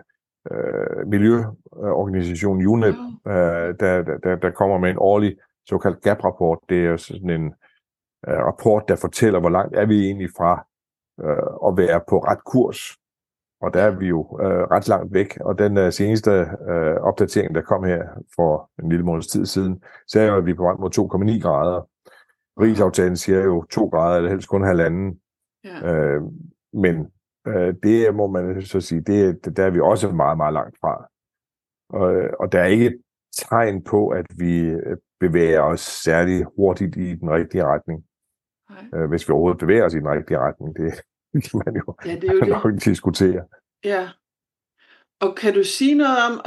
øh, 0.52 1.08
miljøorganisation 1.08 2.66
UNEP, 2.66 2.96
øh, 3.28 3.34
der, 3.80 4.20
der, 4.24 4.36
der 4.36 4.52
kommer 4.52 4.78
med 4.78 4.90
en 4.90 4.98
årlig 5.00 5.38
såkaldt 5.70 6.02
GAP-rapport. 6.02 6.60
Det 6.70 6.86
er 6.86 6.98
sådan 6.98 7.30
en 7.30 7.54
øh, 8.28 8.38
rapport, 8.38 8.84
der 8.88 8.96
fortæller, 8.96 9.40
hvor 9.40 9.50
langt 9.50 9.76
er 9.76 9.86
vi 9.86 10.06
egentlig 10.06 10.30
fra 10.38 10.66
øh, 11.24 11.70
at 11.70 11.78
være 11.78 12.02
på 12.10 12.20
ret 12.20 12.44
kurs. 12.44 12.80
Og 13.62 13.74
der 13.74 13.82
er 13.82 13.92
vi 13.92 14.08
jo 14.08 14.40
øh, 14.42 14.64
ret 14.72 14.88
langt 14.88 15.14
væk, 15.14 15.38
og 15.42 15.60
den 15.60 15.78
øh, 15.78 15.92
seneste 15.92 16.32
øh, 16.70 16.96
opdatering, 16.96 17.56
der 17.56 17.62
kom 17.62 17.84
her 17.84 18.04
for 18.36 18.70
en 18.84 18.90
lille 18.90 19.06
måneds 19.06 19.28
tid 19.28 19.46
siden, 19.46 19.84
sagde 20.08 20.28
jo, 20.28 20.38
at 20.38 20.46
vi 20.46 20.52
er 20.52 20.56
på 20.56 20.64
vej 20.64 20.74
mod 20.74 21.30
2,9 21.36 21.42
grader. 21.42 21.90
Rigsaftalen 22.62 23.18
siger 23.18 23.44
jo 23.44 23.66
2 23.66 23.86
grader, 23.86 24.18
eller 24.18 24.30
helst 24.30 24.48
kun 24.48 24.64
halvanden. 24.64 25.20
Ja. 25.64 25.94
Øh, 25.94 26.22
men 26.74 27.12
øh, 27.48 27.74
det 27.84 28.16
må 28.16 28.28
man 28.28 28.62
så 28.62 28.82
sige, 28.82 29.02
det, 29.02 29.58
der 29.58 29.66
er 29.66 29.70
vi 29.70 29.80
også 29.80 30.12
meget, 30.12 30.38
meget 30.38 30.54
langt 30.54 30.78
fra. 30.82 31.08
Og, 31.90 32.30
og 32.40 32.52
der 32.52 32.60
er 32.60 32.66
ikke 32.66 32.94
tegn 33.38 33.84
på, 33.84 34.08
at 34.08 34.26
vi 34.38 34.60
øh, 34.60 34.98
bevæger 35.20 35.62
os 35.62 35.82
særlig 35.82 36.46
hurtigt 36.58 36.96
i 36.96 37.16
den 37.16 37.32
rigtige 37.32 37.66
retning. 37.66 38.04
Nej. 38.70 39.02
Øh, 39.02 39.10
hvis 39.10 39.28
vi 39.28 39.32
overhovedet 39.32 39.60
bevæger 39.60 39.86
os 39.86 39.94
i 39.94 40.00
den 40.00 40.10
rigtige 40.10 40.40
retning, 40.40 40.76
det 40.78 41.02
kan 41.42 41.62
man 41.66 41.76
jo, 41.76 41.96
ja, 42.06 42.16
det 42.16 42.30
er 42.30 42.34
jo 42.34 42.40
det. 42.40 42.48
nok 42.48 42.86
diskutere. 42.86 43.44
Ja. 43.84 44.10
Og 45.22 45.36
kan 45.36 45.54
du 45.54 45.64
sige 45.64 45.96
noget 45.96 46.18
om, 46.30 46.42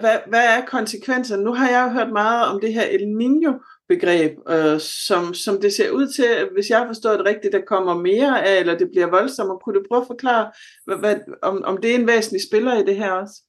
hvad, 0.00 0.18
hvad 0.26 0.44
er 0.44 0.66
konsekvenserne? 0.66 1.44
Nu 1.44 1.54
har 1.54 1.68
jeg 1.68 1.84
jo 1.86 1.98
hørt 1.98 2.12
meget 2.12 2.48
om 2.48 2.60
det 2.60 2.72
her 2.72 2.82
El 2.82 3.06
Niño-begreb, 3.20 4.50
øh, 4.50 4.80
som, 4.80 5.34
som 5.34 5.60
det 5.60 5.72
ser 5.72 5.90
ud 5.90 6.06
til, 6.06 6.48
hvis 6.54 6.70
jeg 6.70 6.78
har 6.78 6.86
forstået 6.86 7.18
det 7.18 7.26
rigtigt, 7.26 7.52
der 7.52 7.60
kommer 7.66 7.94
mere 7.94 8.46
af, 8.46 8.60
eller 8.60 8.78
det 8.78 8.88
bliver 8.92 9.06
voldsommere. 9.06 9.58
Kunne 9.58 9.74
du 9.74 9.84
prøve 9.88 10.00
at 10.00 10.06
forklare, 10.06 10.50
hvad, 10.86 10.96
hvad, 10.96 11.16
om, 11.42 11.64
om 11.64 11.76
det 11.76 11.90
er 11.90 11.98
en 11.98 12.06
væsentlig 12.06 12.42
spiller 12.48 12.74
i 12.78 12.84
det 12.84 12.96
her 12.96 13.12
også? 13.12 13.42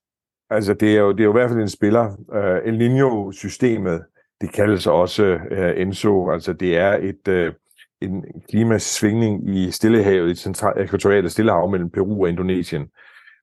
Altså, 0.49 0.73
det 0.73 0.95
er 0.95 0.99
jo, 0.99 1.11
det 1.11 1.19
er 1.19 1.23
jo 1.23 1.31
i 1.31 1.39
hvert 1.39 1.49
fald 1.49 1.61
en 1.61 1.69
spiller. 1.69 2.05
Uh, 2.07 2.67
El 2.67 2.77
Niño-systemet, 2.77 4.01
det 4.41 4.53
kaldes 4.53 4.87
også 4.87 5.39
uh, 5.51 5.81
ENSO, 5.81 6.31
altså 6.31 6.53
det 6.53 6.77
er 6.77 6.93
et, 6.93 7.27
uh, 7.27 7.53
en 8.01 8.25
klimasvingning 8.49 9.49
i 9.49 9.71
Stillehavet, 9.71 10.45
i 10.45 10.49
det 10.49 10.73
ekvatoriale 10.77 11.29
Stillehav 11.29 11.69
mellem 11.69 11.89
Peru 11.89 12.21
og 12.21 12.29
Indonesien. 12.29 12.87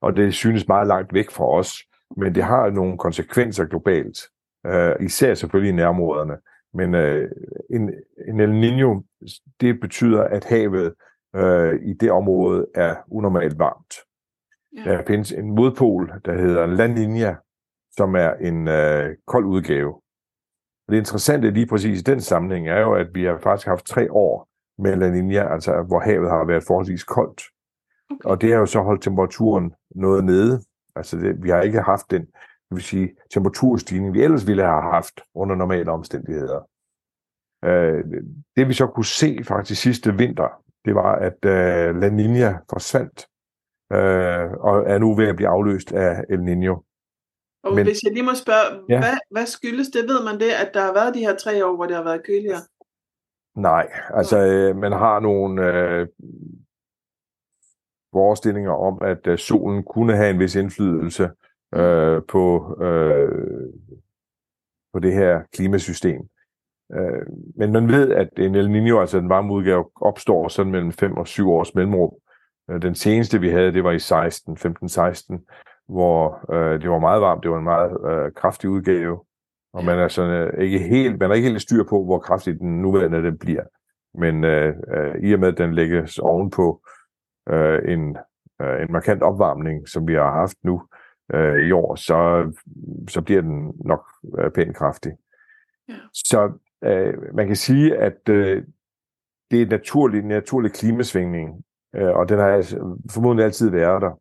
Og 0.01 0.16
det 0.16 0.35
synes 0.35 0.68
meget 0.68 0.87
langt 0.87 1.14
væk 1.14 1.31
fra 1.31 1.44
os, 1.44 1.73
men 2.16 2.35
det 2.35 2.42
har 2.42 2.71
nogle 2.71 2.99
konsekvenser 2.99 3.64
globalt, 3.64 4.18
uh, 4.68 5.05
især 5.05 5.35
selvfølgelig 5.35 5.73
i 5.73 5.77
nærområderne. 5.77 6.37
Men 6.75 6.94
uh, 6.94 7.31
en, 7.71 7.90
en 8.29 8.40
El 8.40 8.53
Niño, 8.62 9.03
det 9.61 9.81
betyder, 9.81 10.23
at 10.23 10.44
havet 10.44 10.94
uh, 11.38 11.75
i 11.83 11.92
det 11.92 12.11
område 12.11 12.66
er 12.75 12.97
unormalt 13.11 13.59
varmt. 13.59 13.94
Ja. 14.77 14.90
Der 14.90 15.03
findes 15.07 15.33
en 15.33 15.55
modpol, 15.55 16.12
der 16.25 16.35
hedder 16.35 16.66
La 16.66 16.87
Niña, 16.87 17.35
som 17.97 18.14
er 18.14 18.33
en 18.35 18.68
øh, 18.68 19.16
kold 19.27 19.44
udgave. 19.44 19.94
Og 20.87 20.92
det 20.92 20.99
interessante 20.99 21.51
lige 21.51 21.66
præcis 21.66 22.01
i 22.01 22.03
den 22.03 22.21
sammenhæng 22.21 22.68
er 22.68 22.81
jo, 22.81 22.94
at 22.94 23.07
vi 23.14 23.25
har 23.25 23.38
faktisk 23.38 23.66
haft 23.66 23.87
tre 23.87 24.12
år 24.12 24.47
med 24.79 24.97
La 24.97 25.09
Niña, 25.11 25.53
altså 25.53 25.83
hvor 25.83 26.01
havet 26.01 26.31
har 26.31 26.45
været 26.45 26.64
forholdsvis 26.67 27.05
koldt. 27.05 27.43
Okay. 28.11 28.31
Og 28.31 28.41
det 28.41 28.53
har 28.53 28.59
jo 28.59 28.67
så 28.67 28.81
holdt 28.81 29.03
temperaturen 29.03 29.73
noget 29.95 30.25
nede. 30.25 30.62
Altså 30.97 31.17
det, 31.17 31.43
vi 31.43 31.51
har 31.51 31.62
ikke 31.62 31.81
haft 31.81 32.11
den 32.11 32.27
det 32.69 32.75
vil 32.77 32.83
sige, 32.83 33.14
temperaturstigning, 33.31 34.14
vi 34.14 34.23
ellers 34.23 34.47
ville 34.47 34.62
have 34.62 34.83
haft 34.83 35.21
under 35.35 35.57
normale 35.57 35.91
omstændigheder. 35.91 36.69
Øh, 37.64 38.05
det 38.57 38.69
vi 38.69 38.73
så 38.73 38.87
kunne 38.87 39.05
se 39.05 39.38
faktisk 39.45 39.83
sidste 39.83 40.14
vinter, 40.14 40.62
det 40.85 40.95
var, 40.95 41.14
at 41.14 41.45
øh, 41.45 41.97
La 42.01 42.09
Niña 42.09 42.64
forsvandt 42.71 43.27
øh, 43.93 44.51
og 44.69 44.91
er 44.91 44.99
nu 44.99 45.14
ved 45.14 45.29
at 45.29 45.37
blive 45.37 45.49
afløst 45.49 45.93
af 45.93 46.25
El 46.31 46.38
Niño. 46.38 46.85
Og 47.64 47.75
Men, 47.75 47.87
hvis 47.87 48.03
jeg 48.03 48.12
lige 48.12 48.23
må 48.23 48.35
spørge, 48.35 48.85
ja. 48.88 48.99
hvad, 48.99 49.19
hvad 49.31 49.47
skyldes 49.47 49.88
det? 49.88 50.03
Ved 50.03 50.25
man 50.25 50.41
det, 50.41 50.51
at 50.51 50.71
der 50.75 50.81
har 50.81 50.93
været 50.93 51.14
de 51.14 51.21
her 51.21 51.37
tre 51.37 51.67
år, 51.67 51.77
hvor 51.77 51.87
det 51.87 51.97
har 51.97 52.05
været 52.05 52.27
køligere? 52.27 52.62
Nej, 53.59 53.90
altså 54.11 54.38
øh, 54.38 54.77
man 54.77 54.92
har 54.92 55.21
nogle 55.21 55.62
øh, 55.73 56.07
forestillinger 58.12 58.73
om, 58.73 58.99
at 59.03 59.27
øh, 59.27 59.38
solen 59.38 59.83
kunne 59.83 60.16
have 60.16 60.31
en 60.31 60.38
vis 60.38 60.55
indflydelse 60.55 61.31
øh, 61.75 62.23
på, 62.29 62.77
øh, 62.83 63.73
på 64.92 64.99
det 64.99 65.12
her 65.12 65.42
klimasystem. 65.53 66.21
Øh, 66.92 67.27
men 67.57 67.73
man 67.73 67.88
ved, 67.88 68.12
at 68.12 68.29
en 68.37 68.55
El 68.55 68.68
Niño, 68.68 69.01
altså 69.01 69.18
en 69.18 69.29
varme 69.29 69.53
udgave, 69.53 69.85
opstår 70.01 70.49
sådan 70.49 70.73
mellem 70.73 70.92
5 70.92 71.16
og 71.16 71.27
7 71.27 71.51
års 71.51 71.75
mellemrum. 71.75 72.12
Øh, 72.71 72.83
den 72.83 72.94
seneste, 72.94 73.40
vi 73.40 73.49
havde, 73.51 73.73
det 73.73 73.85
var 73.85 73.92
i 73.92 73.99
16, 73.99 74.57
15-16, 74.57 75.47
hvor 75.88 76.53
øh, 76.55 76.83
det 76.83 76.90
var 76.90 76.99
meget 76.99 77.23
varmt. 77.23 77.42
Det 77.42 77.51
var 77.51 77.59
en 77.59 77.64
meget 77.64 77.90
øh, 78.11 78.33
kraftig 78.33 78.71
udgave. 78.71 79.21
Og 79.72 79.85
man 79.85 79.98
er 79.98 80.09
sådan 80.09 80.31
øh, 80.31 80.64
ikke 80.64 80.78
helt, 80.78 81.18
man 81.18 81.31
er 81.31 81.35
ikke 81.35 81.48
helt 81.48 81.62
styr 81.62 81.85
på, 81.85 82.04
hvor 82.04 82.18
kraftig 82.18 82.61
den 82.61 82.83
nuværende 82.83 83.22
den 83.22 83.38
bliver. 83.38 83.64
Men 84.14 84.44
øh, 84.44 84.74
øh, 84.94 85.14
i 85.22 85.33
og 85.35 85.40
med, 85.40 85.48
at 85.48 85.59
den 85.59 85.74
lægges 85.74 86.18
ovenpå 86.18 86.83
øh, 87.48 87.92
en, 87.92 88.16
øh, 88.62 88.83
en 88.83 88.92
markant 88.92 89.22
opvarmning, 89.22 89.88
som 89.88 90.09
vi 90.09 90.14
har 90.14 90.33
haft 90.33 90.57
nu 90.64 90.83
øh, 91.35 91.68
i 91.68 91.72
år, 91.72 91.94
så, 91.94 92.50
så 93.09 93.22
bliver 93.22 93.40
den 93.40 93.72
nok 93.85 94.11
øh, 94.38 94.50
pænt 94.50 94.76
kraftig. 94.76 95.12
Ja. 95.88 95.94
Så 96.14 96.52
øh, 96.85 97.14
man 97.35 97.46
kan 97.46 97.57
sige, 97.57 97.96
at 97.96 98.28
øh, 98.28 98.64
det 99.50 99.59
er 99.59 99.62
en 99.62 99.68
naturlig, 99.68 100.22
naturlig 100.22 100.72
klimasvingning, 100.72 101.64
øh, 101.94 102.16
og 102.16 102.28
den 102.28 102.38
har 102.38 102.48
altså 102.48 102.76
formodentlig 103.11 103.44
altid 103.44 103.70
været 103.70 104.02
der. 104.02 104.20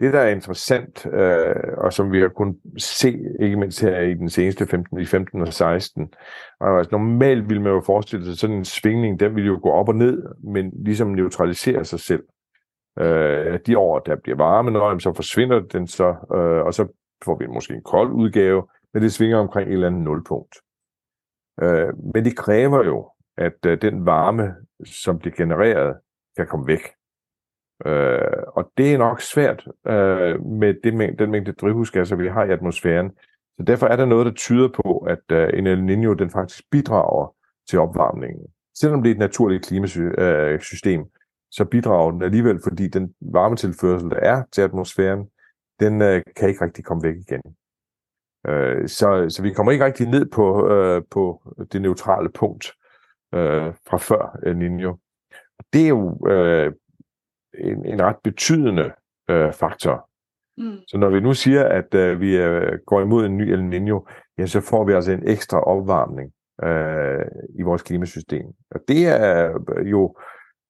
Det, 0.00 0.12
der 0.12 0.20
er 0.20 0.28
interessant, 0.28 1.06
øh, 1.06 1.54
og 1.76 1.92
som 1.92 2.12
vi 2.12 2.20
har 2.20 2.28
kunnet 2.28 2.56
se, 2.76 3.18
ikke 3.40 3.56
mindst 3.56 3.80
her 3.80 4.00
i 4.00 4.14
den 4.14 4.30
seneste 4.30 4.66
15, 4.66 5.00
i 5.00 5.04
15 5.04 5.42
og 5.42 5.52
16, 5.52 6.12
og 6.60 6.78
altså, 6.78 6.90
normalt 6.92 7.48
ville 7.48 7.62
man 7.62 7.72
jo 7.72 7.82
forestille 7.86 8.24
sig, 8.24 8.38
sådan 8.38 8.56
en 8.56 8.64
svingning, 8.64 9.20
den 9.20 9.34
ville 9.34 9.46
jo 9.46 9.60
gå 9.62 9.70
op 9.70 9.88
og 9.88 9.94
ned, 9.94 10.22
men 10.44 10.72
ligesom 10.84 11.08
neutralisere 11.08 11.84
sig 11.84 12.00
selv. 12.00 12.22
Øh, 12.98 13.58
de 13.66 13.78
år, 13.78 13.98
der 13.98 14.16
bliver 14.16 14.36
varme, 14.36 14.70
når 14.70 14.98
så 14.98 15.12
forsvinder 15.12 15.60
den 15.60 15.86
så, 15.86 16.08
øh, 16.08 16.66
og 16.66 16.74
så 16.74 16.88
får 17.24 17.38
vi 17.38 17.46
måske 17.46 17.74
en 17.74 17.82
kold 17.82 18.12
udgave, 18.12 18.68
men 18.94 19.02
det 19.02 19.12
svinger 19.12 19.38
omkring 19.38 19.68
et 19.68 19.72
eller 19.72 19.86
andet 19.86 20.02
nulpunkt. 20.02 20.54
Øh, 21.62 21.88
men 22.14 22.24
det 22.24 22.36
kræver 22.36 22.84
jo, 22.84 23.10
at 23.36 23.66
øh, 23.66 23.82
den 23.82 24.06
varme, 24.06 24.54
som 24.84 25.18
bliver 25.18 25.34
genereret, 25.36 25.96
kan 26.36 26.46
komme 26.46 26.66
væk. 26.66 26.97
Øh, 27.86 28.42
og 28.46 28.70
det 28.78 28.94
er 28.94 28.98
nok 28.98 29.20
svært 29.20 29.68
øh, 29.86 30.44
med 30.44 30.74
det, 30.84 31.18
den 31.18 31.30
mængde 31.30 31.52
drivhusgasser, 31.52 32.16
vi 32.16 32.28
har 32.28 32.44
i 32.44 32.50
atmosfæren. 32.50 33.10
Så 33.56 33.62
derfor 33.62 33.86
er 33.86 33.96
der 33.96 34.04
noget, 34.04 34.26
der 34.26 34.32
tyder 34.32 34.68
på, 34.68 34.98
at 34.98 35.32
øh, 35.32 35.50
en 35.54 35.66
El 35.66 35.78
Niño 35.78 36.14
den 36.14 36.30
faktisk 36.30 36.64
bidrager 36.70 37.34
til 37.68 37.78
opvarmningen. 37.78 38.46
Selvom 38.74 39.02
det 39.02 39.10
er 39.10 39.14
et 39.14 39.18
naturligt 39.18 39.66
klimasystem, 39.66 41.00
øh, 41.00 41.06
så 41.50 41.64
bidrager 41.64 42.10
den 42.10 42.22
alligevel, 42.22 42.60
fordi 42.64 42.88
den 42.88 43.14
varmetilførsel, 43.20 44.10
der 44.10 44.16
er 44.16 44.42
til 44.52 44.62
atmosfæren, 44.62 45.28
den 45.80 46.02
øh, 46.02 46.22
kan 46.36 46.48
ikke 46.48 46.64
rigtig 46.64 46.84
komme 46.84 47.02
væk 47.02 47.16
igen. 47.16 47.42
Øh, 48.46 48.88
så, 48.88 49.26
så 49.28 49.42
vi 49.42 49.52
kommer 49.52 49.72
ikke 49.72 49.84
rigtig 49.84 50.08
ned 50.08 50.26
på, 50.26 50.70
øh, 50.70 51.02
på 51.10 51.42
det 51.72 51.82
neutrale 51.82 52.28
punkt 52.28 52.72
øh, 53.34 53.72
fra 53.88 53.96
før 53.96 54.38
El 54.42 54.54
Niño. 54.54 54.98
Det 55.72 55.84
er 55.84 55.88
jo 55.88 56.28
øh, 56.28 56.72
en, 57.60 57.86
en 57.86 58.02
ret 58.02 58.16
betydende 58.24 58.92
øh, 59.30 59.52
faktor. 59.52 60.08
Mm. 60.58 60.78
Så 60.88 60.98
når 60.98 61.08
vi 61.08 61.20
nu 61.20 61.34
siger, 61.34 61.64
at 61.64 61.94
øh, 61.94 62.20
vi 62.20 62.36
øh, 62.36 62.78
går 62.86 63.00
imod 63.00 63.26
en 63.26 63.36
ny 63.36 63.42
El 63.42 63.60
Niño, 63.60 64.04
ja, 64.38 64.46
så 64.46 64.60
får 64.60 64.84
vi 64.84 64.92
altså 64.92 65.12
en 65.12 65.28
ekstra 65.28 65.60
opvarmning 65.60 66.32
øh, 66.64 67.24
i 67.58 67.62
vores 67.62 67.82
klimasystem. 67.82 68.46
Og 68.70 68.80
det 68.88 69.06
er 69.06 69.52
jo 69.84 70.16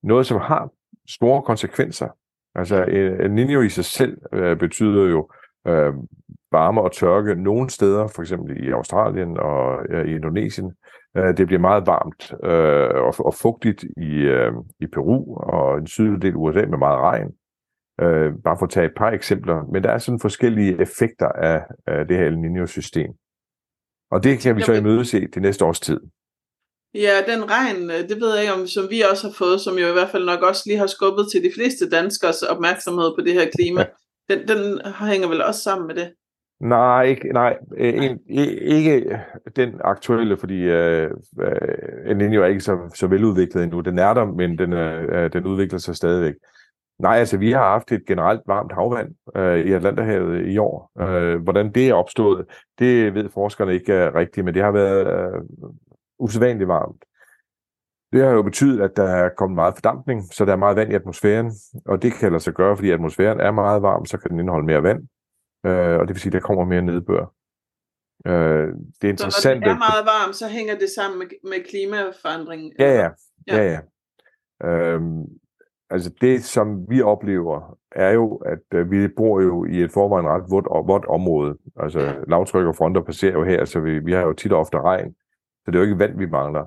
noget, 0.03 0.27
som 0.27 0.41
har 0.41 0.71
store 1.09 1.43
konsekvenser. 1.43 2.09
Altså 2.55 2.85
El 2.85 3.31
Niño 3.31 3.61
i 3.61 3.69
sig 3.69 3.85
selv 3.85 4.19
øh, 4.33 4.57
betyder 4.59 5.09
jo 5.09 5.29
øh, 5.67 5.95
varme 6.53 6.81
og 6.81 6.93
tørke 6.93 7.35
nogle 7.35 7.71
steder, 7.71 8.07
for 8.07 8.23
eksempel 8.23 8.67
i 8.67 8.71
Australien 8.71 9.39
og 9.39 9.87
øh, 9.91 10.09
i 10.09 10.15
Indonesien. 10.15 10.73
Øh, 11.17 11.37
det 11.37 11.47
bliver 11.47 11.61
meget 11.61 11.87
varmt 11.87 12.33
øh, 12.45 13.03
og, 13.07 13.15
og 13.27 13.35
fugtigt 13.35 13.85
i, 13.97 14.11
øh, 14.15 14.53
i 14.81 14.87
Peru 14.87 15.37
og 15.37 15.79
en 15.79 15.87
sydlig 15.87 16.23
del 16.23 16.33
af 16.33 16.37
USA 16.37 16.67
med 16.67 16.79
meget 16.79 17.01
regn. 17.01 17.31
Øh, 18.01 18.33
bare 18.45 18.57
for 18.59 18.67
at 18.67 18.71
tage 18.71 18.87
et 18.87 18.97
par 18.97 19.11
eksempler. 19.11 19.63
Men 19.73 19.83
der 19.83 19.91
er 19.91 19.99
sådan 19.99 20.21
forskellige 20.21 20.81
effekter 20.81 21.29
af, 21.29 21.65
af 21.87 22.07
det 22.09 22.17
her 22.17 22.27
El 22.27 22.37
Niño-system. 22.45 23.11
Og 24.11 24.25
det 24.25 24.39
kan 24.39 24.57
vi 24.57 24.63
så 24.63 24.73
imødese 24.73 25.27
det 25.35 25.43
næste 25.43 25.65
års 25.65 25.81
tid. 25.81 26.01
Ja, 26.95 27.15
den 27.27 27.51
regn, 27.51 27.91
øh, 27.91 28.09
det 28.09 28.21
ved 28.21 28.33
jeg 28.35 28.43
ikke 28.43 28.55
om, 28.55 28.67
som 28.67 28.91
vi 28.91 29.01
også 29.01 29.27
har 29.27 29.35
fået, 29.35 29.61
som 29.61 29.79
jo 29.79 29.89
i 29.89 29.93
hvert 29.93 30.11
fald 30.11 30.25
nok 30.25 30.43
også 30.43 30.63
lige 30.67 30.79
har 30.79 30.87
skubbet 30.87 31.27
til 31.33 31.43
de 31.43 31.51
fleste 31.55 31.91
danskers 31.91 32.43
opmærksomhed 32.43 33.15
på 33.17 33.21
det 33.25 33.33
her 33.33 33.51
klima. 33.57 33.87
Den, 34.31 34.49
den 34.49 34.81
hænger 34.95 35.29
vel 35.29 35.43
også 35.43 35.61
sammen 35.61 35.87
med 35.87 35.95
det? 35.95 36.15
Nej, 36.61 37.03
ikke, 37.03 37.33
nej, 37.33 37.59
øh, 37.77 37.95
en, 38.05 38.21
ikke 38.29 39.21
den 39.57 39.81
aktuelle, 39.85 40.37
fordi 40.37 40.63
øh, 40.63 41.11
øh, 41.41 42.21
er 42.21 42.33
jo 42.33 42.45
ikke 42.45 42.61
så, 42.61 42.91
så 42.95 43.07
veludviklet 43.07 43.65
endnu. 43.65 43.81
Den 43.81 43.99
er 43.99 44.15
der, 44.15 44.25
men 44.25 44.59
den, 44.59 44.73
øh, 44.73 45.25
øh, 45.25 45.33
den 45.33 45.47
udvikler 45.47 45.79
sig 45.79 45.97
stadigvæk. 45.97 46.35
Nej, 46.99 47.17
altså 47.17 47.37
vi 47.37 47.53
har 47.53 47.69
haft 47.71 47.93
et 47.93 48.07
generelt 48.07 48.41
varmt 48.47 48.73
havvand 48.73 49.15
øh, 49.37 49.67
i 49.67 49.73
Atlanterhavet 49.73 50.47
i 50.47 50.59
år. 50.59 50.91
Øh, 51.01 51.43
hvordan 51.43 51.73
det 51.73 51.89
er 51.89 51.95
opstået, 51.95 52.47
det 52.79 53.15
ved 53.15 53.29
forskerne 53.35 53.75
ikke 53.75 54.09
uh, 54.09 54.15
rigtigt, 54.15 54.45
men 54.45 54.55
det 54.55 54.63
har 54.63 54.71
været 54.71 55.31
uh, 55.63 55.71
usædvanligt 56.19 56.69
varmt. 56.69 57.05
Det 58.13 58.25
har 58.25 58.31
jo 58.31 58.43
betydet, 58.43 58.81
at 58.83 58.97
der 58.97 59.03
er 59.03 59.29
kommet 59.37 59.55
meget 59.55 59.75
fordampning, 59.75 60.23
så 60.33 60.45
der 60.45 60.53
er 60.53 60.57
meget 60.57 60.77
vand 60.77 60.93
i 60.93 60.95
atmosfæren, 60.95 61.53
og 61.87 62.03
det 62.03 62.13
kan 62.13 62.33
lade 62.33 62.43
sig 62.43 62.55
gøre, 62.55 62.77
fordi 62.77 62.91
atmosfæren 62.91 63.41
er 63.41 63.51
meget 63.51 63.83
varm, 63.83 64.07
så 64.07 64.19
kan 64.19 64.31
den 64.31 64.41
indeholde 64.41 64.67
mere 64.67 64.83
vand, 64.83 65.09
øh, 65.67 65.99
og 65.99 66.09
det 66.09 66.15
vil 66.15 66.21
sige, 66.21 66.31
at 66.31 66.33
der 66.33 66.41
kommer 66.41 66.65
mere 66.65 66.83
nedbør. 66.83 67.35
Øh, 68.27 68.69
det 69.01 69.05
er 69.05 69.09
interessant. 69.09 69.43
Så 69.43 69.55
når 69.55 69.61
det 69.61 69.71
er 69.71 69.79
meget 69.79 70.07
varmt, 70.07 70.37
så 70.37 70.49
hænger 70.49 70.79
det 70.79 70.89
sammen 70.91 71.19
med, 71.19 71.27
med 71.43 71.65
klimaforandring? 71.69 72.73
Ja, 72.79 72.95
ja. 72.95 73.11
ja. 73.49 73.57
ja, 73.57 73.73
ja. 73.73 73.81
Øhm, 74.65 75.25
altså 75.91 76.11
det, 76.21 76.45
som 76.45 76.91
vi 76.91 77.03
oplever, 77.03 77.79
er 77.93 78.11
jo, 78.11 78.37
at 78.37 78.79
øh, 78.79 78.91
vi 78.91 79.09
bor 79.09 79.41
jo 79.41 79.65
i 79.65 79.83
et 79.83 79.93
forvejen 79.93 80.29
ret 80.29 80.51
vådt, 80.51 80.89
vådt 80.89 81.07
område. 81.07 81.57
Altså 81.77 82.01
ja. 82.01 82.15
lavtryk 82.29 82.67
og 82.67 82.77
fronter 82.77 83.03
passerer 83.03 83.33
jo 83.33 83.45
her, 83.45 83.65
så 83.65 83.81
vi, 83.81 83.99
vi 83.99 84.13
har 84.13 84.23
jo 84.23 84.33
tit 84.33 84.53
og 84.53 84.61
ofte 84.61 84.81
regn. 84.81 85.15
Så 85.65 85.71
det 85.71 85.75
er 85.75 85.79
jo 85.79 85.85
ikke 85.85 85.99
vand, 85.99 86.19
vi 86.19 86.27
mangler. 86.27 86.65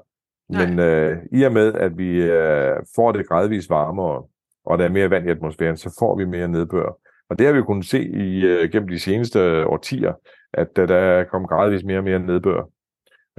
Nej. 0.50 0.66
Men 0.66 0.80
øh, 0.80 1.18
i 1.32 1.44
og 1.44 1.52
med, 1.52 1.74
at 1.74 1.98
vi 1.98 2.22
øh, 2.22 2.76
får 2.96 3.12
det 3.12 3.28
gradvist 3.28 3.70
varmere, 3.70 4.24
og 4.66 4.78
der 4.78 4.86
er 4.86 4.90
mere 4.90 5.10
vand 5.10 5.28
i 5.28 5.32
atmosfæren, 5.32 5.78
så 5.78 5.96
får 6.00 6.18
vi 6.18 6.26
mere 6.26 6.48
nedbør. 6.48 6.98
Og 7.32 7.40
det 7.40 7.46
har 7.48 7.54
vi 7.54 7.62
kunnet 7.62 7.86
se 7.86 8.04
i, 8.04 8.46
øh, 8.46 8.72
gennem 8.72 8.90
de 8.90 9.00
seneste 9.00 9.68
årtier, 9.68 10.14
at 10.54 10.78
uh, 10.80 10.88
der 10.88 10.96
er 10.96 11.24
kommet 11.24 11.50
gradvist 11.50 11.86
mere 11.86 11.98
og 11.98 12.04
mere 12.04 12.20
nedbør. 12.20 12.64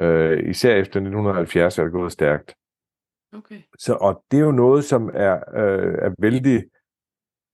Øh, 0.00 0.50
især 0.50 0.70
efter 0.70 1.00
1970 1.00 1.78
er 1.78 1.82
det 1.82 1.92
gået 1.92 2.12
stærkt. 2.12 2.54
Okay. 3.36 3.56
Så, 3.78 3.94
og 3.94 4.24
det 4.30 4.38
er 4.38 4.44
jo 4.44 4.52
noget, 4.52 4.84
som 4.84 5.10
er, 5.14 5.34
øh, 5.34 5.94
er 6.02 6.14
vældig 6.18 6.64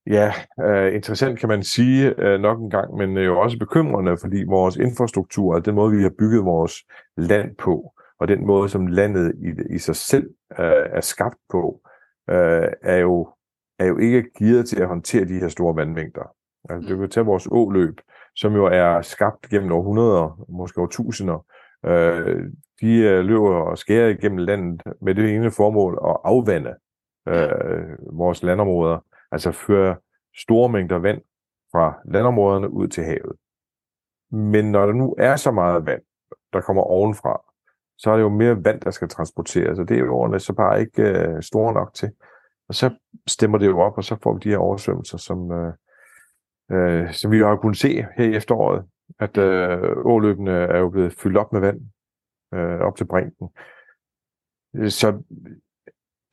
ja, 0.07 0.33
øh, 0.61 0.95
interessant, 0.95 1.39
kan 1.39 1.49
man 1.49 1.63
sige 1.63 2.15
øh, 2.19 2.41
nok 2.41 2.61
en 2.61 2.71
gang, 2.71 2.95
men 2.95 3.17
jo 3.17 3.41
også 3.41 3.59
bekymrende, 3.59 4.17
fordi 4.21 4.45
vores 4.49 4.77
infrastruktur, 4.77 5.55
og 5.55 5.65
den 5.65 5.75
måde, 5.75 5.97
vi 5.97 6.03
har 6.03 6.13
bygget 6.19 6.45
vores 6.45 6.75
land 7.17 7.57
på, 7.57 7.95
og 8.21 8.29
den 8.29 8.47
måde, 8.47 8.69
som 8.69 8.87
landet 8.87 9.35
i, 9.39 9.75
i 9.75 9.79
sig 9.79 9.97
selv 9.97 10.31
øh, 10.59 10.87
er 10.91 11.01
skabt 11.01 11.39
på, 11.51 11.81
øh, 12.31 12.69
er, 12.83 12.97
jo, 12.97 13.29
er 13.79 13.87
jo 13.87 13.99
ikke 13.99 14.31
gearet 14.39 14.69
til 14.69 14.81
at 14.81 14.89
håndtere 14.89 15.25
de 15.25 15.39
her 15.39 15.49
store 15.49 15.77
vandmængder. 15.77 16.35
Altså, 16.71 16.89
det 16.91 16.99
kan 16.99 17.11
tage 17.11 17.27
vores 17.27 17.49
åløb, 17.51 18.01
som 18.37 18.55
jo 18.55 18.65
er 18.65 19.03
skabt 19.03 19.49
gennem 19.49 19.73
århundreder, 19.73 20.45
måske 20.49 20.81
årtusinder. 20.81 21.47
Øh, 21.87 22.45
de 22.81 22.99
øh, 22.99 23.25
løber 23.25 23.55
og 23.55 23.79
skærer 23.79 24.09
igennem 24.09 24.39
landet 24.39 24.83
med 25.03 25.15
det 25.15 25.35
ene 25.35 25.51
formål 25.51 25.99
at 26.09 26.17
afvande 26.25 26.75
øh, 27.29 28.19
vores 28.19 28.43
landområder, 28.43 28.99
altså 29.33 29.53
føre 29.53 29.97
store 30.37 30.69
mængder 30.69 30.99
vand 30.99 31.21
fra 31.73 32.01
landområderne 32.05 32.71
ud 32.71 32.89
til 32.89 33.05
havet. 33.05 33.37
Men 34.31 34.73
når 34.73 34.87
der 34.87 34.93
nu 34.93 35.15
er 35.19 35.37
så 35.37 35.51
meget 35.51 35.87
vand, 35.87 36.03
der 36.53 36.61
kommer 36.61 36.83
ovenfra, 36.83 37.41
så 37.99 38.11
er 38.11 38.17
det 38.17 38.23
jo 38.23 38.29
mere 38.29 38.65
vand, 38.65 38.81
der 38.81 38.91
skal 38.91 39.09
transporteres, 39.09 39.79
og 39.79 39.89
det 39.89 39.95
er 39.95 40.01
jo 40.01 40.39
så 40.39 40.53
bare 40.53 40.81
ikke 40.81 41.03
øh, 41.03 41.43
store 41.43 41.75
nok 41.75 41.95
til. 41.95 42.11
Og 42.69 42.75
så 42.75 42.91
stemmer 43.27 43.59
det 43.59 43.67
jo 43.67 43.81
op, 43.81 43.97
og 43.97 44.05
så 44.05 44.17
får 44.23 44.35
vi 44.35 44.41
de 44.43 44.49
her 44.49 44.59
oversvømmelser, 44.59 45.19
som, 45.19 45.53
øh, 45.53 45.73
øh, 46.73 47.13
som 47.13 47.31
vi 47.31 47.39
jo 47.39 47.49
har 47.49 47.57
kunnet 47.57 47.77
se 47.77 48.07
her 48.17 48.25
i 48.25 48.37
efteråret, 48.37 48.85
at 49.19 49.39
øh, 49.39 49.97
åløbene 50.05 50.51
er 50.51 50.79
jo 50.79 50.89
blevet 50.89 51.13
fyldt 51.13 51.37
op 51.37 51.53
med 51.53 51.61
vand 51.61 51.81
øh, 52.55 52.81
op 52.81 52.97
til 52.97 53.05
brinken. 53.05 53.49
Så, 54.75 55.23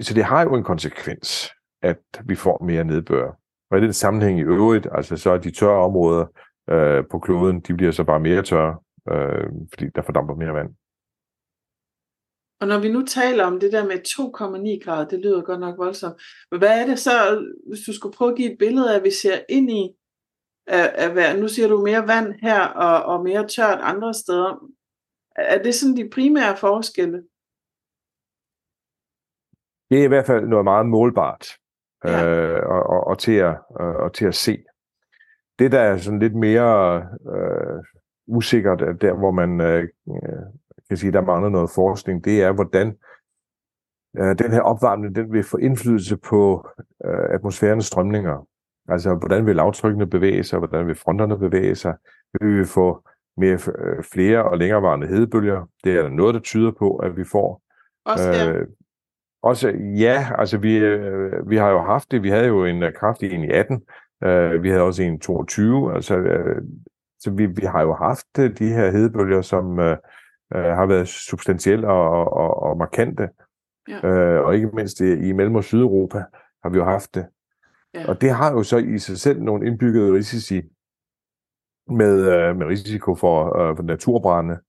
så 0.02 0.13
det 0.13 0.24
har 0.24 0.43
jo 0.43 0.56
en 0.56 0.63
konsekvens, 0.63 1.52
at 1.82 2.02
vi 2.26 2.36
får 2.36 2.63
mere 2.63 2.84
nedbør. 2.84 3.32
Og 3.71 3.78
i 3.78 3.82
den 3.82 3.93
sammenhæng 3.93 4.39
i 4.39 4.43
øvrigt, 4.43 4.88
altså 4.91 5.17
så 5.17 5.32
er 5.32 5.38
de 5.38 5.52
tørre 5.52 5.84
områder 5.84 6.26
øh, 6.69 7.04
på 7.12 7.19
kloden, 7.19 7.60
de 7.60 7.74
bliver 7.74 7.91
så 7.91 8.04
bare 8.04 8.19
mere 8.19 8.43
tørre, 8.43 8.78
øh, 9.12 9.50
fordi 9.69 9.89
der 9.95 10.02
fordamper 10.02 10.36
mere 10.36 10.54
vand. 10.54 10.69
Og 12.60 12.68
når 12.68 12.80
vi 12.80 12.91
nu 12.91 13.06
taler 13.06 13.46
om 13.46 13.60
det 13.60 13.72
der 13.72 13.86
med 13.86 13.96
2,9 14.08 14.86
grader, 14.86 15.08
det 15.08 15.20
lyder 15.20 15.41
godt 15.41 15.60
nok 15.60 15.78
voldsomt. 15.78 16.22
Men 16.52 16.60
hvad 16.60 16.82
er 16.82 16.86
det 16.86 17.00
så, 17.00 17.12
hvis 17.68 17.80
du 17.88 17.94
skulle 17.94 18.15
prøve 18.15 18.32
at 18.32 18.38
give 18.38 18.52
et 18.52 18.58
billede 18.60 18.96
af, 18.96 19.04
vi 19.04 19.12
ser 19.12 19.39
ind 19.50 19.72
i, 19.72 19.89
af, 20.68 21.12
af, 21.18 21.39
nu 21.39 21.48
siger 21.48 21.68
du 21.68 21.82
mere 21.82 22.08
vand 22.08 22.34
her 22.41 22.62
og, 22.62 23.15
og 23.15 23.24
mere 23.24 23.48
tørt 23.48 23.80
andre 23.82 24.13
steder. 24.13 24.70
Er 25.36 25.63
det 25.63 25.76
sådan 25.76 25.98
de 25.98 26.10
primære 26.10 26.58
forskelle? 26.58 27.24
Det 29.89 30.00
er 30.00 30.04
i 30.04 30.08
hvert 30.08 30.26
fald 30.26 30.48
noget 30.48 30.63
meget 30.63 30.86
målbart 30.86 31.48
ja. 32.06 32.26
øh, 32.26 32.70
og, 32.70 32.84
og, 32.84 33.08
og, 33.08 33.20
til 33.20 33.32
at, 33.32 33.58
og, 33.70 33.88
og 33.88 34.13
til 34.13 34.26
at 34.26 34.36
se. 34.36 34.63
Det, 35.60 35.72
der 35.72 35.80
er 35.80 35.98
sådan 35.98 36.20
lidt 36.20 36.36
mere 36.36 36.98
øh, 37.36 37.84
usikkert, 38.28 38.80
der 39.02 39.13
hvor 39.13 39.32
man 39.32 39.62
øh, 39.62 39.88
kan 40.89 40.98
sige, 40.98 41.12
der 41.12 41.21
mangler 41.21 41.50
noget 41.50 41.69
forskning, 41.69 42.26
det 42.26 42.43
er, 42.43 42.52
hvordan 42.52 42.88
øh, 44.17 44.39
den 44.39 44.52
her 44.52 44.62
opvarmning 44.62 45.15
den 45.15 45.34
vil 45.34 45.43
få 45.43 45.58
indflydelse 45.58 46.17
på 46.17 46.69
øh, 47.06 47.30
atmosfærens 47.30 47.86
strømninger. 47.86 48.48
Altså, 48.88 49.15
hvordan 49.15 49.45
vil 49.45 49.56
lavtrykkene 49.56 50.08
bevæge 50.08 50.43
sig, 50.43 50.60
hvordan 50.60 50.88
vil 50.88 50.95
fronterne 50.95 51.39
bevæge 51.39 51.76
sig, 51.76 51.95
vil 52.34 52.60
vi 52.60 52.65
få 52.65 53.08
mere, 53.38 53.60
øh, 53.78 54.04
flere 54.04 54.43
og 54.43 54.58
længerevarende 54.58 55.08
hedebølger. 55.08 55.69
Det 55.84 55.98
er 55.98 56.02
der 56.02 56.10
noget, 56.10 56.36
der 56.36 56.41
tyder 56.41 56.71
på, 56.71 56.95
at 56.95 57.17
vi 57.17 57.24
får. 57.24 57.62
Også. 58.06 58.52
Øh, 58.52 58.67
også, 59.43 59.69
ja, 59.98 60.28
altså 60.38 60.58
vi, 60.58 60.78
øh, 60.78 61.50
vi 61.50 61.58
har 61.58 61.69
jo 61.69 61.82
haft 61.82 62.12
det. 62.12 62.24
Vi 62.24 62.30
havde 62.30 62.45
jo 62.45 62.65
en 62.65 62.84
kraftig 63.00 63.32
en 63.32 63.43
i 63.43 63.52
18. 63.52 63.82
Øh, 64.24 64.63
vi 64.63 64.69
havde 64.69 64.82
også 64.82 65.04
en 65.04 65.19
22. 65.19 65.95
Altså, 65.95 66.17
øh, 66.17 66.62
så 67.19 67.32
vi, 67.32 67.45
vi 67.45 67.65
har 67.65 67.82
jo 67.82 67.93
haft 67.93 68.26
de 68.36 68.67
her 68.67 68.91
hedebølger, 68.91 69.41
som 69.41 69.80
øh, 69.80 69.98
øh, 70.55 70.63
har 70.63 70.86
været 70.86 71.08
substantielle 71.08 71.88
og, 71.88 72.34
og, 72.34 72.63
og 72.63 72.77
markante. 72.77 73.29
Ja. 73.89 74.08
Øh, 74.08 74.45
og 74.45 74.55
ikke 74.55 74.67
mindst 74.73 74.99
i, 74.99 75.27
i 75.29 75.31
Mellem- 75.31 75.55
og 75.55 75.63
Sydeuropa 75.63 76.23
har 76.63 76.69
vi 76.69 76.77
jo 76.77 76.84
haft 76.84 77.15
det. 77.15 77.25
Ja. 77.93 78.10
Og 78.10 78.21
det 78.21 78.31
har 78.31 78.51
jo 78.51 78.63
så 78.63 78.77
i 78.77 78.97
sig 78.97 79.17
selv 79.17 79.41
nogle 79.41 79.67
indbyggede 79.67 80.13
risici 80.13 80.62
med, 81.88 82.34
øh, 82.34 82.55
med 82.55 82.67
risiko 82.67 83.15
for, 83.15 83.60
øh, 83.60 83.75
for 83.75 83.84
naturbrænde, 83.84 84.60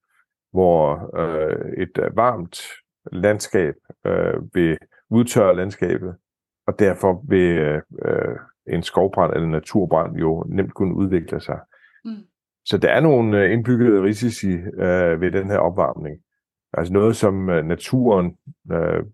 hvor 0.53 1.11
øh, 1.21 1.73
et 1.83 1.99
øh, 1.99 2.17
varmt 2.17 2.61
landskab 3.13 3.75
øh, 4.07 4.55
vil 4.55 4.79
udtørre 5.11 5.57
landskabet, 5.57 6.17
og 6.67 6.79
derfor 6.79 7.23
vil 7.29 7.81
øh, 8.05 8.37
en 8.67 8.83
skovbrand 8.83 9.33
eller 9.33 9.49
naturbrand 9.49 10.17
jo 10.17 10.45
nemt 10.49 10.75
kunne 10.75 10.95
udvikle 10.95 11.41
sig. 11.41 11.61
Så 12.67 12.79
der 12.79 12.89
er 12.89 13.01
nogle 13.01 13.39
øh, 13.39 13.53
indbyggede 13.53 14.03
risici 14.03 14.53
øh, 14.53 15.21
ved 15.21 15.33
den 15.33 15.51
her 15.51 15.59
opvarmning. 15.59 16.17
Altså 16.73 16.93
noget, 16.93 17.17
som 17.17 17.51
øh, 17.51 17.65
naturen 17.65 18.37
øh, 18.73 19.05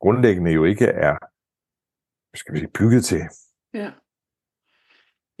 grundlæggende 0.00 0.50
jo 0.50 0.64
ikke 0.64 0.86
er 0.86 1.16
skal 2.34 2.54
vi 2.54 2.58
sige, 2.58 2.70
bygget 2.78 3.04
til. 3.04 3.22
Ja. 3.74 3.90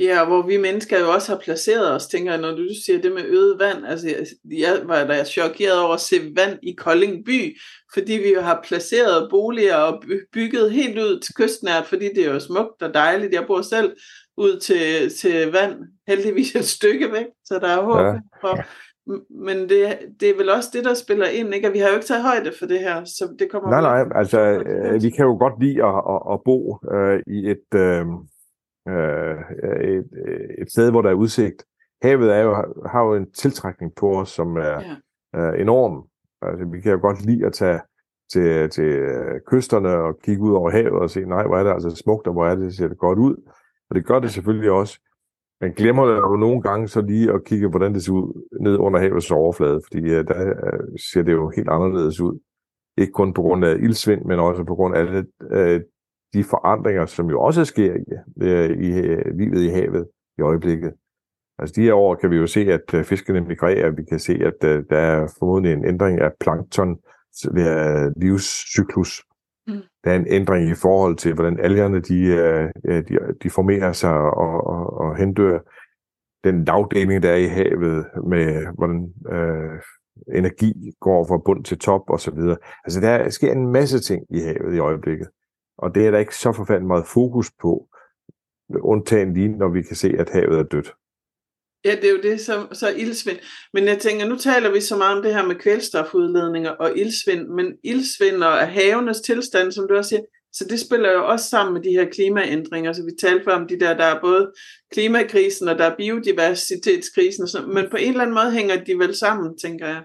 Ja, 0.00 0.24
hvor 0.24 0.42
vi 0.42 0.56
mennesker 0.56 1.00
jo 1.00 1.12
også 1.12 1.32
har 1.32 1.40
placeret 1.40 1.94
os, 1.94 2.06
tænker 2.06 2.32
jeg, 2.32 2.40
når 2.40 2.50
du 2.50 2.66
siger 2.86 3.00
det 3.00 3.12
med 3.12 3.24
øget 3.24 3.58
vand. 3.58 3.86
Altså, 3.86 4.36
jeg 4.50 4.80
var 4.84 5.04
da 5.04 5.24
chokeret 5.24 5.80
over 5.80 5.94
at 5.94 6.00
se 6.00 6.16
vand 6.36 6.58
i 6.62 6.72
Kolding 6.72 7.24
by, 7.24 7.58
fordi 7.94 8.12
vi 8.12 8.32
jo 8.34 8.40
har 8.40 8.64
placeret 8.64 9.30
boliger 9.30 9.76
og 9.76 10.02
bygget 10.32 10.72
helt 10.72 10.98
ud 10.98 11.20
til 11.20 11.34
kystnært, 11.34 11.86
fordi 11.86 12.08
det 12.14 12.26
er 12.26 12.32
jo 12.32 12.40
smukt 12.40 12.82
og 12.82 12.94
dejligt. 12.94 13.32
Jeg 13.32 13.46
bor 13.46 13.62
selv 13.62 13.96
ud 14.38 14.60
til, 14.60 15.16
til 15.20 15.52
vand, 15.52 15.74
heldigvis 16.08 16.54
et 16.54 16.64
stykke 16.64 17.12
væk, 17.12 17.26
så 17.44 17.58
der 17.62 17.68
er 17.68 17.82
håb 17.82 18.06
ja. 18.06 18.20
for, 18.40 18.54
men 19.46 19.56
det, 19.68 19.98
det 20.20 20.30
er 20.30 20.36
vel 20.36 20.50
også 20.50 20.70
det, 20.72 20.84
der 20.84 20.94
spiller 20.94 21.26
ind, 21.26 21.54
ikke? 21.54 21.68
Og 21.68 21.74
vi 21.74 21.78
har 21.78 21.88
jo 21.88 21.94
ikke 21.94 22.06
taget 22.06 22.22
højde 22.22 22.52
for 22.58 22.66
det 22.66 22.80
her, 22.80 23.04
så 23.04 23.34
det 23.38 23.50
kommer... 23.50 23.70
Nej, 23.70 23.80
nej, 23.80 24.18
altså 24.20 24.40
øh, 24.40 25.02
vi 25.02 25.10
kan 25.10 25.24
jo 25.24 25.36
godt 25.38 25.60
lide 25.60 25.84
at, 25.84 26.02
at, 26.14 26.20
at 26.32 26.38
bo 26.44 26.78
øh, 26.94 27.20
i 27.26 27.50
et, 27.50 27.68
øh, 27.74 28.06
øh, 28.88 29.36
et, 29.94 30.10
et 30.62 30.70
sted, 30.70 30.90
hvor 30.90 31.02
der 31.02 31.10
er 31.10 31.14
udsigt. 31.24 31.64
Havet 32.02 32.32
er 32.32 32.40
jo, 32.40 32.54
har 32.86 33.04
jo 33.04 33.14
en 33.14 33.32
tiltrækning 33.32 33.92
på 33.94 34.10
os, 34.20 34.28
som 34.28 34.56
er 34.56 34.80
ja. 35.34 35.40
øh, 35.40 35.60
enorm. 35.60 36.04
Altså 36.42 36.64
vi 36.72 36.80
kan 36.80 36.92
jo 36.92 36.98
godt 37.00 37.26
lide 37.26 37.46
at 37.46 37.52
tage 37.52 37.80
til, 38.32 38.70
til 38.70 38.84
øh, 38.84 39.40
kysterne 39.46 39.88
og 39.88 40.18
kigge 40.22 40.42
ud 40.42 40.52
over 40.52 40.70
havet 40.70 41.02
og 41.02 41.10
se, 41.10 41.20
nej, 41.20 41.46
hvor 41.46 41.56
er 41.56 41.62
det 41.62 41.70
altså 41.70 41.90
smukt, 41.90 42.26
og 42.26 42.32
hvor 42.32 42.46
er 42.46 42.54
det, 42.54 42.76
ser 42.76 42.88
det 42.88 42.98
godt 42.98 43.18
ud. 43.18 43.36
Og 43.90 43.96
det 43.96 44.06
gør 44.06 44.18
det 44.18 44.30
selvfølgelig 44.30 44.70
også. 44.70 45.00
Man 45.60 45.72
glemmer 45.72 46.06
det 46.06 46.16
jo 46.16 46.36
nogle 46.36 46.62
gange 46.62 46.88
så 46.88 47.00
lige 47.00 47.32
at 47.32 47.44
kigge, 47.44 47.68
hvordan 47.68 47.94
det 47.94 48.04
ser 48.04 48.12
ud 48.12 48.46
ned 48.60 48.76
under 48.76 49.00
havets 49.00 49.30
overflade, 49.30 49.80
fordi 49.86 49.98
uh, 49.98 50.24
der 50.24 50.50
uh, 50.50 50.96
ser 51.12 51.22
det 51.22 51.32
jo 51.32 51.52
helt 51.56 51.68
anderledes 51.68 52.20
ud. 52.20 52.38
Ikke 52.98 53.12
kun 53.12 53.34
på 53.34 53.42
grund 53.42 53.64
af 53.64 53.74
ildsvind, 53.74 54.24
men 54.24 54.38
også 54.38 54.64
på 54.64 54.74
grund 54.74 54.96
af 54.96 55.00
alle 55.00 55.26
uh, 55.40 55.80
de 56.34 56.44
forandringer, 56.44 57.06
som 57.06 57.30
jo 57.30 57.40
også 57.40 57.64
sker 57.64 57.94
i, 57.94 58.04
uh, 58.36 58.82
i 58.86 58.90
uh, 59.00 59.38
livet 59.38 59.62
i 59.62 59.68
havet 59.68 60.08
i 60.38 60.40
øjeblikket. 60.40 60.92
Altså 61.58 61.74
de 61.76 61.82
her 61.82 61.94
år 61.94 62.14
kan 62.14 62.30
vi 62.30 62.36
jo 62.36 62.46
se, 62.46 62.60
at 62.60 62.94
uh, 62.94 63.02
fiskene 63.02 63.40
migrerer. 63.40 63.90
Vi 63.90 64.04
kan 64.04 64.18
se, 64.18 64.32
at 64.32 64.64
uh, 64.64 64.84
der 64.90 64.98
er 64.98 65.34
formodentlig 65.38 65.72
en 65.72 65.84
ændring 65.84 66.20
af 66.20 66.32
plankton, 66.40 66.98
ved 67.54 68.12
livscyklus 68.16 69.22
der 70.04 70.10
er 70.10 70.16
en 70.16 70.26
ændring 70.28 70.70
i 70.70 70.74
forhold 70.74 71.16
til, 71.16 71.34
hvordan 71.34 71.60
algerne 71.60 72.00
de, 72.00 72.24
øh, 72.24 72.70
øh, 72.88 73.08
de, 73.08 73.18
de 73.42 73.50
formerer 73.50 73.92
sig 73.92 74.14
og, 74.14 74.66
og, 74.66 75.00
og 75.00 75.16
hendør. 75.16 75.58
Den 76.44 76.64
lavdeling, 76.64 77.22
der 77.22 77.30
er 77.30 77.36
i 77.36 77.46
havet, 77.46 78.06
med 78.26 78.66
hvordan 78.76 79.12
øh, 79.32 79.80
energi 80.34 80.92
går 81.00 81.26
fra 81.26 81.38
bund 81.44 81.64
til 81.64 81.78
top 81.78 82.10
og 82.10 82.20
så 82.20 82.30
videre. 82.34 82.56
Altså 82.84 83.00
der 83.00 83.30
sker 83.30 83.52
en 83.52 83.72
masse 83.72 84.00
ting 84.00 84.26
i 84.30 84.40
havet 84.40 84.74
i 84.74 84.78
øjeblikket, 84.78 85.28
og 85.78 85.94
det 85.94 86.06
er 86.06 86.10
der 86.10 86.18
ikke 86.18 86.36
så 86.36 86.52
forfærdeligt 86.52 86.86
meget 86.86 87.06
fokus 87.06 87.50
på, 87.60 87.88
undtagen 88.80 89.34
lige 89.34 89.48
når 89.48 89.68
vi 89.68 89.82
kan 89.82 89.96
se, 89.96 90.14
at 90.18 90.30
havet 90.30 90.58
er 90.58 90.62
dødt. 90.62 90.94
Ja, 91.84 91.90
det 91.90 92.04
er 92.04 92.10
jo 92.10 92.20
det, 92.22 92.40
så, 92.40 92.66
så 92.72 92.88
ildsvind. 92.96 93.38
Men 93.74 93.84
jeg 93.84 93.98
tænker, 93.98 94.28
nu 94.28 94.36
taler 94.36 94.72
vi 94.72 94.80
så 94.80 94.96
meget 94.96 95.16
om 95.16 95.22
det 95.22 95.34
her 95.34 95.46
med 95.46 95.54
kvælstofudledninger 95.54 96.70
og 96.70 96.98
ildsvind, 96.98 97.48
men 97.48 97.74
ildsvind 97.84 98.42
og 98.42 98.68
havenes 98.68 99.20
tilstand, 99.20 99.72
som 99.72 99.88
du 99.88 99.96
også 99.96 100.08
siger, 100.08 100.22
så 100.52 100.64
det 100.70 100.80
spiller 100.80 101.12
jo 101.12 101.26
også 101.26 101.48
sammen 101.48 101.74
med 101.74 101.82
de 101.82 101.90
her 101.90 102.04
klimaændringer. 102.04 102.92
Så 102.92 103.02
vi 103.04 103.10
talte 103.20 103.44
før 103.44 103.52
om 103.52 103.68
de 103.68 103.80
der, 103.80 103.96
der 103.96 104.04
er 104.04 104.20
både 104.20 104.52
klimakrisen 104.92 105.68
og 105.68 105.78
der 105.78 105.84
er 105.84 105.96
biodiversitetskrisen, 105.96 107.48
så, 107.48 107.66
men 107.66 107.90
på 107.90 107.96
en 107.96 108.08
eller 108.08 108.22
anden 108.22 108.34
måde 108.34 108.50
hænger 108.52 108.84
de 108.84 108.98
vel 108.98 109.14
sammen, 109.14 109.58
tænker 109.58 109.86
jeg. 109.86 110.02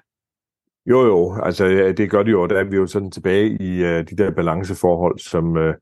Jo, 0.85 1.05
jo, 1.05 1.35
altså 1.43 1.93
det 1.97 2.11
gør 2.11 2.23
det 2.23 2.31
jo, 2.31 2.47
der 2.47 2.59
er 2.59 2.63
vi 2.63 2.75
jo 2.75 2.87
sådan 2.87 3.11
tilbage 3.11 3.57
i 3.61 3.83
uh, 3.83 3.87
de 3.89 4.17
der 4.17 4.31
balanceforhold, 4.31 5.19
som, 5.19 5.45
uh, 5.51 5.73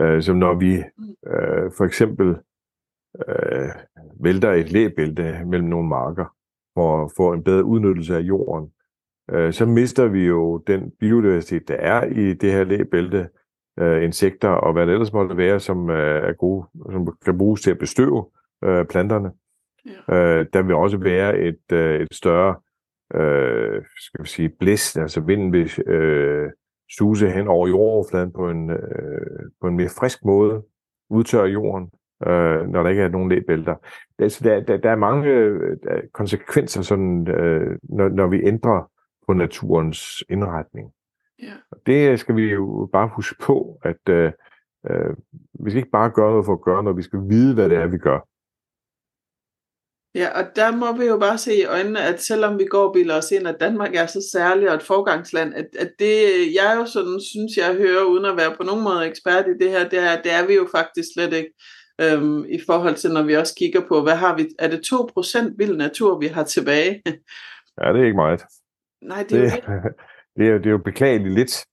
uh, 0.00 0.22
som 0.22 0.36
når 0.36 0.58
vi 0.58 0.76
uh, 1.32 1.72
for 1.76 1.84
eksempel 1.84 2.26
uh, 3.28 3.70
vælter 4.24 4.52
et 4.52 4.72
læbælte 4.72 5.40
mellem 5.46 5.68
nogle 5.68 5.88
marker 5.88 6.34
for 6.74 7.04
at 7.04 7.10
få 7.16 7.32
en 7.32 7.44
bedre 7.44 7.64
udnyttelse 7.64 8.16
af 8.16 8.20
jorden, 8.20 8.70
uh, 9.34 9.50
så 9.52 9.66
mister 9.66 10.06
vi 10.08 10.26
jo 10.26 10.58
den 10.66 10.92
biodiversitet, 11.00 11.68
der 11.68 11.74
er 11.74 12.04
i 12.04 12.32
det 12.34 12.52
her 12.52 12.64
læbælte, 12.64 13.28
uh, 13.80 14.02
insekter 14.02 14.48
og 14.48 14.72
hvad 14.72 14.86
det 14.86 14.92
ellers 14.92 15.12
måtte 15.12 15.36
være, 15.36 15.60
som 15.60 15.84
uh, 15.84 15.94
er 15.94 16.32
gode, 16.32 16.66
som 16.92 17.16
kan 17.24 17.38
bruges 17.38 17.62
til 17.62 17.70
at 17.70 17.78
bestøve 17.78 18.26
uh, 18.66 18.84
planterne. 18.90 19.30
Ja. 19.86 20.40
Uh, 20.40 20.46
der 20.52 20.62
vil 20.62 20.74
også 20.74 20.98
være 20.98 21.38
et, 21.38 21.72
uh, 21.72 21.78
et 21.78 22.14
større 22.14 22.54
øh, 23.14 23.82
skal 23.96 24.24
vi 24.24 24.28
sige, 24.28 24.48
blæst, 24.48 24.98
altså 24.98 25.20
vinden 25.20 25.52
vil 25.52 25.70
øh, 25.86 26.50
suse 26.98 27.30
hen 27.30 27.48
over 27.48 27.68
jordoverfladen 27.68 28.32
på 28.32 28.50
en, 28.50 28.70
øh, 28.70 29.50
på 29.60 29.66
en 29.66 29.76
mere 29.76 29.88
frisk 29.98 30.24
måde, 30.24 30.62
udtørre 31.10 31.46
jorden, 31.46 31.90
øh, 32.26 32.68
når 32.68 32.82
der 32.82 32.88
ikke 32.90 33.02
er 33.02 33.08
nogen 33.08 33.30
læbælter. 33.30 33.74
Altså, 34.18 34.44
der, 34.44 34.60
der, 34.60 34.76
der 34.76 34.90
er 34.90 34.96
mange 34.96 35.28
øh, 35.28 35.76
konsekvenser, 36.12 36.82
sådan, 36.82 37.28
øh, 37.28 37.78
når, 37.82 38.08
når 38.08 38.26
vi 38.26 38.46
ændrer 38.46 38.90
på 39.26 39.32
naturens 39.32 40.24
indretning. 40.30 40.92
Ja. 41.42 41.52
Det 41.86 42.20
skal 42.20 42.36
vi 42.36 42.52
jo 42.52 42.88
bare 42.92 43.10
huske 43.16 43.36
på, 43.42 43.78
at 43.84 44.08
øh, 44.08 44.32
øh, 44.90 45.16
vi 45.64 45.70
skal 45.70 45.76
ikke 45.76 45.90
bare 45.90 46.10
gøre 46.10 46.30
noget 46.30 46.46
for 46.46 46.52
at 46.52 46.64
gøre 46.64 46.82
noget, 46.82 46.96
vi 46.96 47.02
skal 47.02 47.20
vide, 47.28 47.54
hvad 47.54 47.68
det 47.68 47.78
er, 47.78 47.86
vi 47.86 47.98
gør. 47.98 48.20
Ja, 50.14 50.28
og 50.40 50.56
der 50.56 50.76
må 50.76 50.98
vi 50.98 51.04
jo 51.04 51.18
bare 51.18 51.38
se 51.38 51.54
i 51.54 51.64
øjnene, 51.64 52.02
at 52.02 52.22
selvom 52.22 52.58
vi 52.58 52.64
går 52.64 52.92
biler 52.92 53.16
os 53.16 53.30
ind, 53.30 53.48
at 53.48 53.60
Danmark 53.60 53.94
er 53.94 54.06
så 54.06 54.28
særligt 54.32 54.68
og 54.68 54.74
et 54.74 54.82
forgangsland, 54.82 55.54
at, 55.54 55.68
at 55.78 55.90
det, 55.98 56.14
jeg 56.54 56.76
jo 56.78 56.86
sådan 56.86 57.20
synes, 57.20 57.56
jeg 57.56 57.74
hører, 57.74 58.04
uden 58.04 58.24
at 58.24 58.36
være 58.36 58.56
på 58.56 58.62
nogen 58.62 58.84
måde 58.84 59.06
ekspert 59.06 59.44
i 59.46 59.64
det 59.64 59.70
her, 59.70 59.88
det 59.88 59.98
er, 59.98 60.22
det 60.22 60.32
er 60.32 60.46
vi 60.46 60.54
jo 60.54 60.68
faktisk 60.76 61.08
slet 61.14 61.32
ikke. 61.32 61.52
Øhm, 62.00 62.44
i 62.44 62.60
forhold 62.66 62.94
til, 62.94 63.10
når 63.12 63.22
vi 63.22 63.36
også 63.36 63.54
kigger 63.58 63.80
på, 63.88 64.02
hvad 64.02 64.16
har 64.16 64.36
vi, 64.36 64.48
er 64.58 64.68
det 64.68 64.80
2% 64.86 65.54
vild 65.58 65.76
natur, 65.76 66.18
vi 66.18 66.26
har 66.26 66.44
tilbage? 66.44 67.02
ja, 67.80 67.92
det 67.92 68.00
er 68.00 68.04
ikke 68.04 68.16
meget. 68.16 68.42
Nej, 69.02 69.26
det 69.28 69.38
er, 69.38 69.50
det, 69.50 69.68
jo, 69.68 69.72
det 70.36 70.46
er, 70.46 70.52
jo, 70.52 70.58
det 70.58 70.66
er 70.66 70.70
jo 70.70 70.78
beklageligt 70.78 71.34
lidt, 71.34 71.64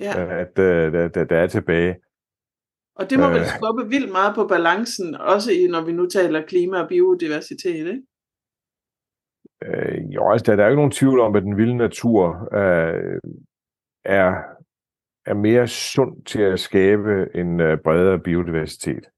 ja. 0.00 0.40
at, 0.40 0.58
at, 0.58 0.94
at, 0.94 1.16
at 1.16 1.30
der 1.30 1.36
er 1.36 1.46
tilbage. 1.46 1.96
Og 2.94 3.10
det 3.10 3.18
må 3.18 3.28
øh. 3.28 3.34
vel 3.34 3.46
skubbe 3.46 3.88
vildt 3.88 4.12
meget 4.12 4.34
på 4.34 4.46
balancen, 4.46 5.14
også 5.14 5.52
i, 5.52 5.66
når 5.66 5.84
vi 5.84 5.92
nu 5.92 6.06
taler 6.06 6.46
klima 6.46 6.82
og 6.82 6.88
biodiversitet, 6.88 7.86
ikke? 7.86 8.02
Øh, 9.64 10.14
jo, 10.14 10.30
altså 10.32 10.44
der, 10.46 10.56
der 10.56 10.62
er 10.62 10.66
jo 10.66 10.72
ikke 10.72 10.82
nogen 10.82 10.90
tvivl 10.90 11.20
om, 11.20 11.36
at 11.36 11.42
den 11.42 11.56
vilde 11.56 11.76
natur 11.76 12.48
øh, 12.54 13.20
er, 14.04 14.34
er 15.26 15.34
mere 15.34 15.66
sund 15.68 16.24
til 16.24 16.42
at 16.42 16.60
skabe 16.60 17.26
en 17.34 17.60
øh, 17.60 17.78
bredere 17.84 18.18
biodiversitet. 18.18 19.08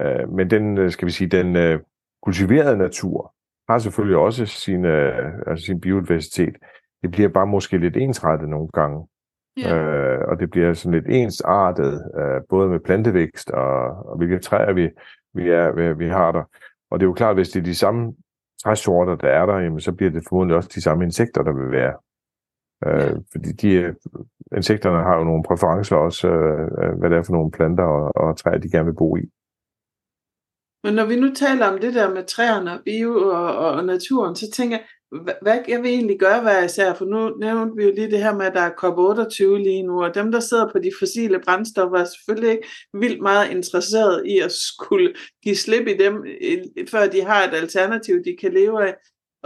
Øh, 0.00 0.32
men 0.32 0.50
den, 0.50 0.78
øh, 0.78 0.90
skal 0.90 1.06
vi 1.06 1.12
sige, 1.12 1.28
den 1.28 1.56
øh, 1.56 1.80
kultiverede 2.22 2.76
natur 2.76 3.34
har 3.68 3.78
selvfølgelig 3.78 4.16
også 4.16 4.46
sin, 4.46 4.84
øh, 4.84 5.32
altså 5.46 5.66
sin 5.66 5.80
biodiversitet. 5.80 6.56
Det 7.02 7.10
bliver 7.10 7.28
bare 7.28 7.46
måske 7.46 7.78
lidt 7.78 7.96
ensrettet 7.96 8.48
nogle 8.48 8.68
gange. 8.68 9.06
Ja. 9.56 9.76
Øh, 9.76 10.28
og 10.28 10.40
det 10.40 10.50
bliver 10.50 10.74
sådan 10.74 11.00
lidt 11.00 11.06
ensartet, 11.08 12.12
øh, 12.18 12.40
både 12.48 12.68
med 12.68 12.80
plantevækst 12.80 13.50
og, 13.50 13.86
og 14.06 14.16
hvilke 14.16 14.38
træer 14.38 14.72
vi, 14.72 14.90
vi, 15.34 15.48
er, 15.50 15.92
vi, 15.92 16.08
har 16.08 16.32
der. 16.32 16.42
Og 16.90 17.00
det 17.00 17.04
er 17.04 17.08
jo 17.08 17.12
klart, 17.12 17.36
hvis 17.36 17.48
det 17.48 17.60
er 17.60 17.64
de 17.64 17.74
samme 17.74 18.14
træsorter, 18.62 19.16
der 19.16 19.28
er 19.28 19.46
der, 19.46 19.58
jamen, 19.58 19.80
så 19.80 19.92
bliver 19.92 20.10
det 20.10 20.24
formodentlig 20.28 20.56
også 20.56 20.70
de 20.74 20.82
samme 20.82 21.04
insekter, 21.04 21.42
der 21.42 21.52
vil 21.52 21.70
være. 21.70 21.94
Øh, 22.86 23.00
ja. 23.00 23.12
Fordi 23.32 23.52
de, 23.52 23.94
insekterne 24.56 25.02
har 25.02 25.16
jo 25.18 25.24
nogle 25.24 25.42
præferencer 25.42 25.96
også, 25.96 26.28
øh, 26.28 26.98
hvad 26.98 27.10
det 27.10 27.18
er 27.18 27.22
for 27.22 27.32
nogle 27.32 27.50
planter 27.50 27.84
og, 27.84 28.16
og 28.16 28.36
træer, 28.36 28.58
de 28.58 28.70
gerne 28.70 28.84
vil 28.84 28.94
bo 28.94 29.16
i. 29.16 29.30
Men 30.86 30.94
når 30.94 31.04
vi 31.04 31.16
nu 31.16 31.34
taler 31.34 31.66
om 31.66 31.78
det 31.80 31.94
der 31.94 32.14
med 32.14 32.24
træerne 32.24 32.72
og 32.72 32.80
bio 32.84 33.30
og, 33.30 33.56
og, 33.56 33.70
og 33.72 33.84
naturen, 33.84 34.36
så 34.36 34.50
tænker 34.50 34.76
jeg, 34.76 34.84
hvad 35.42 35.58
jeg 35.68 35.82
vil 35.82 35.90
egentlig 35.90 36.18
gøre 36.18 36.42
hver 36.42 36.64
især, 36.64 36.94
for 36.94 37.04
nu 37.04 37.36
nævnte 37.36 37.76
vi 37.76 37.84
jo 37.84 37.92
lige 37.94 38.10
det 38.10 38.18
her 38.18 38.34
med, 38.34 38.46
at 38.46 38.54
der 38.54 38.60
er 38.60 38.70
COP28 38.70 39.56
lige 39.56 39.82
nu, 39.82 40.04
og 40.04 40.14
dem, 40.14 40.32
der 40.32 40.40
sidder 40.40 40.72
på 40.72 40.78
de 40.78 40.90
fossile 40.98 41.40
brændstoffer, 41.40 41.98
er 41.98 42.04
selvfølgelig 42.04 42.50
ikke 42.50 42.68
vildt 42.94 43.22
meget 43.22 43.50
interesseret 43.50 44.26
i 44.26 44.38
at 44.38 44.52
skulle 44.52 45.14
give 45.42 45.56
slip 45.56 45.86
i 45.88 45.96
dem, 45.96 46.14
før 46.90 47.06
de 47.06 47.22
har 47.22 47.48
et 47.48 47.54
alternativ, 47.54 48.14
de 48.24 48.36
kan 48.40 48.52
leve 48.52 48.88
af. 48.88 48.94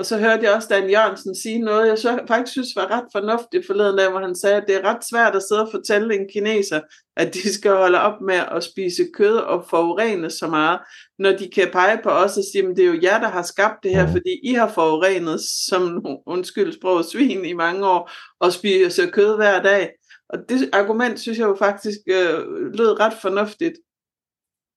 Og 0.01 0.07
så 0.07 0.19
hørte 0.19 0.45
jeg 0.45 0.55
også 0.55 0.69
Dan 0.71 0.91
Jørgensen 0.91 1.35
sige 1.35 1.59
noget, 1.59 1.89
jeg 1.89 1.99
så 1.99 2.21
faktisk 2.29 2.53
synes 2.53 2.77
var 2.77 2.91
ret 2.91 3.09
fornuftigt 3.13 3.67
forleden 3.67 3.99
dag, 3.99 4.11
hvor 4.11 4.21
han 4.21 4.35
sagde, 4.35 4.57
at 4.57 4.65
det 4.69 4.77
er 4.77 4.85
ret 4.85 5.05
svært 5.11 5.37
at 5.37 5.43
sidde 5.43 5.63
og 5.63 5.69
fortælle 5.71 6.15
en 6.15 6.29
kineser, 6.33 6.81
at 7.17 7.35
de 7.35 7.55
skal 7.55 7.71
holde 7.71 8.01
op 8.01 8.21
med 8.21 8.41
at 8.57 8.65
spise 8.65 9.03
kød 9.15 9.37
og 9.37 9.65
forurene 9.71 10.31
så 10.31 10.47
meget, 10.47 10.79
når 11.19 11.31
de 11.31 11.51
kan 11.55 11.69
pege 11.73 12.01
på 12.03 12.11
os 12.11 12.37
og 12.37 12.45
sige, 12.53 12.69
at 12.69 12.77
det 12.77 12.85
er 12.85 12.89
jo 12.89 13.01
jer, 13.03 13.19
der 13.21 13.29
har 13.29 13.43
skabt 13.43 13.83
det 13.83 13.91
her, 13.91 14.07
fordi 14.07 14.33
I 14.43 14.53
har 14.55 14.69
forurenet 14.69 15.41
som, 15.69 16.07
undskyld 16.27 16.73
sprog, 16.73 17.05
svin 17.05 17.45
i 17.45 17.53
mange 17.53 17.87
år, 17.87 18.11
og 18.41 18.53
spiser 18.53 19.11
kød 19.11 19.37
hver 19.37 19.63
dag. 19.63 19.91
Og 20.29 20.39
det 20.49 20.71
argument 20.73 21.21
synes 21.21 21.39
jeg 21.39 21.47
jo 21.47 21.57
faktisk 21.59 21.99
øh, 22.09 22.39
lød 22.79 23.01
ret 23.01 23.15
fornuftigt. 23.23 23.77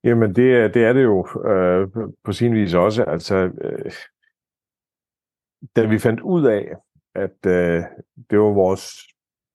Jamen 0.03 0.35
det, 0.35 0.73
det 0.73 0.83
er 0.83 0.93
det 0.93 1.03
jo 1.03 1.27
øh, 1.51 1.87
på 2.25 2.31
sin 2.31 2.55
vis 2.55 2.73
også. 2.73 3.03
Altså, 3.03 3.35
øh, 3.35 3.91
da 5.75 5.85
vi 5.85 5.99
fandt 5.99 6.19
ud 6.19 6.45
af, 6.45 6.75
at 7.15 7.45
øh, 7.45 7.83
det 8.29 8.39
var 8.39 8.53
vores 8.53 8.83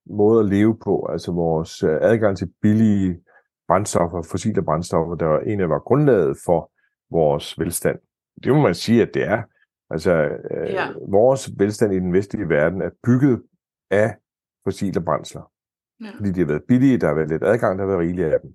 måde 0.07 0.41
at 0.41 0.49
leve 0.49 0.79
på, 0.85 1.07
altså 1.13 1.33
vores 1.33 1.83
øh, 1.83 1.99
adgang 2.01 2.37
til 2.37 2.53
billige 2.63 3.21
brændstoffer, 3.69 4.23
fossile 4.23 4.63
brændstoffer, 4.65 5.15
der 5.15 5.27
var 5.27 5.41
en 5.41 5.61
af 5.61 5.69
var 5.69 5.79
grundlaget 5.79 6.37
for 6.45 6.71
vores 7.11 7.59
velstand. 7.59 7.99
Det 8.45 8.53
må 8.53 8.61
man 8.61 8.75
sige, 8.75 9.03
at 9.03 9.15
det 9.15 9.23
er. 9.23 9.43
Altså, 9.91 10.13
øh, 10.51 10.73
ja. 10.73 10.93
vores 11.09 11.51
velstand 11.59 11.93
i 11.93 11.97
den 11.97 12.13
vestlige 12.13 12.49
verden 12.49 12.83
er 12.83 12.91
bygget 13.05 13.43
af 13.91 14.17
fossile 14.65 15.01
brændsler. 15.05 15.53
Ja. 16.01 16.11
Fordi 16.17 16.31
de 16.31 16.41
har 16.41 16.47
været 16.47 16.65
billige, 16.69 16.99
der 16.99 17.07
har 17.07 17.15
været 17.15 17.29
lidt 17.29 17.45
adgang, 17.45 17.79
der 17.79 17.85
har 17.85 17.93
været 17.93 18.07
rigeligt 18.07 18.33
af 18.33 18.41
dem. 18.41 18.55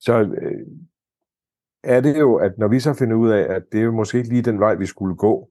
Så 0.00 0.20
øh, 0.20 0.66
er 1.84 2.00
det 2.00 2.18
jo, 2.18 2.36
at 2.36 2.58
når 2.58 2.68
vi 2.68 2.80
så 2.80 2.94
finder 2.94 3.16
ud 3.16 3.30
af, 3.30 3.54
at 3.54 3.62
det 3.72 3.80
er 3.80 3.84
jo 3.84 3.92
måske 3.92 4.18
ikke 4.18 4.30
lige 4.30 4.42
den 4.42 4.60
vej, 4.60 4.74
vi 4.74 4.86
skulle 4.86 5.16
gå, 5.16 5.50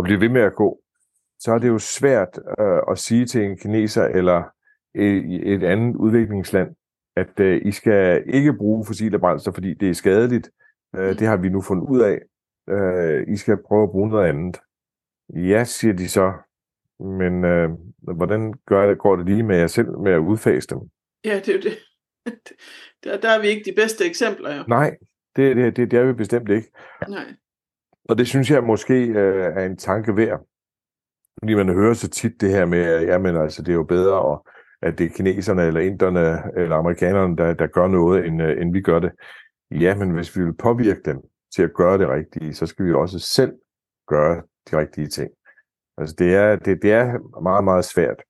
og 0.00 0.04
blive 0.04 0.20
ved 0.20 0.28
med 0.28 0.40
at 0.40 0.54
gå, 0.54 0.80
så 1.38 1.52
er 1.52 1.58
det 1.58 1.68
jo 1.68 1.78
svært 1.78 2.38
øh, 2.60 2.80
at 2.90 2.98
sige 2.98 3.26
til 3.26 3.44
en 3.44 3.56
kineser 3.56 4.04
eller 4.04 4.42
et, 4.94 5.52
et 5.52 5.62
andet 5.62 5.96
udviklingsland, 5.96 6.74
at 7.16 7.40
øh, 7.40 7.60
I 7.64 7.72
skal 7.72 8.24
ikke 8.26 8.52
bruge 8.52 8.84
fossile 8.86 9.18
brændster, 9.18 9.52
fordi 9.52 9.74
det 9.74 9.90
er 9.90 9.94
skadeligt. 9.94 10.50
Øh, 10.96 11.18
det 11.18 11.26
har 11.26 11.36
vi 11.36 11.48
nu 11.48 11.60
fundet 11.60 11.88
ud 11.88 12.00
af. 12.00 12.18
Øh, 12.74 13.34
I 13.34 13.36
skal 13.36 13.58
prøve 13.66 13.82
at 13.82 13.90
bruge 13.90 14.08
noget 14.08 14.28
andet. 14.28 14.60
Ja, 15.34 15.64
siger 15.64 15.94
de 15.94 16.08
så. 16.08 16.32
Men 17.00 17.44
øh, 17.44 17.70
hvordan 18.02 18.54
gør 18.66 18.88
det, 18.88 18.98
går 18.98 19.16
det 19.16 19.26
lige 19.26 19.42
med 19.42 19.56
jer 19.56 19.66
selv 19.66 19.98
med 19.98 20.12
at 20.12 20.18
udfase 20.18 20.68
dem? 20.68 20.78
Ja, 21.24 21.34
det 21.34 21.48
er 21.48 21.52
jo 21.52 21.60
det. 21.60 21.78
Der, 23.04 23.20
der 23.20 23.30
er 23.30 23.40
vi 23.40 23.46
ikke 23.46 23.70
de 23.70 23.76
bedste 23.76 24.04
eksempler, 24.04 24.56
jo. 24.56 24.64
Nej, 24.68 24.96
det, 25.36 25.56
det, 25.56 25.76
det, 25.76 25.90
det 25.90 25.98
er 25.98 26.04
vi 26.04 26.12
bestemt 26.12 26.50
ikke. 26.50 26.72
Nej. 27.08 27.34
Og 28.10 28.18
det 28.18 28.28
synes 28.28 28.50
jeg 28.50 28.64
måske 28.64 28.94
øh, 28.94 29.52
er 29.56 29.66
en 29.66 29.76
tanke 29.76 30.16
værd. 30.16 30.40
Fordi 31.38 31.54
man 31.54 31.68
hører 31.68 31.94
så 31.94 32.08
tit 32.08 32.40
det 32.40 32.50
her 32.50 32.66
med, 32.66 32.82
at 32.82 33.06
jamen, 33.06 33.36
altså, 33.36 33.62
det 33.62 33.68
er 33.68 33.74
jo 33.74 33.84
bedre, 33.84 34.32
at, 34.32 34.38
at 34.82 34.98
det 34.98 35.06
er 35.06 35.10
kineserne 35.10 35.62
eller 35.62 35.80
inderne 35.80 36.42
eller 36.56 36.76
amerikanerne, 36.76 37.36
der, 37.36 37.54
der 37.54 37.66
gør 37.66 37.88
noget, 37.88 38.26
end, 38.26 38.42
øh, 38.42 38.62
end 38.62 38.72
vi 38.72 38.80
gør 38.80 38.98
det. 38.98 39.12
Ja, 39.70 39.94
men 39.94 40.10
hvis 40.10 40.36
vi 40.36 40.44
vil 40.44 40.54
påvirke 40.54 41.00
dem 41.04 41.20
til 41.54 41.62
at 41.62 41.74
gøre 41.74 41.98
det 41.98 42.08
rigtige, 42.08 42.54
så 42.54 42.66
skal 42.66 42.86
vi 42.86 42.92
også 42.92 43.18
selv 43.18 43.52
gøre 44.08 44.42
de 44.70 44.78
rigtige 44.78 45.06
ting. 45.06 45.30
Altså 45.98 46.14
det 46.18 46.34
er, 46.34 46.56
det, 46.56 46.82
det 46.82 46.92
er 46.92 47.40
meget, 47.42 47.64
meget 47.64 47.84
svært 47.84 48.22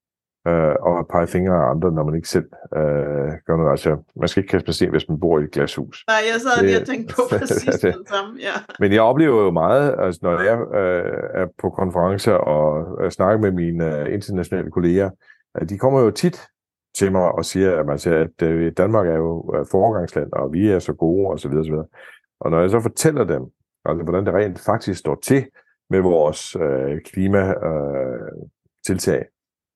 øh, 0.48 0.74
og 0.80 1.06
pege 1.10 1.26
fingre 1.26 1.54
af 1.54 1.70
andre, 1.70 1.92
når 1.92 2.04
man 2.04 2.14
ikke 2.14 2.28
selv 2.28 2.44
øh, 2.76 3.32
gør 3.46 3.56
noget. 3.56 3.70
Altså, 3.70 3.96
man 4.16 4.28
skal 4.28 4.42
ikke 4.42 4.50
kaste 4.50 4.68
med 4.68 4.74
sten, 4.74 4.90
hvis 4.90 5.08
man 5.08 5.20
bor 5.20 5.38
i 5.38 5.44
et 5.44 5.50
glashus. 5.50 6.04
Nej, 6.08 6.16
jeg 6.32 6.40
sad 6.40 6.64
lige 6.64 6.80
og 6.80 6.86
tænkte 6.86 7.14
på 7.14 7.22
præcis 7.38 7.74
det. 7.74 7.94
den 7.94 8.06
samme, 8.06 8.38
ja. 8.40 8.52
Men 8.78 8.92
jeg 8.92 9.02
oplever 9.02 9.44
jo 9.44 9.50
meget, 9.50 9.94
altså, 9.98 10.20
når 10.22 10.40
jeg 10.40 10.58
øh, 10.74 11.12
er 11.34 11.46
på 11.58 11.70
konferencer 11.70 12.32
og 12.32 12.86
øh, 13.04 13.10
snakker 13.10 13.42
med 13.42 13.52
mine 13.52 14.00
øh, 14.00 14.14
internationale 14.14 14.70
kolleger, 14.70 15.10
at 15.54 15.70
de 15.70 15.78
kommer 15.78 16.00
jo 16.00 16.10
tit 16.10 16.46
til 16.98 17.12
mig 17.12 17.32
og 17.32 17.44
siger, 17.44 17.80
at, 17.80 17.86
man 17.86 17.98
siger, 17.98 18.20
at 18.20 18.42
øh, 18.42 18.72
Danmark 18.76 19.06
er 19.06 19.16
jo 19.16 19.54
øh, 19.56 19.66
foregangsland, 19.70 20.32
og 20.32 20.52
vi 20.52 20.70
er 20.70 20.78
så 20.78 20.92
gode, 20.92 21.28
og 21.28 21.40
så 21.40 21.48
videre, 21.48 21.62
og 21.62 21.66
så 21.66 21.72
videre. 21.72 21.86
Og 22.40 22.50
når 22.50 22.60
jeg 22.60 22.70
så 22.70 22.80
fortæller 22.80 23.24
dem, 23.24 23.42
altså, 23.84 24.02
hvordan 24.02 24.26
det 24.26 24.34
rent 24.34 24.58
faktisk 24.58 25.00
står 25.00 25.18
til 25.22 25.46
med 25.90 26.00
vores 26.00 26.56
øh, 26.56 27.00
klimatiltag, 27.04 29.18
øh, 29.18 29.24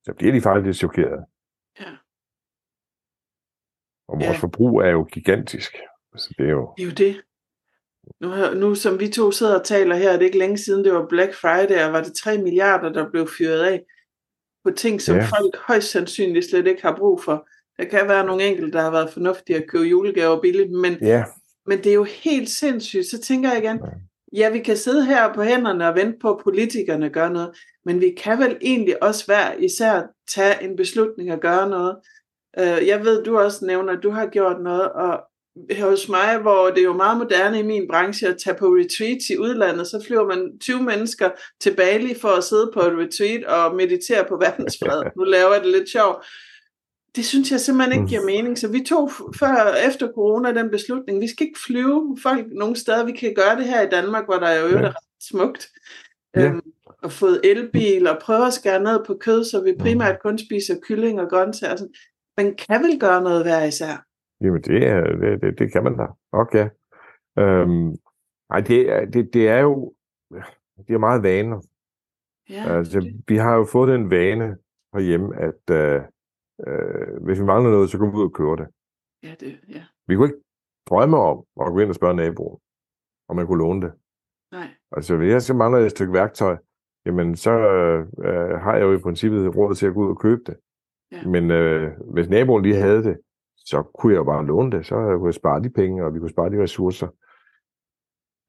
så 0.04 0.12
bliver 0.18 0.32
de 0.32 0.40
faktisk 0.40 0.66
lidt 0.66 0.76
chokeret. 0.76 1.24
Ja. 1.80 1.90
Og 4.08 4.14
vores 4.20 4.36
ja. 4.36 4.42
forbrug 4.42 4.80
er 4.80 4.90
jo 4.90 5.02
gigantisk. 5.12 5.76
Altså, 6.12 6.34
det 6.38 6.46
er 6.46 6.50
jo... 6.50 6.74
Det 6.76 6.82
er 6.82 6.86
jo 6.86 6.92
det. 6.92 7.22
Nu, 8.20 8.54
nu 8.60 8.74
som 8.74 9.00
vi 9.00 9.08
to 9.08 9.30
sidder 9.30 9.58
og 9.58 9.64
taler 9.64 9.96
her, 9.96 10.10
er 10.10 10.16
det 10.16 10.24
ikke 10.24 10.38
længe 10.38 10.58
siden, 10.58 10.84
det 10.84 10.94
var 10.94 11.06
Black 11.06 11.34
Friday, 11.34 11.86
og 11.86 11.92
var 11.92 12.02
det 12.02 12.14
3 12.14 12.38
milliarder, 12.38 12.92
der 12.92 13.10
blev 13.10 13.28
fyret 13.38 13.62
af 13.62 13.84
på 14.64 14.70
ting, 14.70 15.00
som 15.00 15.16
ja. 15.16 15.22
folk 15.22 15.56
højst 15.56 15.90
sandsynligt 15.90 16.50
slet 16.50 16.66
ikke 16.66 16.82
har 16.82 16.96
brug 16.96 17.22
for. 17.22 17.48
Der 17.76 17.84
kan 17.84 18.08
være 18.08 18.26
nogle 18.26 18.44
enkelte, 18.44 18.72
der 18.72 18.82
har 18.82 18.90
været 18.90 19.12
fornuftige 19.12 19.56
at 19.56 19.68
købe 19.68 19.84
julegaver 19.84 20.40
billigt, 20.40 20.70
men, 20.72 20.92
ja. 21.00 21.24
men 21.66 21.78
det 21.78 21.86
er 21.86 21.94
jo 21.94 22.04
helt 22.04 22.48
sindssygt. 22.48 23.06
Så 23.06 23.20
tænker 23.20 23.52
jeg 23.52 23.64
igen, 23.64 23.80
ja, 24.34 24.50
vi 24.50 24.58
kan 24.58 24.76
sidde 24.76 25.04
her 25.04 25.34
på 25.34 25.42
hænderne 25.42 25.88
og 25.88 25.94
vente 25.94 26.18
på, 26.22 26.30
at 26.30 26.44
politikerne 26.44 27.10
gør 27.10 27.28
noget, 27.28 27.50
men 27.84 28.00
vi 28.00 28.14
kan 28.16 28.38
vel 28.38 28.56
egentlig 28.60 29.02
også 29.02 29.26
hver 29.26 29.52
især 29.58 30.02
tage 30.34 30.62
en 30.62 30.76
beslutning 30.76 31.32
og 31.32 31.40
gøre 31.40 31.68
noget. 31.68 31.96
Øh, 32.58 32.86
jeg 32.86 33.04
ved, 33.04 33.24
du 33.24 33.38
også 33.38 33.64
nævner, 33.66 33.92
at 33.92 34.02
du 34.02 34.10
har 34.10 34.26
gjort 34.26 34.62
noget, 34.62 34.92
og 34.92 35.20
hos 35.80 36.08
mig, 36.08 36.38
hvor 36.38 36.66
det 36.66 36.78
er 36.78 36.84
jo 36.84 36.92
meget 36.92 37.18
moderne 37.18 37.58
i 37.58 37.62
min 37.62 37.88
branche 37.88 38.28
at 38.28 38.36
tage 38.44 38.56
på 38.56 38.66
retreats 38.66 39.30
i 39.30 39.38
udlandet, 39.38 39.86
så 39.86 40.04
flyver 40.06 40.26
man 40.26 40.58
20 40.58 40.82
mennesker 40.82 41.30
til 41.60 41.76
Bali 41.76 42.14
for 42.14 42.28
at 42.28 42.44
sidde 42.44 42.70
på 42.74 42.80
et 42.80 42.98
retreat 42.98 43.44
og 43.44 43.74
meditere 43.76 44.24
på 44.28 44.36
verdensfred. 44.36 45.02
Nu 45.16 45.24
laver 45.24 45.52
jeg 45.52 45.62
det 45.62 45.72
lidt 45.72 45.88
sjovt. 45.88 46.26
Det 47.16 47.24
synes 47.24 47.50
jeg 47.50 47.60
simpelthen 47.60 48.00
ikke 48.00 48.08
giver 48.08 48.24
mening. 48.24 48.58
Så 48.58 48.68
vi 48.72 48.80
tog 48.80 49.10
før 49.38 49.88
efter 49.88 50.12
corona 50.14 50.54
den 50.54 50.70
beslutning, 50.70 51.20
vi 51.20 51.28
skal 51.28 51.46
ikke 51.46 51.60
flyve 51.66 52.16
folk 52.22 52.46
nogen 52.52 52.76
steder. 52.76 53.06
Vi 53.06 53.12
kan 53.12 53.34
gøre 53.34 53.56
det 53.56 53.64
her 53.64 53.82
i 53.82 53.88
Danmark, 53.88 54.24
hvor 54.24 54.34
der 54.34 54.46
er 54.46 54.60
jo 54.60 54.68
ja. 54.68 54.88
ret 54.88 54.96
smukt. 55.20 55.68
Ja. 56.36 56.46
Øhm, 56.46 56.60
og 57.02 57.12
fået 57.12 57.40
elbil 57.44 58.06
og 58.06 58.18
prøve 58.22 58.46
at 58.46 58.52
skære 58.52 58.82
ned 58.82 59.04
på 59.06 59.14
kød, 59.20 59.44
så 59.44 59.62
vi 59.62 59.74
primært 59.80 60.22
kun 60.22 60.38
spiser 60.38 60.74
kylling 60.82 61.20
og 61.20 61.28
grøntsager. 61.30 61.86
Man 62.36 62.54
kan 62.54 62.82
vel 62.82 63.00
gøre 63.00 63.22
noget 63.22 63.44
hver 63.44 63.64
især. 63.64 64.04
Jamen, 64.40 64.62
det, 64.62 64.86
er, 64.86 65.00
det, 65.00 65.42
det, 65.42 65.58
det 65.58 65.72
kan 65.72 65.84
man 65.84 65.96
da. 65.96 66.06
Okay. 66.32 66.68
Øhm, 67.38 67.96
ej, 68.50 68.60
det, 68.60 68.80
er, 68.92 69.04
det, 69.04 69.34
det 69.34 69.48
er 69.48 69.60
jo 69.60 69.92
det 70.88 70.94
er 70.94 70.98
meget 70.98 71.22
vaner. 71.22 71.60
Ja, 72.50 72.76
altså, 72.78 73.12
vi 73.28 73.36
har 73.36 73.54
jo 73.54 73.64
fået 73.64 73.88
den 73.88 74.10
vane 74.10 74.56
herhjemme, 74.94 75.36
at 75.36 75.76
øh, 75.76 76.02
øh, 76.66 77.22
hvis 77.24 77.38
vi 77.40 77.44
mangler 77.44 77.70
noget, 77.70 77.90
så 77.90 77.98
går 77.98 78.10
vi 78.10 78.16
ud 78.16 78.24
og 78.24 78.32
køber 78.32 78.56
det. 78.56 78.66
Ja, 79.22 79.34
det, 79.40 79.60
ja. 79.68 79.84
Vi 80.06 80.16
kunne 80.16 80.28
ikke 80.28 80.40
drømme 80.88 81.16
om 81.16 81.44
at 81.60 81.72
gå 81.72 81.78
ind 81.78 81.88
og 81.88 81.94
spørge 81.94 82.16
naboen, 82.16 82.58
om 83.28 83.36
man 83.36 83.46
kunne 83.46 83.58
låne 83.58 83.82
det. 83.82 83.92
Nej. 84.52 84.68
Altså, 84.92 85.16
hvis 85.16 85.32
jeg 85.32 85.42
så 85.42 85.54
mangler 85.54 85.80
et 85.80 85.90
stykke 85.90 86.12
værktøj, 86.12 86.56
jamen 87.06 87.36
så 87.36 87.50
øh, 87.50 88.60
har 88.60 88.74
jeg 88.74 88.82
jo 88.82 88.92
i 88.92 88.98
princippet 88.98 89.56
råd 89.56 89.74
til 89.74 89.86
at 89.86 89.94
gå 89.94 90.04
ud 90.04 90.10
og 90.10 90.18
købe 90.18 90.42
det. 90.46 90.56
Ja. 91.12 91.26
Men 91.26 91.50
øh, 91.50 92.00
hvis 92.12 92.28
naboen 92.28 92.62
lige 92.62 92.76
havde 92.76 93.02
det, 93.04 93.18
så 93.56 93.82
kunne 93.82 94.12
jeg 94.12 94.18
jo 94.18 94.24
bare 94.24 94.46
låne 94.46 94.70
det, 94.70 94.86
så 94.86 94.94
kunne 94.94 95.26
jeg 95.26 95.34
spare 95.34 95.62
de 95.62 95.70
penge, 95.70 96.04
og 96.04 96.14
vi 96.14 96.18
kunne 96.18 96.30
spare 96.30 96.50
de 96.50 96.62
ressourcer. 96.62 97.08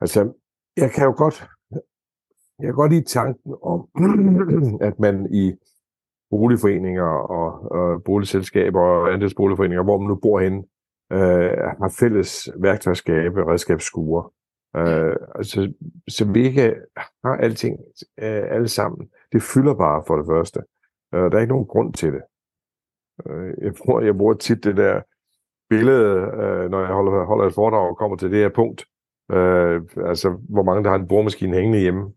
Altså, 0.01 0.34
jeg 0.78 0.91
kan 0.91 1.06
jo 1.06 1.14
godt, 1.18 1.47
jeg 2.60 2.68
kan 2.68 2.76
godt 2.76 2.91
lide 2.91 3.06
tanken 3.06 3.56
om, 3.62 3.88
at 4.88 4.99
man 4.99 5.28
i 5.34 5.53
boligforeninger 6.30 7.04
og, 7.04 7.72
og 7.72 8.04
boligselskaber 8.04 8.82
og 8.82 9.14
andelsboligforeninger, 9.14 9.84
hvor 9.84 9.98
man 9.98 10.08
nu 10.08 10.16
bor 10.16 10.40
henne, 10.40 10.64
øh, 11.12 11.58
har 11.82 11.96
fælles 12.00 12.50
værktøjskabe 12.56 13.52
redskabsskure. 13.52 14.30
Øh, 14.78 15.16
altså, 15.36 15.74
så 16.08 16.32
vi 16.32 16.46
ikke 16.46 16.76
har 17.24 17.36
alting 17.36 17.80
øh, 18.20 18.44
alle 18.50 18.68
sammen. 18.68 19.10
Det 19.32 19.42
fylder 19.42 19.74
bare 19.74 20.04
for 20.08 20.16
det 20.18 20.26
første. 20.26 20.60
Øh, 21.14 21.32
der 21.32 21.38
er 21.38 21.42
ikke 21.42 21.54
nogen 21.54 21.68
grund 21.68 21.94
til 21.94 22.14
det. 22.14 22.22
Øh, 23.28 23.54
jeg, 23.62 23.74
bruger, 23.86 24.02
jeg 24.02 24.18
bruger 24.18 24.34
tit 24.34 24.64
det 24.64 24.78
der 24.78 25.02
billede, 25.70 26.16
øh, 26.16 26.70
når 26.72 26.80
jeg 26.80 26.94
holder, 26.94 27.26
holder 27.26 27.46
et 27.46 27.54
foredrag 27.54 27.90
og 27.90 27.98
kommer 27.98 28.18
til 28.18 28.32
det 28.32 28.40
her 28.40 28.50
punkt. 28.50 28.86
Øh, 29.32 29.82
altså, 29.98 30.38
hvor 30.50 30.64
mange 30.64 30.84
der 30.84 30.90
har 30.90 30.98
en 30.98 31.08
boremaskine 31.08 31.56
hængende 31.56 31.80
hjemme, 31.80 32.14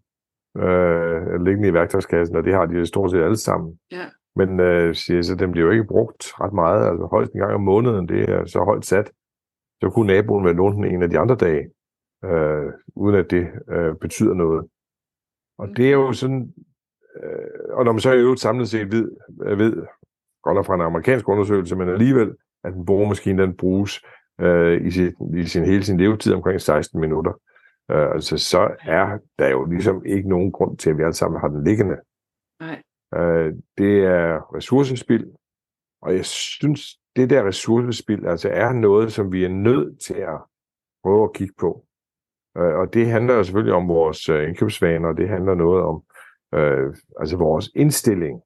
øh, 0.57 1.45
liggende 1.45 1.69
i 1.69 1.75
værktøjskassen, 1.75 2.37
og 2.37 2.45
det 2.45 2.55
har 2.55 2.67
de 2.67 2.87
stort 2.87 3.11
set 3.11 3.23
alle 3.23 3.37
sammen. 3.37 3.79
Ja. 3.93 4.05
Men 4.37 4.61
øh, 4.61 4.95
siger 4.95 5.23
så, 5.23 5.35
den 5.35 5.53
bliver 5.53 5.67
jo 5.67 5.73
ikke 5.73 5.85
brugt 5.85 6.41
ret 6.41 6.53
meget, 6.53 6.89
altså 6.91 7.09
højst 7.11 7.33
en 7.33 7.41
gang 7.41 7.55
om 7.55 7.61
måneden, 7.61 8.09
det 8.09 8.31
er 8.31 8.45
så 8.45 8.59
højt 8.65 8.85
sat. 8.87 9.11
Så 9.83 9.91
kunne 9.91 10.07
naboen 10.07 10.45
være 10.45 10.55
lånt 10.55 10.77
den 10.77 10.85
en 10.85 11.03
af 11.03 11.11
de 11.11 11.19
andre 11.19 11.35
dage, 11.35 11.71
øh, 12.25 12.73
uden 12.97 13.17
at 13.17 13.31
det 13.31 13.47
øh, 13.71 13.95
betyder 14.01 14.35
noget. 14.35 14.69
Og 15.59 15.69
det 15.77 15.87
er 15.89 15.93
jo 15.93 16.13
sådan, 16.13 16.55
øh, 17.23 17.77
og 17.77 17.85
når 17.85 17.93
man 17.93 18.01
så 18.01 18.13
i 18.13 18.19
øvrigt 18.19 18.41
samlet 18.41 18.69
set 18.69 18.93
ved, 18.93 19.11
ved 19.57 19.87
godt 20.43 20.67
fra 20.67 20.75
en 20.75 20.81
amerikansk 20.81 21.29
undersøgelse, 21.29 21.77
men 21.77 21.89
alligevel, 21.89 22.37
at 22.65 22.75
en 22.75 22.87
boremaskine 22.87 23.43
den 23.43 23.57
bruges 23.57 24.01
øh, 24.41 24.87
i, 24.87 24.91
sin, 24.91 25.13
i 25.37 25.45
sin 25.45 25.65
hele 25.65 25.85
sin 25.85 25.99
levetid 25.99 26.35
omkring 26.35 26.61
16 26.61 27.01
minutter. 27.01 27.33
Øh, 27.91 28.11
altså, 28.15 28.39
så 28.39 28.77
er 28.81 29.19
der 29.39 29.49
jo 29.49 29.65
ligesom 29.65 30.05
ikke 30.05 30.29
nogen 30.29 30.53
grund 30.53 30.79
til, 30.79 30.91
at 30.91 30.99
vi 30.99 31.03
alle 31.03 31.15
sammen 31.15 31.41
har 31.41 31.49
den 31.49 31.65
liggende. 31.65 31.97
Nej. 32.61 32.83
Øh, 33.15 33.55
det 33.79 34.05
er 34.05 34.55
ressourcespil, 34.55 35.33
og 36.03 36.15
jeg 36.15 36.25
synes, 36.25 36.99
det 37.17 37.31
der 37.31 37.47
ressourcespil 37.47 38.27
altså 38.27 38.49
er 38.49 38.73
noget, 38.73 39.13
som 39.13 39.33
vi 39.33 39.45
er 39.45 39.49
nødt 39.49 40.01
til 40.01 40.15
at 40.15 40.39
prøve 41.03 41.25
at 41.25 41.33
kigge 41.33 41.55
på. 41.61 41.87
Øh, 42.57 42.75
og 42.75 42.95
det 42.95 43.07
handler 43.07 43.35
jo 43.35 43.45
selvfølgelig 43.45 43.75
om 43.75 43.89
vores 43.89 44.29
øh, 44.29 44.49
indkøbsvaner, 44.49 45.09
og 45.09 45.17
det 45.17 45.29
handler 45.29 45.55
noget 45.55 45.83
om 45.83 46.03
øh, 46.55 46.97
altså 47.21 47.37
vores 47.37 47.71
indstilling 47.75 48.43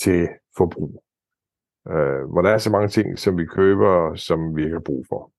til 0.00 0.28
forbrug 0.56 1.04
øh, 1.88 2.24
hvor 2.30 2.42
der 2.42 2.50
er 2.50 2.58
så 2.58 2.70
mange 2.70 2.88
ting, 2.88 3.18
som 3.18 3.38
vi 3.38 3.46
køber, 3.46 4.14
som 4.14 4.56
vi 4.56 4.62
ikke 4.62 4.74
har 4.74 4.80
brug 4.80 5.06
for. 5.08 5.30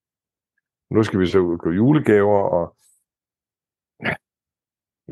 Nu 0.94 1.04
skal 1.04 1.20
vi 1.20 1.28
så 1.28 1.40
ud 1.40 1.54
og 1.54 1.60
købe 1.60 1.76
julegaver, 1.76 2.40
og 2.40 2.76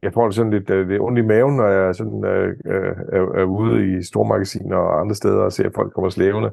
jeg 0.03 0.13
får 0.13 0.25
det 0.25 0.35
sådan 0.35 0.51
lidt 0.51 0.69
øh, 0.69 0.87
det 0.89 0.95
er 0.95 0.99
ondt 1.01 1.19
i 1.19 1.21
maven, 1.21 1.55
når 1.55 1.67
jeg 1.67 1.95
sådan, 1.95 2.25
øh, 2.25 2.55
øh, 2.65 2.95
er, 3.11 3.39
er 3.41 3.43
ude 3.43 3.97
i 3.97 4.03
stormagasiner 4.03 4.77
og 4.77 5.01
andre 5.01 5.15
steder 5.15 5.41
og 5.41 5.51
ser, 5.51 5.65
at 5.65 5.75
folk 5.75 5.93
kommer 5.93 6.09
slævende, 6.09 6.51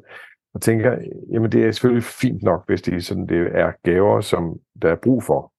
og 0.53 0.61
tænker, 0.61 0.97
jamen 1.31 1.51
det 1.51 1.65
er 1.65 1.71
selvfølgelig 1.71 2.03
fint 2.03 2.43
nok, 2.43 2.63
hvis 2.67 2.81
det, 2.81 3.05
sådan, 3.05 3.27
det 3.27 3.47
er 3.53 3.71
gaver, 3.83 4.21
som 4.21 4.59
der 4.81 4.91
er 4.91 4.95
brug 4.95 5.23
for. 5.23 5.53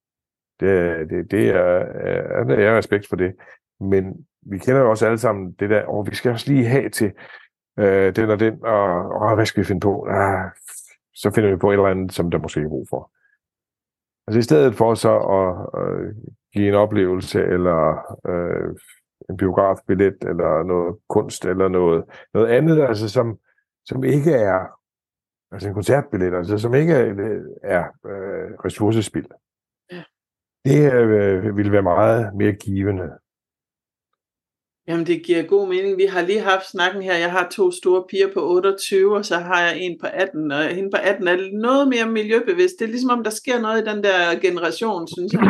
Det, 0.60 1.10
det, 1.10 1.30
det 1.30 1.48
er, 1.48 1.78
øh, 1.78 2.50
er, 2.50 2.54
er, 2.54 2.68
er 2.68 2.78
respekt 2.78 3.08
for 3.08 3.16
det. 3.16 3.34
Men 3.80 4.26
vi 4.46 4.58
kender 4.58 4.80
jo 4.80 4.90
også 4.90 5.06
alle 5.06 5.18
sammen 5.18 5.52
det 5.52 5.70
der, 5.70 5.84
og 5.84 6.06
vi 6.10 6.14
skal 6.14 6.32
også 6.32 6.52
lige 6.52 6.66
have 6.66 6.88
til, 6.88 7.12
øh, 7.78 8.16
den 8.16 8.30
og 8.30 8.40
den, 8.40 8.64
og, 8.64 9.10
åh, 9.22 9.34
hvad 9.34 9.46
skal 9.46 9.62
vi 9.62 9.66
finde 9.66 9.80
på? 9.80 10.06
Ah, 10.10 10.50
så 11.14 11.30
finder 11.34 11.50
vi 11.50 11.56
på 11.56 11.70
et 11.70 11.74
eller 11.74 11.86
andet, 11.86 12.12
som 12.12 12.30
der 12.30 12.38
måske 12.38 12.60
er 12.60 12.68
brug 12.68 12.86
for. 12.90 13.10
Altså 14.26 14.38
i 14.38 14.42
stedet 14.42 14.74
for 14.74 14.94
så 14.94 15.18
at 15.18 15.80
øh, 15.82 16.14
give 16.52 16.68
en 16.68 16.74
oplevelse, 16.74 17.42
eller 17.44 17.78
øh, 18.26 18.76
en 19.30 19.36
biografbillet, 19.36 20.16
eller 20.22 20.62
noget 20.62 20.96
kunst, 21.08 21.44
eller 21.44 21.68
noget, 21.68 22.04
noget 22.34 22.48
andet, 22.48 22.82
altså 22.82 23.08
som, 23.08 23.38
som 23.84 24.04
ikke 24.04 24.32
er 24.32 24.66
altså 25.52 25.68
en 25.68 25.74
koncertbillet, 25.74 26.34
altså 26.34 26.58
som 26.58 26.74
ikke 26.74 26.92
er, 26.92 27.40
er 27.62 27.84
øh, 28.06 28.50
ressourcespil. 28.64 29.26
Ja. 29.92 30.02
Det 30.64 30.94
øh, 30.94 31.56
ville 31.56 31.72
være 31.72 31.82
meget 31.82 32.34
mere 32.34 32.52
givende. 32.52 33.10
Jamen, 34.88 35.06
det 35.06 35.22
giver 35.22 35.42
god 35.42 35.68
mening. 35.68 35.98
Vi 35.98 36.04
har 36.04 36.22
lige 36.22 36.40
haft 36.40 36.70
snakken 36.70 37.02
her. 37.02 37.14
Jeg 37.14 37.30
har 37.30 37.48
to 37.50 37.70
store 37.70 38.04
piger 38.10 38.28
på 38.34 38.50
28, 38.50 39.16
og 39.16 39.24
så 39.24 39.36
har 39.36 39.60
jeg 39.60 39.78
en 39.78 39.98
på 40.00 40.06
18. 40.12 40.52
Og 40.52 40.64
hende 40.64 40.90
på 40.90 40.96
18 41.02 41.28
er 41.28 41.36
noget 41.52 41.88
mere 41.88 42.06
miljøbevidst. 42.06 42.74
Det 42.78 42.84
er 42.84 42.88
ligesom 42.88 43.10
om, 43.10 43.24
der 43.24 43.30
sker 43.30 43.60
noget 43.60 43.82
i 43.82 43.90
den 43.90 44.04
der 44.04 44.40
generation, 44.40 45.08
synes 45.08 45.32
jeg. 45.32 45.42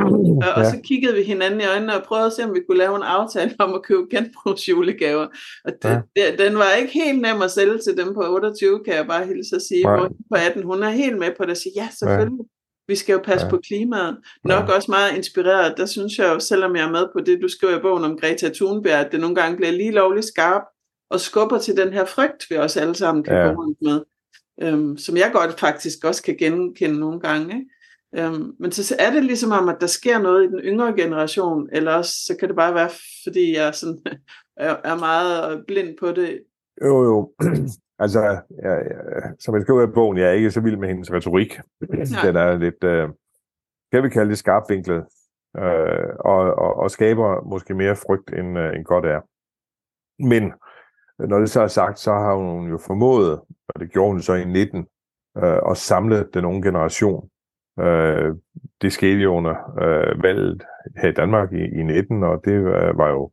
Og, 0.46 0.52
og 0.56 0.64
så 0.64 0.80
kiggede 0.84 1.14
vi 1.14 1.22
hinanden 1.22 1.60
i 1.60 1.64
øjnene 1.64 1.96
og 1.96 2.02
prøvede 2.02 2.26
at 2.26 2.32
se, 2.32 2.44
om 2.44 2.54
vi 2.54 2.60
kunne 2.68 2.78
lave 2.78 2.96
en 2.96 3.02
aftale 3.02 3.54
om 3.58 3.74
at 3.74 3.82
købe 3.82 4.02
genbrugsjulegaver. 4.10 5.26
Og 5.64 5.72
det, 5.82 6.02
ja. 6.16 6.44
den 6.44 6.54
var 6.56 6.72
ikke 6.80 6.92
helt 6.92 7.20
nem 7.20 7.42
at 7.42 7.50
sælge 7.50 7.78
til 7.78 7.96
dem 7.96 8.14
på 8.14 8.22
28, 8.34 8.80
kan 8.84 8.94
jeg 8.94 9.06
bare 9.06 9.26
hilse 9.26 9.56
at 9.56 9.62
sige. 9.62 9.88
Hvor 9.88 10.08
på 10.08 10.36
18, 10.46 10.62
hun 10.62 10.82
er 10.82 10.90
helt 10.90 11.18
med 11.18 11.30
på 11.38 11.42
det 11.42 11.50
og 11.50 11.56
siger, 11.56 11.72
ja, 11.76 11.88
selvfølgelig. 11.98 12.46
Vi 12.88 12.96
skal 12.96 13.12
jo 13.12 13.20
passe 13.24 13.46
ja. 13.46 13.50
på 13.50 13.60
klimaet. 13.66 14.16
Nok 14.44 14.68
ja. 14.68 14.74
også 14.74 14.90
meget 14.90 15.16
inspireret. 15.16 15.74
Der 15.76 15.86
synes 15.86 16.18
jeg 16.18 16.34
jo, 16.34 16.40
selvom 16.40 16.76
jeg 16.76 16.84
er 16.84 16.90
med 16.90 17.06
på 17.12 17.20
det, 17.20 17.42
du 17.42 17.48
skriver 17.48 17.78
i 17.78 17.82
bogen 17.82 18.04
om 18.04 18.18
Greta 18.18 18.48
Thunberg, 18.48 19.06
at 19.06 19.12
det 19.12 19.20
nogle 19.20 19.36
gange 19.36 19.56
bliver 19.56 19.72
lige 19.72 19.90
lovligt 19.90 20.26
skarpt 20.26 20.66
og 21.10 21.20
skubber 21.20 21.58
til 21.58 21.76
den 21.76 21.92
her 21.92 22.04
frygt, 22.04 22.50
vi 22.50 22.56
også 22.56 22.80
alle 22.80 22.94
sammen 22.94 23.24
kan 23.24 23.34
ja. 23.34 23.42
gå 23.42 23.62
rundt 23.62 23.78
med, 23.82 24.00
øhm, 24.62 24.96
som 24.96 25.16
jeg 25.16 25.30
godt 25.32 25.60
faktisk 25.60 26.04
også 26.04 26.22
kan 26.22 26.36
genkende 26.36 27.00
nogle 27.00 27.20
gange. 27.20 27.54
Ikke? 27.54 27.70
Øhm, 28.16 28.52
men 28.58 28.72
så 28.72 28.96
er 28.98 29.10
det 29.10 29.24
ligesom 29.24 29.50
om, 29.50 29.68
at 29.68 29.76
der 29.80 29.86
sker 29.86 30.18
noget 30.18 30.44
i 30.44 30.46
den 30.46 30.58
yngre 30.58 30.94
generation, 30.96 31.68
eller 31.72 31.92
også 31.92 32.12
så 32.26 32.36
kan 32.40 32.48
det 32.48 32.56
bare 32.56 32.74
være, 32.74 32.90
fordi 33.24 33.56
jeg 33.56 33.74
sådan, 33.74 33.98
er, 34.56 34.76
er 34.84 34.96
meget 34.98 35.64
blind 35.66 35.96
på 36.00 36.12
det. 36.12 36.40
Jo, 36.84 37.04
jo. 37.04 37.32
Altså, 38.02 38.20
jeg, 38.22 38.42
jeg, 38.62 39.32
som 39.38 39.54
jeg 39.54 39.62
skriver 39.62 39.82
i 39.82 39.92
bogen, 39.94 40.18
jeg 40.18 40.28
er 40.28 40.32
ikke 40.32 40.50
så 40.50 40.60
vild 40.60 40.76
med 40.76 40.88
hendes 40.88 41.12
retorik. 41.12 41.58
Den 42.24 42.36
er 42.36 42.58
lidt, 42.58 42.84
øh, 42.84 43.08
kan 43.92 44.02
vi 44.02 44.08
kalde 44.08 44.30
det 44.30 44.38
skarpvinklet, 44.38 45.04
øh, 45.58 46.08
og, 46.18 46.38
og, 46.54 46.76
og 46.76 46.90
skaber 46.90 47.42
måske 47.44 47.74
mere 47.74 47.96
frygt, 47.96 48.30
end, 48.38 48.58
øh, 48.58 48.76
end 48.76 48.84
godt 48.84 49.06
er. 49.06 49.20
Men 50.18 50.52
når 51.18 51.38
det 51.38 51.50
så 51.50 51.60
er 51.60 51.66
sagt, 51.66 51.98
så 51.98 52.12
har 52.12 52.34
hun 52.34 52.70
jo 52.70 52.78
formået, 52.86 53.40
og 53.68 53.80
det 53.80 53.92
gjorde 53.92 54.10
hun 54.10 54.20
så 54.20 54.34
i 54.34 54.44
19, 54.44 54.86
øh, 55.36 55.58
at 55.70 55.76
samle 55.76 56.26
den 56.34 56.44
unge 56.44 56.62
generation. 56.62 57.28
Øh, 57.80 58.34
det 58.82 58.92
skete 58.92 59.20
jo 59.20 59.34
under 59.34 59.54
øh, 59.82 60.22
valget 60.22 60.62
her 60.96 61.08
i 61.08 61.12
Danmark 61.12 61.52
i, 61.52 61.64
i 61.80 61.82
19, 61.82 62.22
og 62.22 62.40
det 62.44 62.52
øh, 62.52 62.98
var 62.98 63.08
jo 63.08 63.30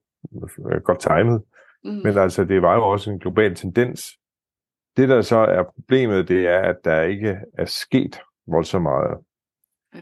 øh, 0.71 0.81
godt 0.81 0.99
timet. 0.99 1.41
Mm. 1.83 2.01
Men 2.03 2.17
altså, 2.17 2.45
det 2.45 2.61
var 2.61 2.75
jo 2.75 2.83
også 2.83 3.11
en 3.11 3.19
global 3.19 3.55
tendens. 3.55 4.01
Det, 4.99 5.09
der 5.09 5.21
så 5.21 5.37
er 5.37 5.63
problemet, 5.63 6.27
det 6.27 6.47
er, 6.47 6.59
at 6.59 6.75
der 6.85 7.01
ikke 7.01 7.37
er 7.57 7.65
sket 7.65 8.19
voldsomt 8.47 8.83
meget. 8.83 9.17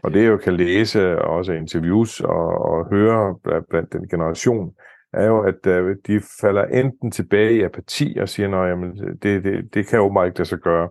Og 0.02 0.12
det, 0.14 0.22
jeg 0.22 0.30
jo 0.30 0.36
kan 0.36 0.56
læse, 0.56 1.18
og 1.18 1.36
også 1.36 1.52
interviews 1.52 2.20
og, 2.20 2.48
og 2.48 2.88
høre 2.90 3.38
blandt 3.70 3.92
den 3.92 4.08
generation, 4.08 4.74
er 5.12 5.26
jo, 5.26 5.40
at 5.40 5.66
uh, 5.66 5.90
de 6.06 6.20
falder 6.40 6.64
enten 6.64 7.10
tilbage 7.10 7.54
i 7.54 7.62
apati 7.62 8.18
og 8.20 8.28
siger, 8.28 8.58
at 8.58 8.78
det, 9.22 9.44
det, 9.44 9.74
det 9.74 9.86
kan 9.86 9.98
jo 9.98 10.12
meget 10.12 10.26
ikke 10.26 10.38
lade 10.38 10.48
sig 10.48 10.58
gøre. 10.58 10.88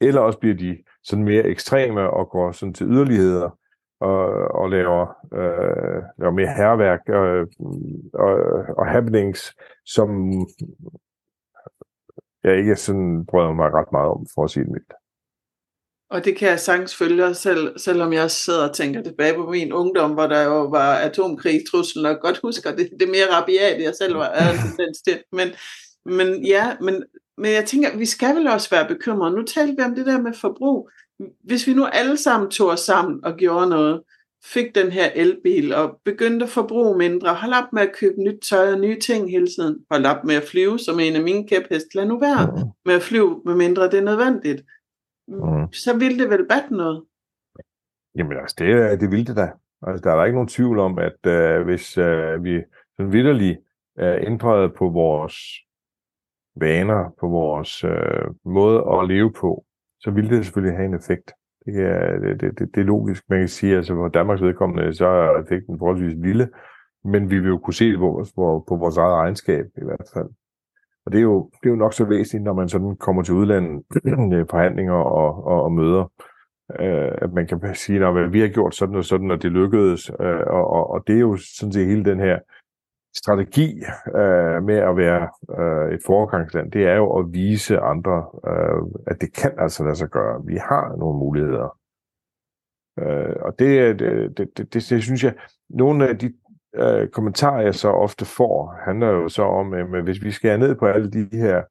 Eller 0.00 0.20
også 0.20 0.38
bliver 0.38 0.56
de 0.56 0.78
sådan 1.04 1.24
mere 1.24 1.44
ekstreme 1.44 2.10
og 2.10 2.30
går 2.30 2.52
sådan 2.52 2.74
til 2.74 2.86
yderligheder 2.86 3.58
og, 4.00 4.26
og 4.54 4.70
laver, 4.70 5.06
øh, 5.34 6.02
laver 6.18 6.32
mere 6.32 6.54
herværk 6.56 7.00
øh, 7.08 7.46
og, 8.14 8.34
og 8.78 8.86
happenings, 8.86 9.54
som 9.84 10.32
jeg 12.46 12.58
ikke 12.58 12.76
sådan 12.76 13.26
bryder 13.30 13.52
mig 13.52 13.70
ret 13.74 13.92
meget 13.92 14.10
om, 14.10 14.26
for 14.34 14.44
at 14.44 14.50
sige 14.50 14.64
det 14.64 14.72
mildt. 14.72 14.92
Og 16.10 16.24
det 16.24 16.36
kan 16.36 16.48
jeg 16.48 16.60
sagtens 16.60 16.96
følge, 16.96 17.34
selv, 17.34 17.78
selvom 17.78 18.12
jeg 18.12 18.30
sidder 18.30 18.68
og 18.68 18.74
tænker 18.74 19.02
tilbage 19.02 19.34
på 19.34 19.50
min 19.50 19.72
ungdom, 19.72 20.12
hvor 20.12 20.26
der 20.26 20.42
jo 20.42 20.64
var 20.64 20.94
atomkrigstruslen, 20.94 22.06
og 22.06 22.20
godt 22.20 22.40
husker 22.42 22.76
det, 22.76 22.90
det 23.00 23.08
mere 23.08 23.32
rabiat, 23.32 23.82
jeg 23.82 23.94
selv 23.94 24.16
var 24.16 24.52
tendens 24.68 25.02
til. 25.02 25.22
Men, 25.32 25.48
men 26.04 26.46
ja, 26.46 26.76
men, 26.80 27.04
men 27.38 27.52
jeg 27.52 27.64
tænker, 27.64 27.98
vi 27.98 28.06
skal 28.06 28.36
vel 28.36 28.46
også 28.46 28.70
være 28.70 28.88
bekymrede. 28.88 29.36
Nu 29.36 29.42
talte 29.42 29.74
vi 29.76 29.82
om 29.82 29.94
det 29.94 30.06
der 30.06 30.20
med 30.20 30.34
forbrug. 30.34 30.90
Hvis 31.44 31.66
vi 31.66 31.74
nu 31.74 31.84
alle 31.84 32.16
sammen 32.16 32.50
tog 32.50 32.68
os 32.68 32.80
sammen 32.80 33.24
og 33.24 33.36
gjorde 33.36 33.68
noget, 33.68 34.02
fik 34.44 34.74
den 34.74 34.90
her 34.90 35.10
elbil 35.14 35.74
og 35.74 36.00
begyndte 36.04 36.44
at 36.44 36.50
forbruge 36.50 36.98
mindre, 36.98 37.34
hold 37.34 37.52
op 37.52 37.72
med 37.72 37.82
at 37.82 37.94
købe 38.00 38.22
nyt 38.22 38.40
tøj 38.50 38.72
og 38.72 38.80
nye 38.80 39.00
ting 39.00 39.30
hele 39.30 39.46
tiden, 39.46 39.84
hold 39.90 40.06
op 40.06 40.24
med 40.24 40.34
at 40.34 40.42
flyve, 40.42 40.78
som 40.78 41.00
en 41.00 41.16
af 41.16 41.22
mine 41.22 41.48
kæphest, 41.48 41.94
lad 41.94 42.06
nu 42.06 42.18
være 42.18 42.72
med 42.84 42.94
at 42.94 43.02
flyve, 43.02 43.42
med 43.44 43.54
mindre 43.54 43.84
det 43.84 43.98
er 43.98 44.02
nødvendigt 44.02 44.62
mm. 45.28 45.72
så 45.72 45.98
ville 45.98 46.18
det 46.18 46.30
vel 46.30 46.48
batte 46.48 46.74
noget. 46.74 47.04
Jamen 48.14 48.36
altså, 48.38 48.56
det, 48.58 49.00
det 49.00 49.10
ville 49.10 49.24
det 49.24 49.36
da. 49.36 49.52
Altså, 49.86 50.02
der 50.04 50.12
er 50.12 50.16
der 50.16 50.24
ikke 50.24 50.36
nogen 50.36 50.48
tvivl 50.48 50.78
om, 50.78 50.98
at 50.98 51.26
øh, 51.26 51.64
hvis 51.64 51.98
øh, 51.98 52.44
vi 52.44 52.62
sådan 52.96 53.12
vidderligt 53.12 53.58
er 53.96 54.18
ændret 54.18 54.74
på 54.74 54.88
vores 54.88 55.36
vaner, 56.56 57.14
på 57.20 57.28
vores 57.28 57.84
øh, 57.84 58.26
måde 58.44 58.78
at 58.92 59.08
leve 59.08 59.32
på, 59.32 59.64
så 60.00 60.10
ville 60.10 60.30
det 60.36 60.44
selvfølgelig 60.44 60.76
have 60.76 60.86
en 60.86 60.94
effekt. 60.94 61.32
Det 61.66 61.82
er, 61.82 62.18
det, 62.18 62.58
det, 62.58 62.74
det 62.74 62.80
er 62.80 62.84
logisk. 62.84 63.24
Man 63.28 63.38
kan 63.38 63.48
sige, 63.48 63.76
altså 63.76 63.94
for 63.94 64.08
Danmarks 64.08 64.42
vedkommende, 64.42 64.94
så 64.94 65.06
er 65.06 65.42
effekten 65.42 65.78
forholdsvis 65.78 66.14
lille, 66.18 66.48
men 67.04 67.30
vi 67.30 67.38
vil 67.38 67.48
jo 67.48 67.58
kunne 67.58 67.74
se 67.74 67.90
det 67.90 67.98
på, 67.98 68.24
på, 68.34 68.64
på 68.68 68.76
vores 68.76 68.96
eget 68.96 69.14
regnskab 69.14 69.66
i 69.76 69.84
hvert 69.84 70.08
fald. 70.14 70.28
Og 71.06 71.12
det 71.12 71.18
er, 71.18 71.22
jo, 71.22 71.50
det 71.62 71.68
er 71.68 71.70
jo 71.70 71.76
nok 71.76 71.92
så 71.94 72.04
væsentligt, 72.04 72.44
når 72.44 72.52
man 72.52 72.68
sådan 72.68 72.96
kommer 72.96 73.22
til 73.22 73.34
udlandet, 73.34 73.84
øh, 74.34 74.46
forhandlinger 74.50 74.94
og, 74.94 75.44
og, 75.46 75.62
og 75.62 75.72
møder, 75.72 76.12
øh, 76.80 77.12
at 77.22 77.32
man 77.32 77.46
kan 77.46 77.74
sige, 77.74 78.06
at 78.06 78.32
vi 78.32 78.40
har 78.40 78.48
gjort 78.48 78.74
sådan 78.74 78.94
og 78.94 79.04
sådan, 79.04 79.30
og 79.30 79.42
det 79.42 79.52
lykkedes. 79.52 80.10
Øh, 80.20 80.46
og, 80.46 80.70
og, 80.70 80.90
og 80.90 81.04
det 81.06 81.16
er 81.16 81.20
jo 81.20 81.36
sådan 81.36 81.72
set 81.72 81.86
hele 81.86 82.04
den 82.04 82.20
her 82.20 82.38
strategi 83.16 83.84
øh, 84.14 84.62
med 84.62 84.76
at 84.76 84.96
være 84.96 85.28
øh, 85.58 85.94
et 85.94 86.00
foregangsland, 86.06 86.72
det 86.72 86.86
er 86.86 86.94
jo 86.94 87.18
at 87.18 87.32
vise 87.32 87.78
andre, 87.78 88.26
øh, 88.48 88.82
at 89.06 89.20
det 89.20 89.32
kan 89.34 89.52
altså 89.58 89.84
lade 89.84 89.96
sig 89.96 90.08
gøre. 90.08 90.42
Vi 90.44 90.56
har 90.56 90.96
nogle 90.96 91.18
muligheder. 91.18 91.78
Øh, 92.98 93.36
og 93.40 93.58
det, 93.58 93.98
det, 93.98 94.36
det, 94.36 94.56
det, 94.56 94.74
det, 94.74 94.90
det 94.90 95.02
synes 95.02 95.24
jeg, 95.24 95.34
nogle 95.68 96.08
af 96.08 96.18
de 96.18 96.32
øh, 96.74 97.08
kommentarer, 97.08 97.62
jeg 97.62 97.74
så 97.74 97.88
ofte 97.88 98.24
får, 98.24 98.74
handler 98.84 99.08
jo 99.08 99.28
så 99.28 99.42
om, 99.42 99.74
øh, 99.74 99.98
at 99.98 100.04
hvis 100.04 100.24
vi 100.24 100.30
skal 100.30 100.58
ned 100.58 100.74
på 100.74 100.86
alle 100.86 101.10
de 101.10 101.28
her 101.32 101.62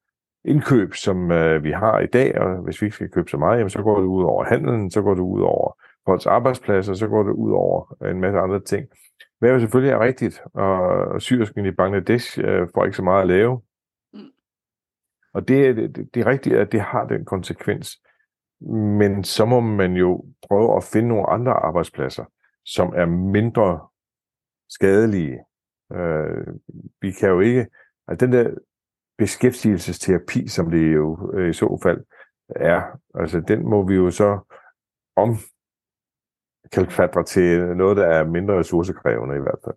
indkøb, 0.46 0.93
som 0.93 1.32
øh, 1.32 1.64
vi 1.64 1.72
har 1.72 2.00
i 2.00 2.08
dag, 2.08 2.38
og 2.41 2.56
hvis 2.58 2.82
vi 2.82 2.86
ikke 2.86 2.96
skal 2.96 3.10
købe 3.10 3.30
så 3.30 3.38
meget, 3.38 3.58
jamen, 3.58 3.70
så 3.70 3.82
går 3.82 4.00
det 4.00 4.08
ud 4.08 4.24
over 4.24 4.43
handelen, 4.43 4.91
så 4.91 5.02
går 5.02 5.14
det 5.14 5.22
ud 5.22 5.41
over 5.41 5.78
folks 6.06 6.26
arbejdspladser, 6.26 6.93
så 6.93 7.08
går 7.08 7.24
det 7.24 7.32
ud 7.32 7.52
over 7.52 7.96
en 8.10 8.22
masse 8.22 8.39
andre 8.39 8.60
ting. 8.60 8.88
Hvad 9.40 9.52
jo 9.52 9.60
selvfølgelig 9.60 9.92
er 9.92 10.00
rigtigt, 10.00 10.42
og 10.54 11.22
syrsken 11.22 11.66
i 11.66 11.72
Bangladesh 11.72 12.40
øh, 12.40 12.68
får 12.74 12.86
ikke 12.86 12.98
så 12.98 13.04
meget 13.04 13.22
at 13.22 13.28
lave. 13.28 13.62
Mm. 14.14 14.32
Og 15.34 15.48
det, 15.48 15.76
det, 15.76 16.14
det 16.14 16.22
er 16.22 16.26
rigtigt, 16.26 16.56
at 16.56 16.72
det 16.72 16.82
har 16.82 17.08
den 17.08 17.26
konsekvens. 17.26 18.02
Men 19.00 19.24
så 19.24 19.46
må 19.46 19.60
man 19.60 19.94
jo 19.94 20.26
prøve 20.48 20.78
at 20.78 20.84
finde 20.84 21.08
nogle 21.08 21.30
andre 21.30 21.54
arbejdspladser, 21.54 22.26
som 22.66 22.94
er 22.96 23.06
mindre 23.06 23.88
skadelige. 24.70 25.40
Øh, 25.94 26.48
vi 27.02 27.12
kan 27.12 27.30
jo 27.30 27.40
ikke, 27.40 27.68
altså 28.08 28.26
den 28.26 28.34
der 28.34 28.54
beskæftigelsesterapi, 29.18 30.48
som 30.48 30.72
det 30.72 30.94
jo 30.94 31.32
øh, 31.34 31.50
i 31.50 31.54
så 31.54 31.80
fald 31.84 32.06
er, 32.50 33.00
altså 33.16 33.40
den 33.40 33.70
må 33.70 33.88
vi 33.88 33.96
jo 33.96 34.12
så 34.12 34.40
om 35.16 35.38
kalfatre 36.72 37.24
til 37.24 37.59
noget, 37.78 37.97
der 37.97 38.05
er 38.05 38.28
mindre 38.28 38.59
ressourcekrævende 38.59 39.36
i 39.36 39.41
hvert 39.41 39.59
fald. 39.66 39.76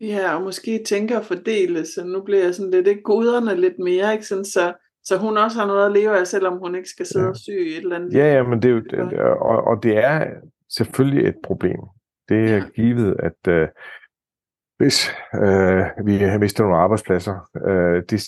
Ja, 0.00 0.34
og 0.34 0.42
måske 0.42 0.84
tænker 0.86 1.18
at 1.18 1.26
fordele, 1.26 1.86
så 1.86 2.04
nu 2.04 2.22
bliver 2.22 2.44
jeg 2.44 2.54
sådan 2.54 2.70
lidt, 2.70 2.86
ikke 2.86 3.02
goderne 3.02 3.60
lidt 3.60 3.78
mere, 3.78 4.12
ikke? 4.12 4.26
Sådan, 4.26 4.44
så, 4.44 4.74
så 5.04 5.16
hun 5.16 5.36
også 5.36 5.58
har 5.58 5.66
noget 5.66 5.86
at 5.86 5.92
leve 5.92 6.18
af, 6.18 6.26
selvom 6.26 6.58
hun 6.58 6.74
ikke 6.74 6.88
skal 6.88 7.06
sidde 7.06 7.24
ja. 7.24 7.30
og 7.30 7.36
sy 7.36 7.50
et 7.50 7.76
eller 7.76 7.96
andet. 7.96 8.14
Ja, 8.14 8.34
ja, 8.34 8.42
men 8.42 8.62
det 8.62 8.68
er 8.68 8.74
jo, 8.74 8.80
det, 8.80 9.18
og, 9.20 9.64
og 9.64 9.82
det 9.82 9.98
er 9.98 10.26
selvfølgelig 10.70 11.28
et 11.28 11.36
problem. 11.44 11.80
Det 12.28 12.50
er 12.50 12.68
givet, 12.74 13.16
at 13.18 13.48
øh, 13.48 13.68
hvis 14.78 15.08
øh, 15.34 16.06
vi 16.06 16.16
har 16.16 16.38
mistet 16.38 16.64
nogle 16.64 16.76
arbejdspladser, 16.76 17.50
øh, 17.66 18.02
det, 18.10 18.22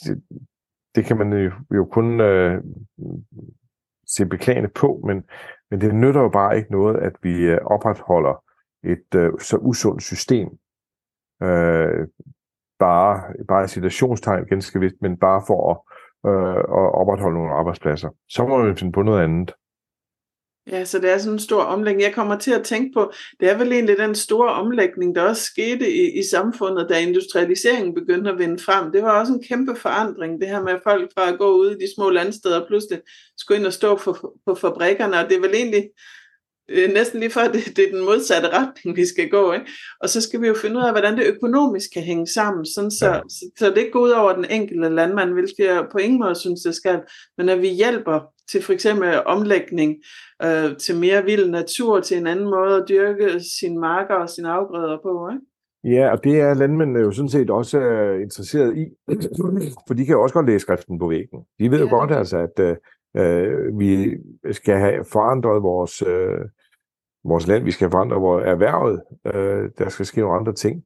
det 0.94 1.04
kan 1.04 1.16
man 1.16 1.32
jo, 1.32 1.50
jo 1.74 1.84
kun 1.84 2.20
øh, 2.20 2.62
se 4.08 4.26
beklagende 4.26 4.68
på, 4.68 5.00
men, 5.06 5.24
men 5.70 5.80
det 5.80 5.94
nytter 5.94 6.20
jo 6.20 6.28
bare 6.28 6.56
ikke 6.56 6.72
noget, 6.72 6.96
at 6.96 7.12
vi 7.22 7.34
øh, 7.44 7.58
opretholder 7.64 8.44
et 8.84 9.14
øh, 9.14 9.32
så 9.40 9.56
usundt 9.56 10.02
system. 10.02 10.48
Øh, 11.42 12.06
bare, 12.78 13.22
bare 13.48 13.68
situationstegn 13.68 14.46
ganske 14.46 14.80
vist, 14.80 14.96
men 15.00 15.16
bare 15.16 15.42
for 15.46 15.70
at, 15.70 15.78
øh, 16.30 16.58
at 16.58 16.94
opretholde 17.00 17.36
nogle 17.38 17.54
arbejdspladser. 17.54 18.08
Så 18.28 18.46
må 18.46 18.62
vi 18.62 18.74
finde 18.74 18.92
på 18.92 19.02
noget 19.02 19.24
andet. 19.24 19.52
Ja, 20.70 20.84
så 20.84 20.98
det 20.98 21.10
er 21.10 21.18
sådan 21.18 21.32
en 21.32 21.38
stor 21.38 21.62
omlægning. 21.62 22.02
Jeg 22.02 22.14
kommer 22.14 22.38
til 22.38 22.50
at 22.50 22.64
tænke 22.64 22.90
på, 22.94 23.12
det 23.40 23.50
er 23.50 23.58
vel 23.58 23.72
egentlig 23.72 23.98
den 23.98 24.14
store 24.14 24.52
omlægning, 24.52 25.14
der 25.14 25.22
også 25.22 25.42
skete 25.42 25.92
i, 25.92 26.18
i 26.18 26.22
samfundet, 26.22 26.86
da 26.88 27.00
industrialiseringen 27.00 27.94
begyndte 27.94 28.30
at 28.30 28.38
vinde 28.38 28.62
frem. 28.62 28.92
Det 28.92 29.02
var 29.02 29.20
også 29.20 29.32
en 29.32 29.42
kæmpe 29.42 29.76
forandring, 29.76 30.40
det 30.40 30.48
her 30.48 30.62
med 30.62 30.72
at 30.72 30.80
folk 30.84 31.10
fra 31.14 31.32
at 31.32 31.38
gå 31.38 31.56
ud 31.56 31.70
i 31.70 31.78
de 31.78 31.94
små 31.94 32.10
landsteder, 32.10 32.66
pludselig 32.66 33.00
skulle 33.36 33.58
ind 33.58 33.66
og 33.66 33.72
stå 33.72 33.96
for, 33.96 34.34
på 34.46 34.54
fabrikkerne, 34.54 35.18
og 35.18 35.28
det 35.28 35.36
er 35.36 35.40
vel 35.40 35.54
egentlig 35.54 35.90
øh, 36.68 36.92
næsten 36.92 37.20
lige 37.20 37.30
før, 37.30 37.42
det, 37.42 37.76
det 37.76 37.84
er 37.84 37.92
den 37.92 38.04
modsatte 38.04 38.48
retning, 38.48 38.96
vi 38.96 39.06
skal 39.06 39.28
gå. 39.28 39.52
Ikke? 39.52 39.66
Og 40.00 40.08
så 40.08 40.20
skal 40.20 40.42
vi 40.42 40.46
jo 40.46 40.54
finde 40.54 40.76
ud 40.76 40.84
af, 40.84 40.92
hvordan 40.92 41.16
det 41.16 41.26
økonomisk 41.26 41.90
kan 41.94 42.02
hænge 42.02 42.26
sammen, 42.26 42.66
sådan 42.66 42.90
så, 42.90 43.06
ja. 43.06 43.20
så, 43.28 43.50
så 43.58 43.70
det 43.70 43.78
ikke 43.78 43.90
går 43.90 44.00
ud 44.00 44.10
over 44.10 44.32
den 44.32 44.46
enkelte 44.50 44.88
landmand, 44.88 45.32
hvilket 45.32 45.64
jeg 45.64 45.86
på 45.92 45.98
ingen 45.98 46.20
måde 46.20 46.34
synes, 46.34 46.60
det 46.60 46.74
skal, 46.74 47.00
men 47.38 47.48
at 47.48 47.62
vi 47.62 47.68
hjælper 47.68 48.20
til 48.50 48.62
for 48.62 48.72
eksempel 48.72 49.22
omlægning 49.26 49.96
øh, 50.42 50.76
til 50.76 50.96
mere 50.96 51.24
vild 51.24 51.50
natur, 51.50 52.00
til 52.00 52.18
en 52.18 52.26
anden 52.26 52.44
måde 52.44 52.76
at 52.76 52.84
dyrke 52.88 53.40
sine 53.60 53.78
marker 53.78 54.14
og 54.14 54.30
sine 54.30 54.48
afgrøder 54.48 54.98
på. 55.02 55.28
Ikke? 55.32 55.44
Ja, 55.84 56.10
og 56.12 56.24
det 56.24 56.40
er 56.40 56.54
landmændene 56.54 57.00
jo 57.00 57.12
sådan 57.12 57.28
set 57.28 57.50
også 57.50 57.78
uh, 57.78 58.22
interesseret 58.22 58.76
i, 58.76 58.84
for 59.86 59.94
de 59.94 60.06
kan 60.06 60.12
jo 60.12 60.22
også 60.22 60.34
godt 60.34 60.46
læse 60.46 60.58
skriften 60.58 60.98
på 60.98 61.08
væggen. 61.08 61.40
De 61.58 61.70
ved 61.70 61.78
ja. 61.78 61.84
jo 61.84 61.90
godt 61.90 62.12
altså, 62.12 62.38
at 62.38 62.60
uh, 62.60 63.78
vi 63.78 64.16
skal 64.52 64.78
have 64.78 65.04
forandret 65.12 65.62
vores, 65.62 66.02
uh, 66.02 66.44
vores 67.28 67.46
land, 67.46 67.64
vi 67.64 67.70
skal 67.70 67.90
forandre 67.90 68.16
vores 68.16 68.44
erhvervet, 68.46 69.02
øh, 69.26 69.70
der 69.78 69.88
skal 69.88 70.06
ske 70.06 70.20
nogle 70.20 70.36
andre 70.36 70.52
ting. 70.52 70.84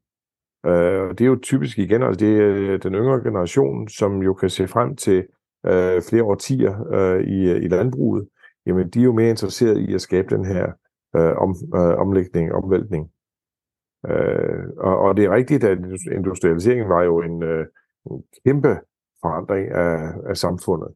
Øh, 0.66 1.02
og 1.02 1.18
det 1.18 1.24
er 1.24 1.28
jo 1.28 1.38
typisk 1.42 1.78
igen, 1.78 2.02
altså 2.02 2.18
det 2.26 2.40
er 2.40 2.76
den 2.76 2.94
yngre 2.94 3.20
generation, 3.20 3.88
som 3.88 4.22
jo 4.22 4.34
kan 4.34 4.50
se 4.50 4.68
frem 4.68 4.96
til 4.96 5.26
øh, 5.66 6.02
flere 6.08 6.24
årtier 6.24 6.92
øh, 6.92 7.20
i, 7.20 7.50
øh, 7.50 7.64
i 7.64 7.68
landbruget, 7.68 8.28
jamen 8.66 8.90
de 8.90 9.00
er 9.00 9.04
jo 9.04 9.12
mere 9.12 9.30
interesserede 9.30 9.82
i 9.82 9.94
at 9.94 10.00
skabe 10.00 10.36
den 10.36 10.44
her 10.44 10.72
øh, 11.16 11.36
om, 11.36 11.56
øh, 11.74 11.98
omlægning, 11.98 12.52
omvæltning. 12.52 13.10
Øh, 14.08 14.64
og, 14.76 14.98
og 14.98 15.16
det 15.16 15.24
er 15.24 15.34
rigtigt, 15.34 15.64
at 15.64 15.78
industrialiseringen 16.12 16.88
var 16.88 17.02
jo 17.02 17.22
en, 17.22 17.42
øh, 17.42 17.66
en 18.10 18.24
kæmpe 18.46 18.76
forandring 19.20 19.68
af, 19.70 20.12
af 20.26 20.36
samfundet. 20.36 20.88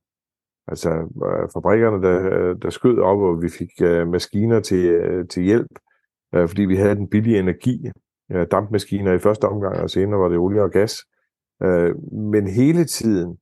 Altså 0.69 0.91
øh, 1.27 1.49
fabrikkerne, 1.53 2.03
der, 2.03 2.55
der 2.55 2.71
skød 2.71 2.99
op, 2.99 3.19
og 3.19 3.43
vi 3.43 3.49
fik 3.49 3.71
øh, 3.83 4.09
maskiner 4.09 4.61
til, 4.61 4.85
øh, 4.87 5.29
til 5.29 5.43
hjælp, 5.43 5.79
øh, 6.35 6.49
fordi 6.49 6.63
vi 6.63 6.77
havde 6.77 6.95
den 6.95 7.09
billige 7.09 7.39
energi. 7.39 7.91
Øh, 8.33 8.47
dampmaskiner 8.51 9.13
i 9.13 9.19
første 9.19 9.45
omgang, 9.45 9.77
og 9.77 9.91
senere 9.91 10.21
var 10.21 10.29
det 10.29 10.39
olie 10.39 10.63
og 10.63 10.71
gas. 10.71 10.97
Øh, 11.63 12.13
men 12.13 12.47
hele 12.47 12.85
tiden 12.85 13.39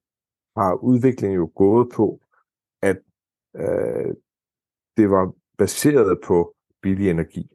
har 0.56 0.74
udviklingen 0.74 1.36
jo 1.36 1.50
gået 1.54 1.88
på, 1.94 2.20
at 2.82 2.98
øh, 3.56 4.14
det 4.96 5.10
var 5.10 5.32
baseret 5.58 6.18
på 6.26 6.54
billig 6.82 7.10
energi. 7.10 7.50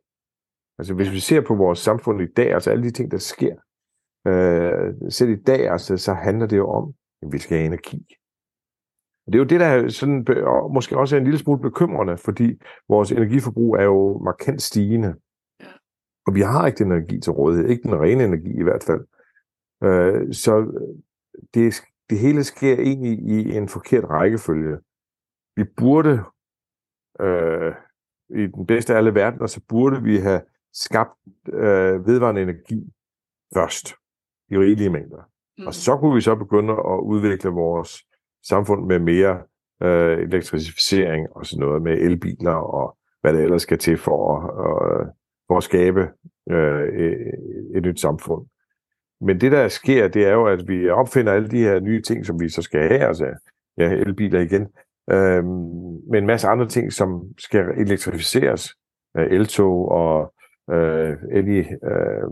Altså 0.80 0.94
hvis 0.94 1.12
vi 1.12 1.20
ser 1.20 1.42
på 1.42 1.56
vores 1.56 1.80
samfund 1.80 2.22
i 2.22 2.34
dag, 2.38 2.54
altså 2.54 2.72
alle 2.72 2.84
de 2.84 2.92
ting, 2.92 3.12
der 3.12 3.18
sker, 3.18 3.56
øh, 4.28 5.12
selv 5.12 5.30
i 5.30 5.36
dag, 5.36 5.72
altså, 5.72 5.98
så 5.98 6.14
handler 6.14 6.48
det 6.48 6.58
jo 6.58 6.70
om, 6.70 6.94
at 7.22 7.32
vi 7.32 7.38
skal 7.38 7.58
have 7.58 7.66
energi. 7.66 8.19
Og 9.30 9.34
det 9.34 9.40
er 9.40 9.44
jo 9.44 9.48
det, 9.48 9.60
der 9.60 9.66
er 9.66 9.90
sådan, 9.90 10.28
og 10.44 10.74
måske 10.74 10.98
også 10.98 11.16
er 11.16 11.20
en 11.20 11.24
lille 11.24 11.40
smule 11.40 11.62
bekymrende, 11.62 12.18
fordi 12.18 12.62
vores 12.88 13.12
energiforbrug 13.12 13.76
er 13.76 13.84
jo 13.84 14.20
markant 14.24 14.62
stigende. 14.62 15.16
Ja. 15.60 15.66
Og 16.28 16.36
vi 16.36 16.42
har 16.42 16.68
ikke 16.68 16.84
den 16.84 16.92
energi 16.92 17.20
til 17.20 17.32
rådighed, 17.32 17.70
ikke 17.70 17.84
den 17.84 18.02
rene 18.02 18.24
energi 18.24 18.60
i 18.60 18.64
hvert 18.64 18.84
fald. 18.84 19.02
Øh, 19.84 20.34
så 20.34 20.84
det, 21.54 21.82
det 22.10 22.20
hele 22.20 22.44
sker 22.44 22.74
egentlig 22.74 23.20
i 23.20 23.58
en 23.58 23.70
forkert 23.70 24.04
rækkefølge. 24.04 24.78
Vi 25.56 25.64
burde, 25.78 26.24
øh, 27.20 27.74
i 28.30 28.48
den 28.48 28.66
bedste 28.66 28.94
af 28.94 28.98
alle 28.98 29.16
verdener, 29.16 29.48
så 29.48 29.62
burde 29.70 30.04
vi 30.04 30.18
have 30.18 30.42
skabt 30.74 31.20
øh, 31.48 32.08
vedvarende 32.08 32.42
energi 32.42 32.94
først 33.54 33.94
i 34.52 34.58
rigelige 34.58 34.90
mængder. 34.90 35.30
Mm. 35.58 35.68
Og 35.68 35.74
så 35.74 35.98
kunne 35.98 36.16
vi 36.16 36.22
så 36.22 36.36
begynde 36.36 36.74
at 36.74 37.00
udvikle 37.04 37.50
vores 37.50 38.09
samfund 38.44 38.86
med 38.86 39.00
mere 39.00 39.42
øh, 39.84 40.20
elektrificering 40.20 41.28
og 41.36 41.46
sådan 41.46 41.66
noget 41.66 41.82
med 41.82 41.94
elbiler 41.94 42.52
og 42.52 42.98
hvad 43.22 43.34
det 43.34 43.44
ellers 43.44 43.62
skal 43.62 43.78
til 43.78 43.98
for 43.98 44.36
at, 44.36 44.44
øh, 44.66 45.08
for 45.48 45.58
at 45.58 45.64
skabe 45.64 46.02
øh, 46.52 46.84
e-, 46.84 47.78
et 47.78 47.84
nyt 47.84 48.00
samfund. 48.00 48.46
Men 49.22 49.42
det, 49.42 49.52
der 49.52 49.68
sker, 49.68 50.08
det 50.08 50.26
er 50.26 50.34
jo, 50.34 50.46
at 50.46 50.68
vi 50.68 50.90
opfinder 50.90 51.34
alle 51.34 51.50
de 51.50 51.60
her 51.60 51.80
nye 51.80 52.02
ting, 52.02 52.26
som 52.26 52.40
vi 52.40 52.50
så 52.50 52.62
skal 52.62 52.82
have, 52.82 53.08
altså 53.08 53.26
ja, 53.78 53.90
elbiler 53.90 54.40
igen, 54.40 54.68
øh, 55.12 55.46
med 56.12 56.20
en 56.20 56.26
masse 56.26 56.48
andre 56.48 56.68
ting, 56.68 56.94
som 56.94 57.24
skal 57.38 57.66
elektrificeres. 57.78 58.76
Øh, 59.18 59.28
eltog 59.32 59.92
og 59.92 60.34
øh, 60.72 61.18
el 61.32 61.48
i 61.48 61.60
øh, 61.60 62.28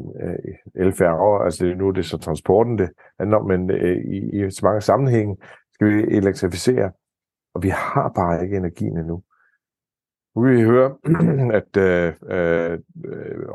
elfærger, 0.76 1.39
altså 1.39 1.66
nu 1.66 1.88
er 1.88 1.91
det 1.91 2.05
så 2.05 2.18
transporten, 2.18 2.78
det 2.78 2.89
handler 3.20 3.38
om, 3.38 3.45
men 3.45 3.72
øh, 3.72 3.97
i, 3.97 4.45
i 4.45 4.51
så 4.51 4.62
mange 4.64 4.82
sammenhænge 4.82 5.38
skal 5.78 5.88
vi 5.88 6.15
elektrificere, 6.15 6.91
og 7.53 7.63
vi 7.63 7.69
har 7.69 8.11
bare 8.15 8.43
ikke 8.43 8.57
energien 8.57 8.97
endnu. 8.97 9.23
Nu 10.36 10.41
vil 10.41 10.57
vi 10.57 10.63
høre, 10.63 10.97
at 11.59 11.78
øh, 11.78 12.13
øh, 12.30 12.80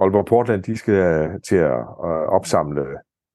Aalborg 0.00 0.26
Portland, 0.26 0.62
de 0.62 0.76
skal 0.76 0.94
øh, 0.94 1.40
til 1.48 1.56
at 1.56 1.78
øh, 1.80 2.26
opsamle 2.36 2.82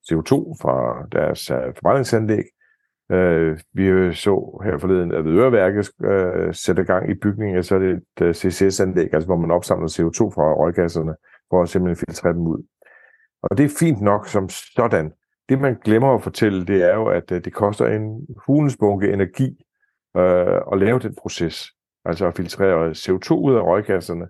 CO2 0.07 0.33
fra 0.61 1.07
deres 1.11 1.51
øh, 1.51 1.75
forbrændingsanlæg. 1.75 2.43
Øh, 3.11 3.59
vi 3.73 4.13
så 4.13 4.61
her 4.63 4.77
forleden, 4.77 5.11
at 5.11 5.25
Øreværket 5.25 5.89
øh, 6.03 6.53
sætter 6.53 6.83
gang 6.83 7.11
i 7.11 7.13
bygningen, 7.13 7.63
så 7.63 7.75
er 7.75 7.79
det 7.79 7.89
et 7.89 8.21
øh, 8.21 8.33
CCS-anlæg, 8.33 9.13
altså 9.13 9.27
hvor 9.27 9.37
man 9.37 9.51
opsamler 9.51 9.87
CO2 9.87 10.35
fra 10.35 10.53
røggasserne, 10.53 11.15
for 11.49 11.61
at 11.61 11.69
simpelthen 11.69 12.05
filtrere 12.05 12.33
dem 12.33 12.47
ud. 12.47 12.63
Og 13.43 13.57
det 13.57 13.65
er 13.65 13.77
fint 13.79 14.01
nok 14.01 14.27
som 14.27 14.49
sådan. 14.49 15.11
Det, 15.49 15.61
man 15.61 15.77
glemmer 15.83 16.15
at 16.15 16.23
fortælle, 16.23 16.65
det 16.65 16.83
er 16.83 16.95
jo, 16.95 17.05
at 17.05 17.31
øh, 17.31 17.45
det 17.45 17.53
koster 17.53 17.85
en 17.85 18.27
hulensbunke 18.45 19.13
energi 19.13 19.65
øh, 20.17 20.61
at 20.71 20.79
lave 20.79 20.99
den 20.99 21.15
proces. 21.15 21.67
Altså 22.05 22.27
at 22.27 22.37
filtrere 22.37 22.91
CO2 22.91 23.33
ud 23.33 23.55
af 23.55 23.61
røggasserne, 23.61 24.27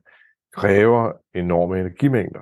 kræver 0.53 1.11
enorme 1.33 1.79
energimængder. 1.79 2.41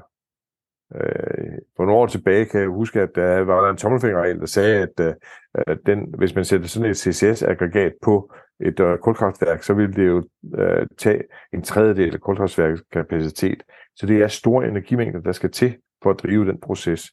Øh, 0.95 1.57
for 1.75 1.85
nogle 1.85 2.01
år 2.01 2.07
tilbage 2.07 2.45
kan 2.45 2.59
jeg 2.59 2.69
huske, 2.69 3.01
at 3.01 3.09
der 3.15 3.39
var 3.39 3.61
der 3.63 3.69
en 3.69 3.77
tommelfingerregel, 3.77 4.39
der 4.39 4.45
sagde, 4.45 4.81
at, 4.81 4.99
øh, 4.99 5.13
at 5.53 5.77
den, 5.85 6.13
hvis 6.17 6.35
man 6.35 6.45
sætter 6.45 6.67
sådan 6.67 6.89
et 6.89 6.97
CCS-aggregat 6.97 7.93
på 8.01 8.33
et 8.59 8.79
øh, 8.79 8.97
kulkraftværk, 8.97 9.63
så 9.63 9.73
vil 9.73 9.95
det 9.95 10.07
jo 10.07 10.23
øh, 10.57 10.87
tage 10.97 11.21
en 11.53 11.61
tredjedel 11.61 12.13
af 12.13 12.21
kulkraftværkets 12.21 12.83
kapacitet. 12.91 13.63
Så 13.95 14.05
det 14.05 14.21
er 14.21 14.27
store 14.27 14.67
energimængder, 14.67 15.21
der 15.21 15.31
skal 15.31 15.51
til 15.51 15.77
for 16.03 16.09
at 16.09 16.19
drive 16.23 16.45
den 16.45 16.59
proces. 16.61 17.11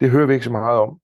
Det 0.00 0.10
hører 0.10 0.26
vi 0.26 0.34
ikke 0.34 0.44
så 0.44 0.52
meget 0.52 0.80
om, 0.80 0.98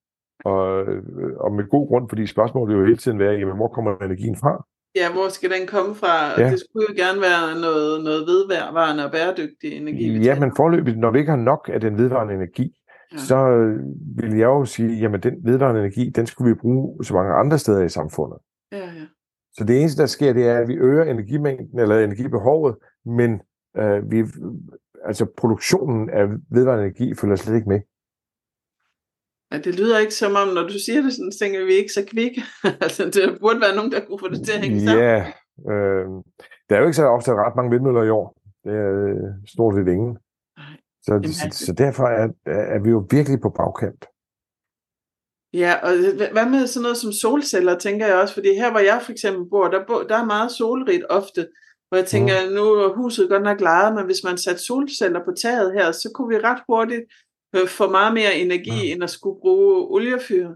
og, 0.45 0.83
øh, 0.83 1.03
og 1.37 1.53
med 1.53 1.69
god 1.69 1.89
grund, 1.89 2.09
fordi 2.09 2.27
spørgsmålet 2.27 2.69
vil 2.69 2.81
jo 2.81 2.87
hele 2.87 2.97
tiden 2.97 3.19
være, 3.19 3.33
jamen, 3.33 3.57
hvor 3.57 3.69
kommer 3.69 3.97
energien 3.97 4.37
fra? 4.37 4.65
Ja, 4.95 5.13
hvor 5.13 5.29
skal 5.29 5.51
den 5.51 5.67
komme 5.67 5.95
fra? 5.95 6.41
Ja. 6.41 6.51
Det 6.51 6.61
skulle 6.61 6.87
jo 6.89 6.95
gerne 7.05 7.21
være 7.21 7.61
noget, 7.61 8.05
noget 8.05 8.27
vedvarende 8.27 9.05
og 9.05 9.13
bæredygtig 9.13 9.77
energi. 9.77 10.19
Ja, 10.19 10.41
men 10.41 10.53
forløbet, 10.57 10.99
når 10.99 11.11
vi 11.11 11.19
ikke 11.19 11.31
har 11.31 11.39
nok 11.39 11.71
af 11.73 11.81
den 11.81 11.99
vedvarende 11.99 12.35
energi, 12.35 12.73
ja. 13.13 13.19
så 13.19 13.39
vil 14.17 14.31
jeg 14.31 14.47
jo 14.47 14.65
sige, 14.65 14.99
jamen 14.99 15.21
den 15.21 15.35
vedvarende 15.45 15.81
energi, 15.81 16.11
den 16.11 16.27
skulle 16.27 16.55
vi 16.55 16.61
bruge 16.61 17.05
så 17.05 17.15
mange 17.15 17.33
andre 17.33 17.59
steder 17.59 17.85
i 17.85 17.89
samfundet. 17.89 18.39
Ja, 18.73 18.79
ja. 18.79 19.07
Så 19.53 19.65
det 19.65 19.81
eneste, 19.81 20.03
der 20.03 20.07
sker, 20.07 20.33
det 20.33 20.49
er, 20.49 20.59
at 20.59 20.69
vi 20.69 20.75
øger 20.75 21.05
energimængden 21.05 21.79
eller 21.79 21.99
energibehovet, 21.99 22.77
men 23.05 23.41
øh, 23.77 24.11
vi, 24.11 24.25
altså 25.05 25.27
produktionen 25.37 26.11
af 26.11 26.27
vedvarende 26.51 26.85
energi 26.85 27.15
følger 27.15 27.37
slet 27.37 27.57
ikke 27.57 27.69
med. 27.69 27.81
Ja, 29.53 29.59
det 29.59 29.75
lyder 29.81 29.99
ikke 29.99 30.15
som 30.15 30.35
om, 30.43 30.49
når 30.49 30.63
du 30.63 30.79
siger 30.87 31.03
det 31.03 31.13
sådan, 31.13 31.33
så 31.33 31.39
tænker 31.39 31.65
vi 31.65 31.73
ikke 31.73 31.93
så 31.93 32.05
kvikke. 32.13 32.43
altså, 32.85 33.05
det 33.05 33.39
burde 33.41 33.61
være 33.61 33.77
nogen, 33.77 33.93
der 33.93 34.01
kunne 34.05 34.19
få 34.19 34.29
det 34.29 34.45
til 34.47 34.53
at 34.53 34.63
hænge 34.65 34.81
sammen. 34.81 35.05
Ja, 35.05 35.19
øh, 35.73 36.07
der 36.69 36.73
er 36.77 36.81
jo 36.81 36.87
ikke 36.87 37.01
så 37.03 37.07
ofte 37.07 37.31
ret 37.33 37.57
mange 37.57 37.71
vindmøller 37.71 38.03
i 38.03 38.11
år. 38.11 38.27
Det 38.65 38.73
er 38.85 38.91
øh, 39.07 39.27
stort 39.55 39.75
set 39.75 39.89
ingen. 39.97 40.13
Så, 41.05 41.13
Jamen, 41.13 41.33
så, 41.33 41.45
altså- 41.45 41.67
så 41.67 41.73
derfor 41.73 42.07
er, 42.21 42.29
er 42.77 42.81
vi 42.85 42.91
jo 42.91 43.01
virkelig 43.11 43.41
på 43.41 43.51
bagkant. 43.61 44.03
Ja, 45.63 45.73
og 45.87 45.91
hvad 46.33 46.47
med 46.51 46.67
sådan 46.67 46.83
noget 46.83 46.97
som 46.97 47.13
solceller, 47.13 47.79
tænker 47.79 48.07
jeg 48.07 48.17
også, 48.17 48.35
fordi 48.35 48.49
her 48.55 48.71
hvor 48.71 48.81
jeg 48.81 49.01
for 49.05 49.13
eksempel 49.13 49.51
bor, 49.51 49.69
der, 49.69 49.87
bor, 49.87 50.03
der 50.03 50.17
er 50.17 50.25
meget 50.25 50.51
solrigt 50.51 51.05
ofte, 51.11 51.49
hvor 51.89 51.97
jeg 51.99 52.07
tænker, 52.07 52.35
mm. 52.47 52.55
nu 52.55 52.63
er 52.63 52.97
huset 52.97 53.29
godt 53.29 53.43
nok 53.43 53.61
lejet, 53.61 53.95
men 53.95 54.05
hvis 54.05 54.25
man 54.25 54.39
satte 54.39 54.63
solceller 54.63 55.21
på 55.25 55.33
taget 55.43 55.73
her, 55.73 55.93
så 55.93 56.11
kunne 56.15 56.29
vi 56.29 56.39
ret 56.49 56.63
hurtigt 56.69 57.05
øh, 57.55 57.69
få 57.69 57.91
meget 57.91 58.15
mere 58.15 58.35
energi, 58.35 58.87
ja. 58.87 58.95
end 58.95 59.03
at 59.03 59.11
skulle 59.11 59.41
bruge 59.41 59.87
oliefyr. 59.95 60.55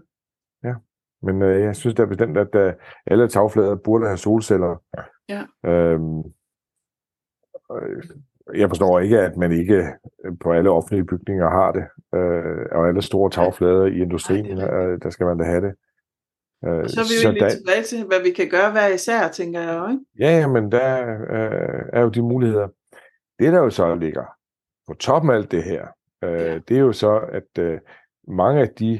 Ja, 0.63 0.73
men 1.21 1.41
øh, 1.41 1.61
jeg 1.61 1.75
synes 1.75 1.95
da 1.95 2.05
bestemt, 2.05 2.37
at 2.37 2.55
øh, 2.55 2.73
alle 3.05 3.27
tagflader 3.27 3.75
burde 3.75 4.05
have 4.05 4.17
solceller. 4.17 4.83
Ja. 5.29 5.43
Øhm, 5.65 6.19
øh, 7.71 8.03
jeg 8.55 8.69
forstår 8.69 8.99
ikke, 8.99 9.19
at 9.19 9.37
man 9.37 9.51
ikke 9.51 9.93
på 10.43 10.51
alle 10.51 10.69
offentlige 10.69 11.05
bygninger 11.05 11.49
har 11.49 11.71
det, 11.71 11.85
øh, 12.15 12.65
og 12.71 12.87
alle 12.87 13.01
store 13.01 13.29
tagflader 13.29 13.85
i 13.85 14.01
industrien, 14.01 14.57
Nej, 14.57 14.75
øh, 14.75 14.99
der 15.03 15.09
skal 15.09 15.25
man 15.25 15.37
da 15.37 15.43
have 15.43 15.61
det. 15.61 15.73
Øh, 16.65 16.79
og 16.83 16.89
så 16.89 16.99
er 16.99 17.09
vi 17.11 17.27
jo 17.27 17.31
lige 17.31 17.43
der... 17.43 17.49
tilbage 17.49 17.83
til, 17.83 18.05
hvad 18.05 18.21
vi 18.23 18.31
kan 18.31 18.49
gøre 18.49 18.71
hver 18.71 18.87
især, 18.87 19.27
tænker 19.27 19.59
jeg 19.59 19.77
jo, 19.77 19.87
ikke? 19.87 20.05
Ja, 20.19 20.47
men 20.47 20.71
der 20.71 20.89
øh, 21.35 21.83
er 21.93 22.01
jo 22.01 22.09
de 22.09 22.21
muligheder. 22.21 22.67
Det, 23.39 23.53
der 23.53 23.59
jo 23.59 23.69
så 23.69 23.95
ligger 23.95 24.25
på 24.87 24.93
toppen 24.93 25.31
af 25.31 25.35
alt 25.35 25.51
det 25.51 25.63
her, 25.63 25.87
øh, 26.23 26.61
det 26.67 26.77
er 26.77 26.81
jo 26.81 26.91
så, 26.91 27.17
at 27.17 27.63
øh, 27.63 27.79
mange 28.27 28.61
af 28.61 28.69
de 28.69 28.99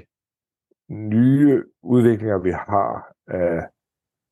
nye 0.89 1.63
udviklinger, 1.83 2.37
vi 2.37 2.51
har 2.51 3.13
af 3.27 3.67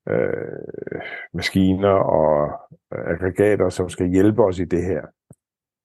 øh, 0.09 1.01
maskiner 1.33 1.89
og 1.89 2.59
aggregater, 2.91 3.69
som 3.69 3.89
skal 3.89 4.07
hjælpe 4.07 4.43
os 4.43 4.59
i 4.59 4.65
det 4.65 4.83
her, 4.83 5.05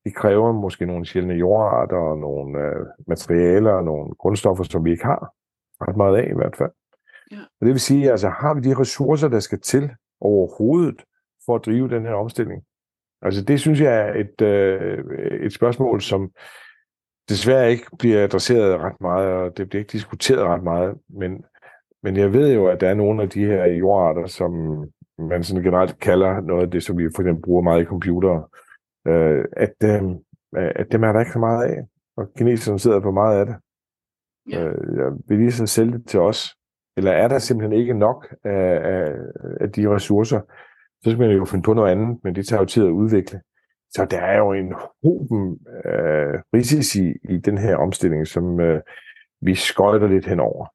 de 0.05 0.11
kræver 0.11 0.53
måske 0.53 0.87
nogle 0.87 1.07
sjældne 1.07 1.35
jordarter 1.35 1.97
og 1.97 2.19
nogle 2.19 2.59
øh, 2.59 2.87
materialer 3.07 3.73
og 3.73 3.85
nogle 3.85 4.15
grundstoffer, 4.15 4.65
som 4.65 4.85
vi 4.85 4.91
ikke 4.91 5.05
har 5.05 5.33
ret 5.81 5.97
meget 5.97 6.17
af 6.17 6.31
i 6.31 6.35
hvert 6.35 6.57
fald. 6.57 6.71
Ja. 7.33 7.37
Og 7.61 7.67
det 7.67 7.69
vil 7.69 7.81
sige, 7.81 8.11
altså 8.11 8.29
har 8.29 8.55
vi 8.55 8.61
de 8.61 8.79
ressourcer, 8.79 9.29
der 9.29 9.41
skal 9.41 9.61
til 9.61 9.91
overhovedet 10.21 11.05
for 11.47 11.55
at 11.57 11.67
drive 11.67 11.89
den 11.89 12.07
her 12.07 12.15
omstilling? 12.15 12.63
Altså 13.23 13.45
det 13.45 13.61
synes 13.61 13.81
jeg 13.81 14.09
er 14.09 14.15
et, 14.15 14.41
øh, 14.43 15.05
et 15.47 15.53
spørgsmål, 15.53 16.01
som 16.01 16.31
desværre 17.29 17.71
ikke 17.71 17.87
bliver 17.99 18.25
adresseret 18.25 18.81
ret 18.81 19.01
meget, 19.01 19.27
og 19.27 19.57
det 19.57 19.69
bliver 19.69 19.81
ikke 19.81 19.93
diskuteret 19.93 20.45
ret 20.45 20.63
meget, 20.63 20.95
men, 21.09 21.45
men 22.03 22.17
jeg 22.17 22.33
ved 22.33 22.55
jo, 22.55 22.67
at 22.67 22.81
der 22.81 22.89
er 22.89 22.95
nogle 22.95 23.23
af 23.23 23.31
de 23.31 23.45
her 23.45 23.65
jordarter, 23.67 24.27
som 24.27 24.53
man 25.19 25.45
sådan 25.45 25.63
generelt 25.63 26.01
kalder 26.01 26.41
noget 26.41 26.63
af 26.63 26.71
det, 26.71 26.83
som 26.83 26.99
vi 26.99 27.09
for 27.15 27.23
eksempel 27.23 27.43
bruger 27.43 27.63
meget 27.63 27.83
i 27.83 27.85
computere, 27.85 28.45
øh, 29.07 29.45
at, 29.57 29.75
øh, 29.85 30.03
at 30.55 30.87
dem 30.93 31.03
er 31.05 31.13
der 31.13 31.21
ikke 31.21 31.33
så 31.33 31.39
meget 31.39 31.65
af, 31.65 31.83
og 32.17 32.35
kineserne 32.37 32.79
sidder 32.79 33.01
på 33.01 33.11
meget 33.11 33.41
af 33.41 33.47
det. 33.47 33.57
Ja. 34.51 34.65
Øh, 34.65 35.13
vil 35.29 35.39
de 35.39 35.53
så 35.53 35.67
sælge 35.67 35.93
det 35.93 36.09
til 36.09 36.21
os? 36.21 36.55
Eller 36.97 37.13
er 37.13 37.29
der 37.29 37.39
simpelthen 37.39 37.81
ikke 37.81 37.95
nok 37.95 38.35
af, 38.45 38.81
af, 38.95 39.15
af 39.61 39.73
de 39.73 39.89
ressourcer? 39.95 40.41
Så 41.03 41.11
skal 41.11 41.19
man 41.19 41.31
jo 41.31 41.45
finde 41.45 41.63
på 41.63 41.75
noget 41.75 41.91
andet, 41.91 42.19
men 42.25 42.35
det 42.35 42.47
tager 42.47 42.61
jo 42.61 42.67
tid 42.67 42.87
at 42.87 42.91
udvikle. 42.91 43.41
Så 43.95 44.07
der 44.11 44.21
er 44.21 44.39
jo 44.39 44.53
en 44.53 44.75
hoben 45.03 45.59
øh, 45.85 46.35
risici 46.55 47.13
i 47.31 47.37
den 47.37 47.59
her 47.59 47.77
omstilling, 47.77 48.27
som 48.27 48.61
øh, 48.61 48.81
vi 49.41 49.55
skøjter 49.55 50.09
lidt 50.09 50.27
henover. 50.27 50.67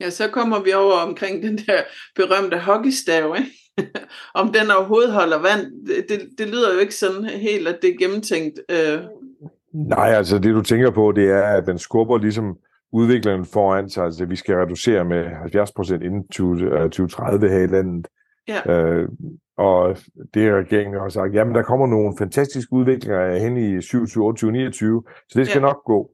Ja, 0.00 0.10
så 0.10 0.30
kommer 0.30 0.62
vi 0.62 0.72
over 0.72 0.94
omkring 0.94 1.42
den 1.42 1.56
der 1.58 1.82
berømte 2.16 2.58
hockeystav, 2.58 3.36
ikke? 3.38 3.50
om 4.40 4.52
den 4.52 4.70
overhovedet 4.70 5.12
holder 5.12 5.38
vand. 5.38 5.86
Det, 6.08 6.28
det 6.38 6.48
lyder 6.48 6.74
jo 6.74 6.80
ikke 6.80 6.94
sådan 6.94 7.24
helt, 7.24 7.68
at 7.68 7.78
det 7.82 7.90
er 7.90 7.98
gennemtænkt. 7.98 8.60
Øh. 8.70 9.00
Nej, 9.72 10.08
altså 10.08 10.38
det 10.38 10.54
du 10.54 10.62
tænker 10.62 10.90
på, 10.90 11.12
det 11.12 11.30
er, 11.30 11.42
at 11.42 11.66
den 11.66 11.78
skubber 11.78 12.18
ligesom 12.18 12.56
udviklingen 12.92 13.44
foran 13.44 13.90
sig. 13.90 14.04
Altså 14.04 14.24
vi 14.24 14.36
skal 14.36 14.56
reducere 14.56 15.04
med 15.04 15.24
70% 15.24 16.04
inden 16.04 16.28
2030 16.28 17.46
øh, 17.46 17.52
her 17.52 17.60
i 17.60 17.66
landet. 17.66 18.08
Ja. 18.48 18.72
Øh, 18.72 19.08
og 19.56 19.96
det 20.34 20.44
har 20.44 20.58
regeringen 20.58 21.00
også 21.00 21.14
sagt, 21.14 21.34
jamen 21.34 21.54
der 21.54 21.62
kommer 21.62 21.86
nogle 21.86 22.14
fantastiske 22.18 22.72
udviklinger 22.72 23.38
hen 23.38 23.56
i 23.56 23.80
27, 23.80 24.24
28, 24.24 24.52
29, 24.52 25.02
så 25.28 25.38
det 25.38 25.48
skal 25.48 25.60
ja. 25.60 25.66
nok 25.66 25.84
gå. 25.84 26.10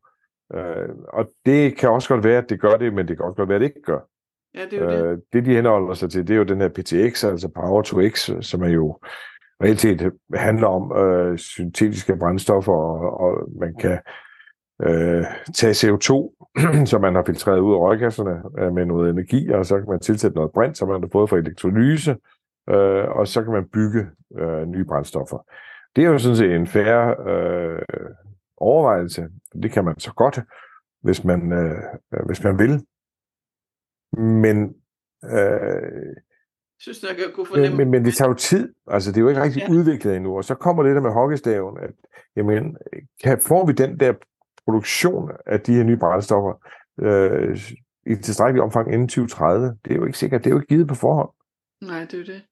Øh, 0.54 0.88
og 1.08 1.30
det 1.46 1.76
kan 1.76 1.90
også 1.90 2.08
godt 2.08 2.24
være, 2.24 2.38
at 2.38 2.50
det 2.50 2.60
gør 2.60 2.76
det, 2.76 2.94
men 2.94 3.08
det 3.08 3.16
kan 3.16 3.26
også 3.26 3.36
godt 3.36 3.48
være, 3.48 3.56
at 3.56 3.60
det 3.60 3.66
ikke 3.66 3.82
gør. 3.82 4.00
Ja, 4.54 4.64
det, 4.70 4.78
er 4.78 5.04
øh, 5.04 5.10
det. 5.10 5.22
det, 5.32 5.44
de 5.44 5.54
henholder 5.54 5.94
sig 5.94 6.10
til, 6.10 6.28
det 6.28 6.34
er 6.34 6.38
jo 6.38 6.44
den 6.44 6.60
her 6.60 6.68
PTX, 6.68 7.24
altså 7.24 7.48
Power 7.48 7.82
to 7.82 8.08
X, 8.08 8.30
som 8.40 8.62
er 8.62 8.68
jo 8.68 8.98
reelt 9.62 9.80
set 9.80 10.12
handler 10.34 10.66
om 10.66 10.96
øh, 11.04 11.38
syntetiske 11.38 12.16
brændstoffer, 12.16 12.72
og, 12.72 13.20
og 13.20 13.48
man 13.60 13.74
kan 13.80 13.98
øh, 14.82 15.24
tage 15.54 15.72
CO2, 15.72 16.10
som 16.90 17.00
man 17.00 17.14
har 17.14 17.24
filtreret 17.26 17.60
ud 17.60 17.74
af 17.74 17.78
røgkasserne 17.78 18.42
øh, 18.58 18.72
med 18.72 18.86
noget 18.86 19.10
energi, 19.10 19.48
og 19.48 19.66
så 19.66 19.78
kan 19.78 19.88
man 19.88 20.00
tilsætte 20.00 20.36
noget 20.36 20.52
brint, 20.52 20.78
som 20.78 20.88
man 20.88 21.00
har 21.02 21.08
fået 21.12 21.30
fra 21.30 21.36
elektrolyse, 21.36 22.16
øh, 22.70 23.04
og 23.08 23.28
så 23.28 23.42
kan 23.42 23.52
man 23.52 23.68
bygge 23.72 24.06
øh, 24.38 24.66
nye 24.66 24.84
brændstoffer. 24.84 25.38
Det 25.96 26.04
er 26.04 26.08
jo 26.08 26.18
sådan 26.18 26.36
set 26.36 26.54
en 26.54 26.66
færre 26.66 27.16
øh, 27.30 27.82
overvejelse. 28.56 29.28
Det 29.62 29.70
kan 29.72 29.84
man 29.84 29.98
så 29.98 30.12
godt, 30.12 30.40
hvis 31.02 31.24
man, 31.24 31.52
øh, 31.52 32.26
hvis 32.26 32.44
man 32.44 32.58
vil. 32.58 32.86
Men, 34.22 34.74
øh, 35.24 36.16
synes 36.78 37.02
nok, 37.02 37.18
jeg 37.18 37.26
kunne 37.34 37.46
fornemme. 37.46 37.76
Men, 37.76 37.76
men, 37.76 37.90
men 37.90 38.04
det 38.04 38.14
tager 38.14 38.28
jo 38.28 38.34
tid. 38.34 38.74
Altså, 38.86 39.10
det 39.10 39.16
er 39.16 39.20
jo 39.20 39.28
ikke 39.28 39.42
rigtig 39.42 39.62
ja. 39.68 39.72
udviklet 39.72 40.16
endnu. 40.16 40.36
Og 40.36 40.44
så 40.44 40.54
kommer 40.54 40.82
det 40.82 40.94
der 40.94 41.00
med 41.00 41.10
hockeystaven, 41.10 41.78
at 41.78 41.90
jamen, 42.36 42.76
kan, 43.24 43.40
får 43.40 43.66
vi 43.66 43.72
den 43.72 44.00
der 44.00 44.12
produktion 44.70 45.30
af 45.46 45.60
de 45.60 45.74
her 45.74 45.82
nye 45.82 45.96
brændstoffer 45.96 46.54
øh, 47.02 47.60
i 48.06 48.14
tilstrækkelig 48.22 48.62
omfang 48.62 48.92
inden 48.92 49.08
2030? 49.08 49.76
Det 49.84 49.92
er 49.92 49.96
jo 49.96 50.04
ikke 50.04 50.18
sikkert. 50.18 50.44
Det 50.44 50.50
er 50.50 50.54
jo 50.54 50.60
ikke 50.60 50.74
givet 50.74 50.88
på 50.88 50.94
forhånd. 50.94 51.30
Nej, 51.82 52.04
det 52.10 52.20
er 52.20 52.24
det. 52.24 52.42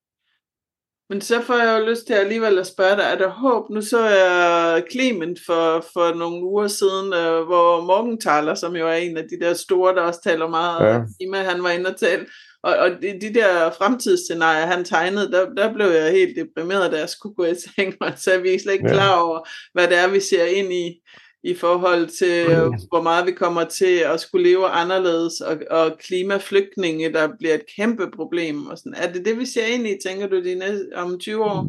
Men 1.10 1.20
så 1.20 1.42
får 1.42 1.54
jeg 1.54 1.80
jo 1.80 1.90
lyst 1.90 2.06
til 2.06 2.14
alligevel 2.14 2.58
at 2.58 2.66
spørge 2.66 2.96
dig, 2.96 3.02
er 3.02 3.18
der 3.18 3.28
håb? 3.28 3.70
Nu 3.70 3.80
så 3.82 4.08
jeg 4.08 4.84
Clement 4.90 5.38
for, 5.46 5.84
for 5.92 6.14
nogle 6.14 6.44
uger 6.44 6.66
siden, 6.66 7.12
øh, 7.12 7.46
hvor 7.46 7.80
Morgenthaler, 7.80 8.54
som 8.54 8.76
jo 8.76 8.88
er 8.88 8.92
en 8.94 9.16
af 9.16 9.24
de 9.24 9.44
der 9.44 9.54
store, 9.54 9.94
der 9.94 10.02
også 10.02 10.20
taler 10.22 10.48
meget 10.48 10.94
ja. 10.94 11.00
klima, 11.18 11.38
han 11.38 11.62
var 11.62 11.70
inde 11.70 11.90
og 11.90 11.96
tale. 11.96 12.26
Og, 12.62 12.76
og 12.76 12.90
de, 13.02 13.20
de 13.20 13.34
der 13.34 13.70
fremtidsscenarier, 13.70 14.66
han 14.66 14.84
tegnede, 14.84 15.32
der, 15.32 15.54
der 15.54 15.72
blev 15.74 15.86
jeg 15.86 16.12
helt 16.12 16.36
deprimeret, 16.36 16.92
da 16.92 16.98
jeg 16.98 17.08
skulle 17.08 17.34
gå 17.34 17.44
i 17.44 17.54
seng, 17.54 17.94
og 18.04 18.12
så 18.16 18.38
vi 18.38 18.54
er 18.54 18.58
slet 18.58 18.72
ikke 18.72 18.88
ja. 18.88 18.92
klar 18.92 19.20
over, 19.20 19.48
hvad 19.72 19.88
det 19.88 19.98
er, 19.98 20.08
vi 20.08 20.20
ser 20.20 20.44
ind 20.44 20.72
i 20.72 21.00
i 21.42 21.54
forhold 21.54 22.06
til, 22.06 22.46
hvor 22.88 23.02
meget 23.02 23.26
vi 23.26 23.32
kommer 23.32 23.64
til 23.64 23.98
at 24.14 24.20
skulle 24.20 24.48
leve 24.48 24.66
anderledes, 24.66 25.40
og, 25.40 25.56
og 25.70 25.98
klimaflygtninge, 25.98 27.12
der 27.12 27.28
bliver 27.38 27.54
et 27.54 27.64
kæmpe 27.76 28.10
problem. 28.16 28.66
Og 28.66 28.78
sådan. 28.78 28.94
Er 28.94 29.12
det 29.12 29.24
det, 29.24 29.38
vi 29.38 29.46
ser 29.46 29.66
ind 29.74 29.86
i, 29.86 29.98
tænker 30.08 30.26
du, 30.26 30.36
de 30.36 30.54
næste, 30.54 30.86
om 30.94 31.18
20 31.18 31.44
år? 31.44 31.66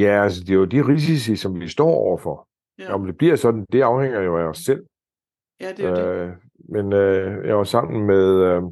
Ja, 0.00 0.22
altså 0.22 0.40
det 0.40 0.50
er 0.50 0.54
jo 0.54 0.64
de 0.64 0.88
risici, 0.88 1.36
som 1.36 1.60
vi 1.60 1.68
står 1.68 1.90
overfor. 1.90 2.48
Ja. 2.78 2.94
Om 2.94 3.06
det 3.06 3.18
bliver 3.18 3.36
sådan, 3.36 3.66
det 3.72 3.82
afhænger 3.82 4.20
jo 4.20 4.38
af 4.38 4.44
os 4.44 4.58
selv. 4.58 4.82
Ja, 5.60 5.72
det 5.76 5.84
er 5.84 6.10
øh, 6.10 6.28
det. 6.28 6.34
Men 6.68 6.92
øh, 6.92 7.46
jeg 7.46 7.56
var 7.56 7.64
sammen 7.64 8.06
med 8.06 8.24
øh, 8.24 8.62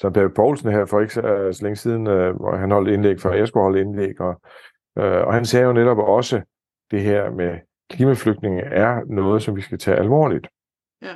Søren 0.00 0.14
Pape 0.14 0.34
Poulsen 0.34 0.70
her 0.70 0.86
for 0.86 1.00
ikke 1.00 1.14
så, 1.14 1.48
så 1.52 1.60
længe 1.62 1.76
siden, 1.76 2.06
øh, 2.06 2.36
hvor 2.36 2.56
han 2.56 2.70
holdt 2.70 2.90
indlæg, 2.90 3.20
for 3.20 3.32
jeg 3.32 3.48
skulle 3.48 3.64
holde 3.64 3.80
indlæg, 3.80 4.20
og, 4.20 4.40
øh, 4.98 5.26
og 5.26 5.34
han 5.34 5.44
sagde 5.44 5.66
jo 5.66 5.72
netop 5.72 5.98
også 5.98 6.40
det 6.90 7.00
her 7.00 7.30
med 7.30 7.58
klimaflygtninge 7.90 8.62
er 8.62 9.00
noget, 9.06 9.42
som 9.42 9.56
vi 9.56 9.60
skal 9.60 9.78
tage 9.78 9.96
alvorligt. 9.96 10.48
Ja. 11.02 11.14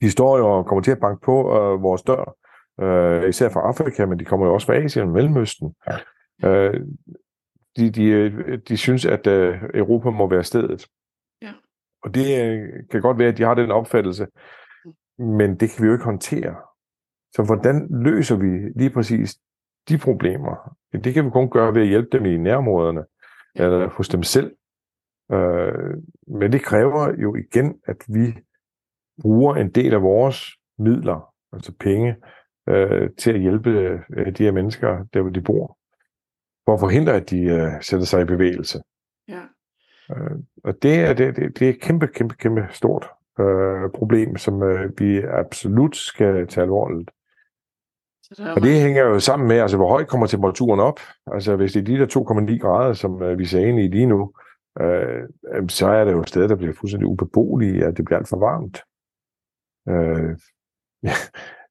De 0.00 0.10
står 0.10 0.38
jo 0.38 0.48
og 0.48 0.66
kommer 0.66 0.82
til 0.82 0.90
at 0.90 1.00
banke 1.00 1.20
på 1.24 1.40
øh, 1.40 1.82
vores 1.82 2.02
dør, 2.02 2.34
øh, 2.80 3.28
især 3.28 3.48
fra 3.48 3.60
Afrika, 3.60 4.06
men 4.06 4.18
de 4.18 4.24
kommer 4.24 4.46
jo 4.46 4.54
også 4.54 4.66
fra 4.66 4.74
Asien 4.74 5.06
og 5.06 5.12
Mellemøsten. 5.12 5.74
Ja. 6.42 6.48
Øh, 6.48 6.80
de, 7.76 7.90
de, 7.90 8.56
de 8.56 8.76
synes, 8.76 9.04
at 9.04 9.26
øh, 9.26 9.62
Europa 9.74 10.10
må 10.10 10.28
være 10.28 10.44
stedet. 10.44 10.86
Ja. 11.42 11.52
Og 12.02 12.14
det 12.14 12.50
øh, 12.50 12.68
kan 12.90 13.00
godt 13.00 13.18
være, 13.18 13.28
at 13.28 13.38
de 13.38 13.42
har 13.42 13.54
den 13.54 13.70
opfattelse, 13.70 14.26
men 15.18 15.50
det 15.60 15.70
kan 15.70 15.82
vi 15.82 15.86
jo 15.86 15.92
ikke 15.92 16.04
håndtere. 16.04 16.56
Så 17.34 17.42
hvordan 17.42 17.88
løser 17.90 18.36
vi 18.36 18.72
lige 18.76 18.90
præcis 18.90 19.38
de 19.88 19.98
problemer? 19.98 20.76
Det 20.92 21.14
kan 21.14 21.24
vi 21.24 21.30
kun 21.30 21.50
gøre 21.50 21.74
ved 21.74 21.82
at 21.82 21.88
hjælpe 21.88 22.08
dem 22.12 22.26
i 22.26 22.36
nærområderne, 22.36 23.04
ja. 23.56 23.64
eller 23.64 23.88
hos 23.88 24.08
dem 24.08 24.22
selv. 24.22 24.54
Øh, 25.32 25.94
men 26.26 26.52
det 26.52 26.62
kræver 26.62 27.14
jo 27.18 27.34
igen, 27.34 27.74
at 27.84 27.96
vi 28.08 28.34
bruger 29.22 29.54
en 29.54 29.70
del 29.70 29.94
af 29.94 30.02
vores 30.02 30.50
midler, 30.78 31.34
altså 31.52 31.72
penge, 31.80 32.16
øh, 32.68 33.10
til 33.18 33.32
at 33.32 33.40
hjælpe 33.40 33.70
øh, 34.16 34.32
de 34.36 34.44
her 34.44 34.52
mennesker, 34.52 35.04
der 35.14 35.22
hvor 35.22 35.30
de 35.30 35.40
bor, 35.40 35.78
for 36.64 36.74
at 36.74 36.80
forhindre, 36.80 37.12
at 37.12 37.30
de 37.30 37.40
øh, 37.40 37.72
sætter 37.80 38.06
sig 38.06 38.22
i 38.22 38.24
bevægelse. 38.24 38.82
Ja. 39.28 39.42
Øh, 40.10 40.38
og 40.64 40.82
det 40.82 40.94
er, 40.94 41.12
det, 41.14 41.36
det, 41.36 41.58
det 41.58 41.66
er 41.66 41.70
et 41.70 41.80
kæmpe, 41.80 42.06
kæmpe, 42.06 42.34
kæmpe 42.34 42.66
stort 42.70 43.08
øh, 43.40 43.90
problem, 43.94 44.36
som 44.36 44.62
øh, 44.62 44.90
vi 44.98 45.22
absolut 45.22 45.96
skal 45.96 46.46
tage 46.46 46.62
alvorligt. 46.62 47.10
Så 48.22 48.52
og 48.56 48.62
det 48.62 48.80
hænger 48.80 49.02
jo 49.02 49.20
sammen 49.20 49.48
med, 49.48 49.56
altså 49.56 49.76
hvor 49.76 49.88
højt 49.88 50.08
kommer 50.08 50.26
temperaturen 50.26 50.80
op. 50.80 51.00
Altså 51.26 51.56
hvis 51.56 51.72
det 51.72 51.80
er 51.80 51.84
de 51.84 51.98
der 51.98 52.06
2,9 52.52 52.58
grader, 52.58 52.92
som 52.92 53.22
øh, 53.22 53.38
vi 53.38 53.44
ser 53.44 53.66
ind 53.66 53.80
i 53.80 53.88
lige 53.88 54.06
nu, 54.06 54.32
øh, 54.80 55.28
så 55.68 55.86
er 55.86 56.04
det 56.04 56.12
jo 56.12 56.20
et 56.20 56.28
sted, 56.28 56.48
der 56.48 56.56
bliver 56.56 56.72
fuldstændig 56.72 57.08
ubeboelige, 57.08 57.84
at 57.84 57.96
det 57.96 58.04
bliver 58.04 58.18
alt 58.18 58.28
for 58.28 58.38
varmt. 58.38 58.80
Øh, 59.88 60.36
ja, 61.02 61.12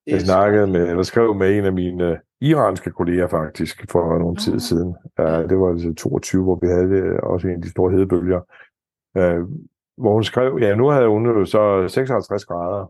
jeg 0.08 0.22
snakkede 0.22 0.68
med, 0.68 0.90
eller 0.90 1.04
skrev 1.04 1.36
med 1.36 1.58
en 1.58 1.66
af 1.66 1.74
mine 1.74 2.12
uh, 2.12 2.18
iranske 2.42 2.92
kolleger 2.92 3.28
faktisk 3.28 3.92
for 3.92 4.18
nogle 4.18 4.36
tid 4.36 4.60
siden. 4.60 4.96
Uh, 5.20 5.50
det 5.50 5.60
var 5.60 5.70
altså 5.70 5.94
22, 5.94 6.44
hvor 6.44 6.60
vi 6.62 6.68
havde 6.68 7.12
uh, 7.12 7.30
også 7.32 7.48
en 7.48 7.56
af 7.56 7.62
de 7.62 7.72
store 7.72 7.92
hedebølger. 7.92 8.42
Uh, 9.20 9.50
hvor 9.98 10.14
hun 10.14 10.24
skrev, 10.24 10.58
ja, 10.62 10.76
nu 10.76 10.88
havde 10.88 11.08
hun 11.08 11.26
jo 11.26 11.46
så 11.46 11.88
56 11.88 12.46
grader, 12.46 12.86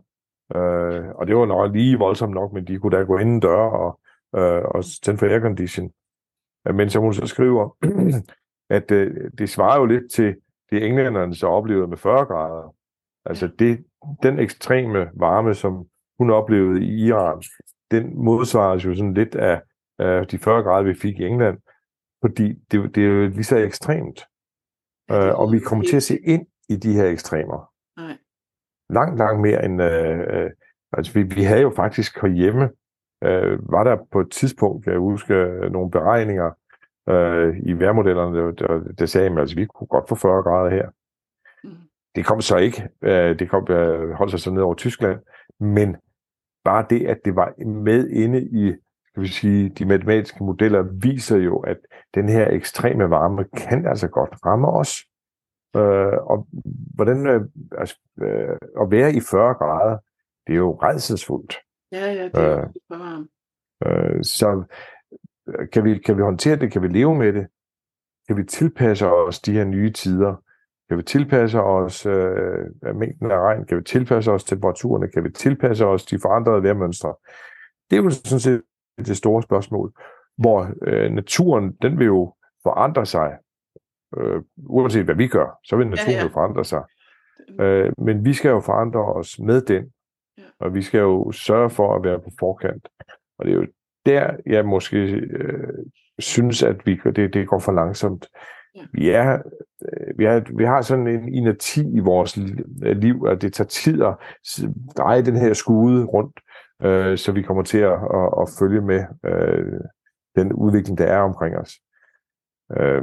uh, 0.54 1.18
og 1.18 1.26
det 1.26 1.36
var 1.36 1.46
nok 1.46 1.72
lige 1.72 1.98
voldsomt 1.98 2.34
nok, 2.34 2.52
men 2.52 2.66
de 2.66 2.78
kunne 2.78 2.96
da 2.96 3.02
gå 3.02 3.18
ind 3.18 3.42
dør 3.42 3.56
og, 3.56 4.00
uh, 4.32 4.64
og 4.74 4.84
tænde 5.02 5.18
for 5.18 5.26
aircondition. 5.26 5.90
Uh, 6.68 6.74
men 6.74 6.90
som 6.90 7.02
hun 7.02 7.14
så 7.14 7.26
skriver, 7.26 7.76
at 8.70 8.90
øh, 8.90 9.30
det 9.38 9.50
svarer 9.50 9.78
jo 9.78 9.86
lidt 9.86 10.12
til 10.12 10.36
det 10.70 10.86
englænderne 10.86 11.34
så 11.34 11.46
oplevede 11.46 11.88
med 11.88 11.96
40 11.96 12.24
grader. 12.24 12.74
Altså 13.24 13.50
det, 13.58 13.84
den 14.22 14.38
ekstreme 14.38 15.10
varme, 15.14 15.54
som 15.54 15.86
hun 16.18 16.30
oplevede 16.30 16.84
i 16.84 17.06
Iran, 17.06 17.42
den 17.90 18.24
modsvares 18.24 18.84
jo 18.84 18.94
sådan 18.94 19.14
lidt 19.14 19.34
af, 19.34 19.62
af 19.98 20.26
de 20.26 20.38
40 20.38 20.62
grader, 20.62 20.82
vi 20.82 20.94
fik 20.94 21.20
i 21.20 21.24
England, 21.24 21.58
fordi 22.20 22.52
det, 22.52 22.94
det 22.94 23.04
er 23.04 23.08
jo 23.08 23.28
lige 23.28 23.44
så 23.44 23.56
ekstremt. 23.56 24.24
Uh, 25.12 25.40
og 25.40 25.52
vi 25.52 25.58
kommer 25.58 25.84
til 25.84 25.96
at 25.96 26.02
se 26.02 26.18
ind 26.24 26.46
i 26.68 26.76
de 26.76 26.92
her 26.92 27.06
ekstremer. 27.06 27.72
Nej. 27.96 28.16
Langt, 28.90 29.18
langt 29.18 29.40
mere 29.40 29.64
end... 29.64 29.82
Uh, 29.82 30.42
uh, 30.42 30.50
altså 30.92 31.12
vi, 31.14 31.22
vi 31.22 31.42
havde 31.42 31.60
jo 31.60 31.72
faktisk 31.76 32.20
herhjemme, 32.22 32.64
uh, 33.26 33.72
var 33.72 33.84
der 33.84 33.96
på 34.12 34.20
et 34.20 34.30
tidspunkt, 34.30 34.86
jeg 34.86 34.98
huske, 34.98 35.34
nogle 35.70 35.90
beregninger, 35.90 36.50
øh, 37.08 37.56
i 37.62 37.72
vejrmodellerne, 37.72 38.38
der, 38.38 38.50
der, 38.50 38.92
der 38.98 39.06
sagde, 39.06 39.30
at 39.30 39.38
altså, 39.38 39.56
vi 39.56 39.66
kunne 39.66 39.86
godt 39.86 40.08
få 40.08 40.14
40 40.14 40.42
grader 40.42 40.70
her. 40.70 40.88
Mm. 41.64 41.70
Det 42.14 42.26
kom 42.26 42.40
så 42.40 42.56
ikke. 42.56 42.88
Øh, 43.02 43.38
det 43.38 43.50
kom, 43.50 43.66
øh, 43.70 44.10
holdt 44.10 44.30
sig 44.30 44.40
så 44.40 44.50
ned 44.50 44.62
over 44.62 44.74
Tyskland. 44.74 45.20
Men 45.60 45.96
bare 46.64 46.86
det, 46.90 47.06
at 47.06 47.18
det 47.24 47.36
var 47.36 47.64
med 47.66 48.08
inde 48.08 48.42
i 48.42 48.74
skal 49.18 49.22
vi 49.22 49.28
sige, 49.28 49.68
de 49.68 49.84
matematiske 49.84 50.44
modeller, 50.44 50.82
viser 50.82 51.36
jo, 51.36 51.58
at 51.58 51.76
den 52.14 52.28
her 52.28 52.50
ekstreme 52.50 53.10
varme 53.10 53.44
kan 53.56 53.86
altså 53.86 54.08
godt 54.08 54.30
ramme 54.46 54.68
os. 54.68 55.04
Øh, 55.76 56.18
og 56.30 56.48
hvordan 56.94 57.26
øh, 57.26 57.40
altså, 57.78 57.98
øh, 58.22 58.56
at 58.80 58.90
være 58.90 59.14
i 59.14 59.20
40 59.30 59.54
grader, 59.54 59.98
det 60.46 60.52
er 60.52 60.56
jo 60.56 60.78
redselsfuldt. 60.82 61.56
Ja, 61.92 62.12
ja, 62.12 62.24
det 62.24 62.34
er 62.34 62.60
øh, 62.60 63.00
varmt. 63.00 63.30
Øh, 63.86 64.24
så 64.24 64.64
kan 65.72 65.84
vi, 65.84 65.98
kan 65.98 66.16
vi 66.16 66.22
håndtere 66.22 66.56
det? 66.56 66.72
Kan 66.72 66.82
vi 66.82 66.88
leve 66.88 67.14
med 67.14 67.32
det? 67.32 67.46
Kan 68.26 68.36
vi 68.36 68.44
tilpasse 68.44 69.06
os 69.06 69.40
de 69.40 69.52
her 69.52 69.64
nye 69.64 69.92
tider? 69.92 70.34
Kan 70.88 70.98
vi 70.98 71.02
tilpasse 71.02 71.62
os 71.62 72.06
øh, 72.06 72.94
mængden 72.94 73.30
af 73.30 73.38
regn? 73.38 73.66
Kan 73.66 73.78
vi 73.78 73.82
tilpasse 73.82 74.32
os 74.32 74.44
temperaturerne? 74.44 75.08
Kan 75.08 75.24
vi 75.24 75.30
tilpasse 75.30 75.86
os 75.86 76.04
de 76.04 76.18
forandrede 76.18 76.62
vejrmønstre? 76.62 77.14
Det 77.90 77.98
er 77.98 78.02
jo 78.02 78.10
sådan 78.10 78.40
set 78.40 78.62
det 78.98 79.16
store 79.16 79.42
spørgsmål, 79.42 79.92
hvor 80.36 80.70
øh, 80.82 81.12
naturen, 81.12 81.72
den 81.82 81.98
vil 81.98 82.06
jo 82.06 82.34
forandre 82.62 83.06
sig. 83.06 83.36
Øh, 84.16 84.42
uanset 84.56 85.04
hvad 85.04 85.14
vi 85.14 85.28
gør, 85.28 85.58
så 85.64 85.76
vil 85.76 85.86
naturen 85.88 86.10
ja, 86.10 86.18
ja. 86.18 86.24
jo 86.24 86.28
forandre 86.32 86.64
sig. 86.64 86.82
Øh, 87.60 87.92
men 87.98 88.24
vi 88.24 88.32
skal 88.32 88.48
jo 88.48 88.60
forandre 88.60 89.04
os 89.04 89.38
med 89.38 89.62
den, 89.62 89.92
ja. 90.38 90.42
og 90.60 90.74
vi 90.74 90.82
skal 90.82 90.98
jo 90.98 91.32
sørge 91.32 91.70
for 91.70 91.94
at 91.94 92.04
være 92.04 92.18
på 92.18 92.30
forkant. 92.38 92.88
Og 93.38 93.44
det 93.44 93.52
er 93.52 93.56
jo 93.56 93.66
der, 94.08 94.30
jeg 94.46 94.66
måske 94.66 94.96
øh, 95.12 95.84
synes, 96.18 96.62
at 96.62 96.86
vi, 96.86 97.00
det, 97.16 97.34
det 97.34 97.48
går 97.48 97.58
for 97.58 97.72
langsomt. 97.72 98.26
Ja. 98.76 98.80
Vi, 98.92 99.10
er, 99.10 99.42
øh, 99.82 100.18
vi, 100.18 100.24
er, 100.24 100.56
vi 100.56 100.64
har 100.64 100.82
sådan 100.82 101.06
en 101.06 101.34
inerti 101.34 101.96
i 101.96 102.00
vores 102.00 102.36
liv, 102.80 103.26
at 103.28 103.42
det 103.42 103.52
tager 103.52 103.68
tid 103.68 104.02
at 104.02 104.14
dreje 104.96 105.24
den 105.24 105.36
her 105.36 105.52
skude 105.52 106.04
rundt, 106.04 106.40
øh, 106.82 107.18
så 107.18 107.32
vi 107.32 107.42
kommer 107.42 107.62
til 107.62 107.78
at, 107.78 107.92
at, 107.92 108.28
at 108.40 108.48
følge 108.58 108.80
med 108.80 109.04
øh, 109.24 109.80
den 110.36 110.52
udvikling, 110.52 110.98
der 110.98 111.04
er 111.06 111.20
omkring 111.20 111.56
os. 111.56 111.72
Øh, 112.76 113.02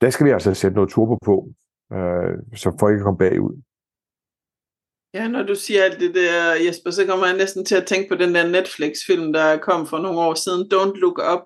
der 0.00 0.10
skal 0.10 0.26
vi 0.26 0.30
altså 0.30 0.54
sætte 0.54 0.74
noget 0.74 0.90
turbo 0.90 1.18
på, 1.24 1.48
øh, 1.92 2.38
så 2.54 2.76
folk 2.80 2.96
kan 2.96 3.04
komme 3.04 3.18
bagud. 3.18 3.62
Ja, 5.14 5.28
når 5.28 5.42
du 5.42 5.54
siger 5.54 5.84
alt 5.84 6.00
det 6.00 6.14
der, 6.14 6.54
Jesper, 6.54 6.90
så 6.90 7.06
kommer 7.06 7.26
jeg 7.26 7.36
næsten 7.36 7.64
til 7.64 7.74
at 7.74 7.86
tænke 7.86 8.08
på 8.08 8.14
den 8.14 8.34
der 8.34 8.48
Netflix-film, 8.48 9.32
der 9.32 9.56
kom 9.56 9.86
for 9.86 9.98
nogle 9.98 10.18
år 10.18 10.34
siden, 10.34 10.70
Don't 10.74 11.00
Look 11.00 11.18
Up, 11.34 11.40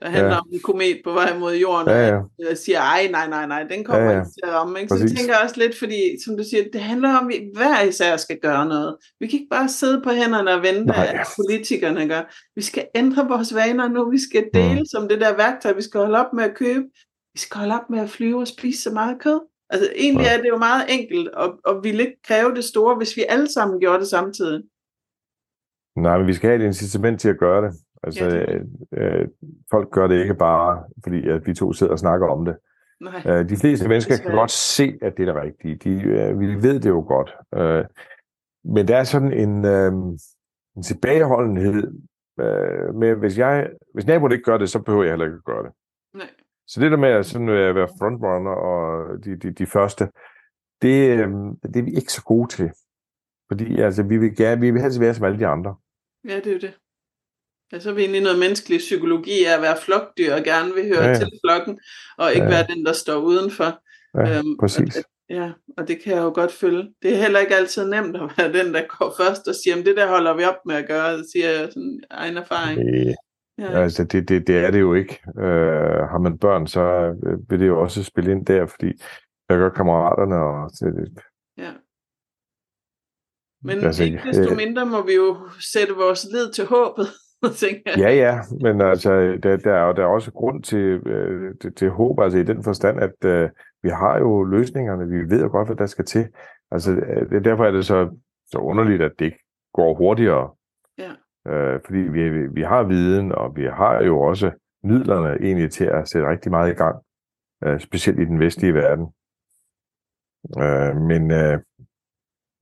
der 0.00 0.08
handler 0.08 0.32
ja. 0.32 0.38
om 0.38 0.48
en 0.52 0.60
komet 0.60 1.00
på 1.04 1.12
vej 1.12 1.38
mod 1.38 1.54
jorden, 1.54 1.88
ja, 1.88 2.06
ja. 2.06 2.16
og 2.16 2.44
jeg 2.48 2.58
siger, 2.58 2.80
ej, 2.80 3.08
nej, 3.10 3.28
nej, 3.28 3.46
nej, 3.46 3.62
den 3.62 3.84
kommer 3.84 4.10
ja, 4.10 4.12
ja. 4.12 4.18
ikke 4.18 4.30
til 4.30 4.40
at 4.44 4.52
ramme. 4.52 4.80
Ikke? 4.80 4.88
Så 4.88 4.96
jeg 4.96 5.16
tænker 5.16 5.36
også 5.36 5.54
lidt, 5.56 5.78
fordi, 5.78 6.22
som 6.24 6.36
du 6.36 6.44
siger, 6.44 6.64
det 6.72 6.80
handler 6.80 7.18
om, 7.18 7.26
at 7.26 7.32
vi 7.32 7.50
hver 7.54 7.82
især 7.82 8.16
skal 8.16 8.38
gøre 8.42 8.66
noget. 8.66 8.96
Vi 9.20 9.26
kan 9.26 9.38
ikke 9.38 9.50
bare 9.50 9.68
sidde 9.68 10.00
på 10.04 10.10
hænderne 10.10 10.54
og 10.54 10.62
vente, 10.62 10.84
nej. 10.84 11.06
at 11.06 11.26
politikerne 11.36 12.08
gør. 12.08 12.22
Vi 12.56 12.62
skal 12.62 12.86
ændre 12.94 13.28
vores 13.28 13.54
vaner 13.54 13.88
nu, 13.88 14.10
vi 14.10 14.18
skal 14.18 14.44
dele 14.54 14.80
mm. 14.80 14.86
som 14.86 15.08
det 15.08 15.20
der 15.20 15.36
værktøj, 15.36 15.72
vi 15.72 15.82
skal 15.82 16.00
holde 16.00 16.18
op 16.18 16.32
med 16.32 16.44
at 16.44 16.54
købe. 16.54 16.84
Vi 17.34 17.38
skal 17.38 17.58
holde 17.58 17.74
op 17.74 17.90
med 17.90 18.00
at 18.00 18.10
flyve 18.10 18.40
og 18.40 18.48
spise 18.48 18.82
så 18.82 18.90
meget 18.90 19.20
kød. 19.20 19.40
Altså 19.72 19.92
egentlig 19.96 20.26
er 20.26 20.36
det 20.42 20.48
jo 20.48 20.56
meget 20.56 20.84
enkelt, 20.88 21.28
og, 21.28 21.58
og 21.64 21.84
ville 21.84 22.02
ikke 22.02 22.22
kræve 22.22 22.54
det 22.54 22.64
store, 22.64 22.96
hvis 22.96 23.16
vi 23.16 23.24
alle 23.28 23.52
sammen 23.52 23.80
gjorde 23.80 24.00
det 24.00 24.08
samtidig. 24.08 24.62
Nej, 25.96 26.18
men 26.18 26.26
vi 26.26 26.34
skal 26.34 26.50
have 26.50 26.62
et 26.62 26.66
incitament 26.66 27.20
til 27.20 27.28
at 27.28 27.38
gøre 27.38 27.66
det. 27.66 27.72
Altså, 28.02 28.24
ja, 28.24 28.30
det. 28.30 28.66
Øh, 28.92 29.28
folk 29.70 29.90
gør 29.90 30.06
det 30.06 30.20
ikke 30.20 30.34
bare, 30.34 30.84
fordi 31.04 31.28
at 31.28 31.46
vi 31.46 31.54
to 31.54 31.72
sidder 31.72 31.92
og 31.92 31.98
snakker 31.98 32.26
om 32.28 32.44
det. 32.44 32.56
Nej. 33.00 33.22
Øh, 33.26 33.48
de 33.48 33.56
fleste 33.56 33.88
mennesker 33.88 34.16
kan 34.16 34.32
godt 34.32 34.50
se, 34.50 34.98
at 35.02 35.16
det 35.16 35.28
er 35.28 35.32
det 35.32 35.42
rigtige. 35.42 35.74
De, 35.74 36.02
øh, 36.02 36.40
vi 36.40 36.46
ved 36.46 36.80
det 36.80 36.88
jo 36.88 37.04
godt. 37.08 37.34
Øh, 37.54 37.84
men 38.64 38.88
der 38.88 38.96
er 38.96 39.04
sådan 39.04 39.32
en, 39.32 39.64
øh, 39.64 39.92
en 40.76 40.82
tilbageholdenhed 40.82 41.92
øh, 42.40 42.94
med, 42.94 43.14
hvis, 43.14 43.38
jeg, 43.38 43.70
hvis 43.94 44.06
naboen 44.06 44.32
ikke 44.32 44.44
gør 44.44 44.58
det, 44.58 44.70
så 44.70 44.82
behøver 44.82 45.04
jeg 45.04 45.12
heller 45.12 45.26
ikke 45.26 45.36
at 45.36 45.44
gøre 45.44 45.62
det. 45.62 45.72
Så 46.66 46.80
det 46.80 46.90
der 46.90 46.96
med 46.96 47.08
at 47.08 47.26
sådan, 47.26 47.48
at 47.48 47.74
være 47.74 47.88
frontrunner 47.98 48.50
og 48.50 49.24
de, 49.24 49.36
de, 49.36 49.50
de 49.50 49.66
første, 49.66 50.08
det, 50.82 51.18
øh, 51.18 51.28
det 51.62 51.76
er 51.76 51.84
vi 51.84 51.94
ikke 51.96 52.12
så 52.12 52.22
gode 52.22 52.48
til. 52.48 52.70
Fordi 53.48 53.80
altså, 53.80 54.02
vi 54.02 54.18
vil 54.18 54.36
gerne, 54.36 54.60
vi 54.60 54.70
vil 54.70 54.82
helst 54.82 55.00
være 55.00 55.14
som 55.14 55.24
alle 55.24 55.38
de 55.38 55.46
andre. 55.46 55.74
Ja, 56.28 56.36
det 56.36 56.46
er 56.46 56.52
jo 56.52 56.58
det. 56.58 56.74
Ja, 57.72 57.78
så 57.78 57.90
er 57.90 57.94
vi 57.94 58.00
egentlig 58.00 58.22
noget 58.22 58.38
menneskelig 58.38 58.78
psykologi 58.78 59.44
af 59.44 59.56
at 59.56 59.62
være 59.62 59.76
flokdyr 59.82 60.34
og 60.34 60.42
gerne 60.42 60.74
vil 60.74 60.84
høre 60.84 61.04
ja, 61.04 61.08
ja. 61.08 61.14
til 61.18 61.28
flokken, 61.44 61.80
og 62.18 62.32
ikke 62.32 62.44
ja. 62.44 62.50
være 62.50 62.66
den, 62.66 62.86
der 62.86 62.92
står 62.92 63.16
udenfor. 63.16 63.80
Ja, 64.18 64.38
øhm, 64.38 64.56
præcis. 64.60 64.96
Og, 64.96 65.04
ja, 65.30 65.52
og 65.76 65.88
det 65.88 66.02
kan 66.02 66.12
jeg 66.12 66.22
jo 66.22 66.32
godt 66.34 66.52
følge. 66.52 66.94
Det 67.02 67.12
er 67.12 67.16
heller 67.16 67.40
ikke 67.40 67.56
altid 67.56 67.88
nemt 67.88 68.16
at 68.16 68.30
være 68.36 68.52
den, 68.52 68.74
der 68.74 68.82
går 68.98 69.14
først 69.18 69.48
og 69.48 69.54
siger, 69.54 69.76
det 69.76 69.96
der 69.96 70.08
holder 70.08 70.34
vi 70.34 70.44
op 70.44 70.66
med 70.66 70.74
at 70.74 70.86
gøre, 70.86 71.18
det 71.18 71.26
siger 71.32 71.50
jeg 71.50 71.68
sådan 71.72 72.00
egen 72.10 72.36
erfaring. 72.36 72.80
Ja. 73.58 73.70
Altså, 73.82 74.04
det, 74.04 74.28
det, 74.28 74.46
det 74.46 74.56
er 74.64 74.70
det 74.70 74.80
jo 74.80 74.94
ikke. 74.94 75.20
Øh, 75.38 76.08
har 76.10 76.18
man 76.18 76.38
børn, 76.38 76.66
så 76.66 76.80
øh, 77.26 77.50
vil 77.50 77.60
det 77.60 77.66
jo 77.66 77.80
også 77.80 78.04
spille 78.04 78.32
ind 78.32 78.46
der, 78.46 78.66
fordi 78.66 78.86
jeg 79.48 79.58
gør 79.58 79.68
kammeraterne, 79.68 80.36
og 80.36 80.70
det, 80.80 81.22
ja. 81.58 81.72
Men 83.62 83.84
altså, 83.84 84.04
ikke 84.04 84.20
desto 84.24 84.54
mindre 84.54 84.86
må 84.86 85.06
vi 85.06 85.14
jo 85.14 85.36
sætte 85.72 85.94
vores 85.94 86.26
lid 86.32 86.52
til 86.52 86.64
håbet. 86.66 87.06
ja, 88.04 88.10
ja, 88.14 88.40
men 88.60 88.80
altså, 88.80 89.38
der, 89.42 89.56
der, 89.56 89.72
er, 89.72 89.92
der 89.92 90.02
er 90.02 90.06
også 90.06 90.32
grund 90.32 90.62
til, 90.62 91.08
øh, 91.08 91.54
til, 91.60 91.74
til 91.74 91.90
håb, 91.90 92.20
altså 92.20 92.38
i 92.38 92.42
den 92.42 92.64
forstand, 92.64 93.00
at 93.00 93.24
øh, 93.24 93.50
vi 93.82 93.88
har 93.88 94.18
jo 94.18 94.44
løsningerne, 94.44 95.08
vi 95.08 95.30
ved 95.30 95.42
jo 95.42 95.48
godt, 95.48 95.68
hvad 95.68 95.76
der 95.76 95.86
skal 95.86 96.04
til. 96.04 96.28
Altså, 96.70 96.92
øh, 96.92 97.30
det, 97.30 97.44
derfor 97.44 97.64
er 97.64 97.70
det 97.70 97.86
så, 97.86 98.16
så 98.46 98.58
underligt, 98.58 99.02
at 99.02 99.12
det 99.18 99.24
ikke 99.24 99.44
går 99.74 99.94
hurtigere. 99.94 100.50
Ja. 100.98 101.10
Øh, 101.48 101.80
fordi 101.84 101.98
vi, 101.98 102.46
vi 102.46 102.62
har 102.62 102.82
viden, 102.82 103.32
og 103.32 103.56
vi 103.56 103.64
har 103.64 104.02
jo 104.02 104.20
også 104.20 104.50
midlerne 104.84 105.46
egentlig 105.46 105.70
til 105.70 105.84
at 105.84 106.08
sætte 106.08 106.28
rigtig 106.28 106.50
meget 106.50 106.70
i 106.70 106.74
gang, 106.74 106.96
øh, 107.64 107.80
specielt 107.80 108.20
i 108.20 108.24
den 108.24 108.40
vestlige 108.40 108.74
verden. 108.74 109.06
Øh, 110.62 110.96
men 110.96 111.30
øh, 111.30 111.58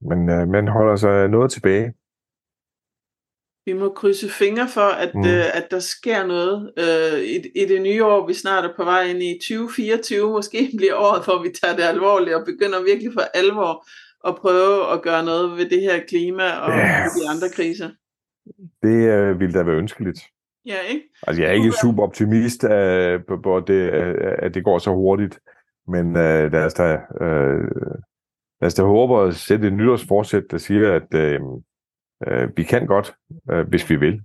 men 0.00 0.30
øh, 0.30 0.48
man 0.48 0.68
holder 0.68 0.96
sig 0.96 1.28
noget 1.28 1.50
tilbage. 1.50 1.92
Vi 3.64 3.72
må 3.72 3.88
krydse 3.88 4.28
fingre 4.28 4.68
for, 4.68 4.90
at, 5.04 5.14
mm. 5.14 5.24
øh, 5.24 5.56
at 5.56 5.70
der 5.70 5.78
sker 5.78 6.26
noget 6.26 6.72
øh, 6.78 7.20
i, 7.20 7.36
i 7.62 7.64
det 7.64 7.82
nye 7.82 8.04
år. 8.04 8.26
Vi 8.26 8.34
snart 8.34 8.64
er 8.64 8.72
på 8.76 8.84
vej 8.84 9.02
ind 9.02 9.22
i 9.22 9.38
2024. 9.38 10.30
Måske 10.30 10.70
bliver 10.78 10.94
året, 10.94 11.24
hvor 11.24 11.42
vi 11.42 11.50
tager 11.62 11.76
det 11.76 11.82
alvorligt 11.82 12.36
og 12.36 12.44
begynder 12.44 12.82
virkelig 12.82 13.12
for 13.12 13.22
alvor 13.34 13.86
at 14.28 14.36
prøve 14.36 14.92
at 14.92 15.02
gøre 15.02 15.24
noget 15.24 15.56
ved 15.56 15.70
det 15.70 15.80
her 15.80 16.00
klima 16.08 16.50
og 16.50 16.70
yeah. 16.70 17.04
de 17.04 17.28
andre 17.28 17.48
kriser. 17.54 17.90
Det 18.82 19.08
øh, 19.08 19.40
ville 19.40 19.58
da 19.58 19.62
være 19.62 19.76
ønskeligt. 19.76 20.20
Ja, 20.66 20.76
ikke? 20.88 21.02
Altså, 21.26 21.42
jeg 21.42 21.48
er 21.50 21.54
ikke 21.54 21.72
super 21.82 22.02
optimist, 22.02 22.64
øh, 22.64 23.20
på, 23.28 23.36
på 23.36 23.60
det, 23.60 23.92
øh, 23.92 24.34
at 24.38 24.54
det 24.54 24.64
går 24.64 24.78
så 24.78 24.90
hurtigt. 24.90 25.40
Men 25.88 26.06
øh, 26.06 26.52
lad 26.52 26.64
os 26.64 26.74
da, 26.74 27.00
øh, 27.20 27.70
lad 28.60 28.66
os 28.66 28.74
da 28.74 28.82
håbe 28.82 29.28
at 29.28 29.34
sætte 29.34 29.66
et 29.66 29.72
nytårsforsæt, 29.72 30.44
der 30.50 30.58
siger, 30.58 30.92
at 30.92 31.14
øh, 31.14 31.40
Øh, 32.26 32.48
vi 32.56 32.62
kan 32.62 32.86
godt, 32.86 33.14
øh, 33.50 33.68
hvis 33.68 33.90
vi 33.90 33.96
vil. 33.96 34.22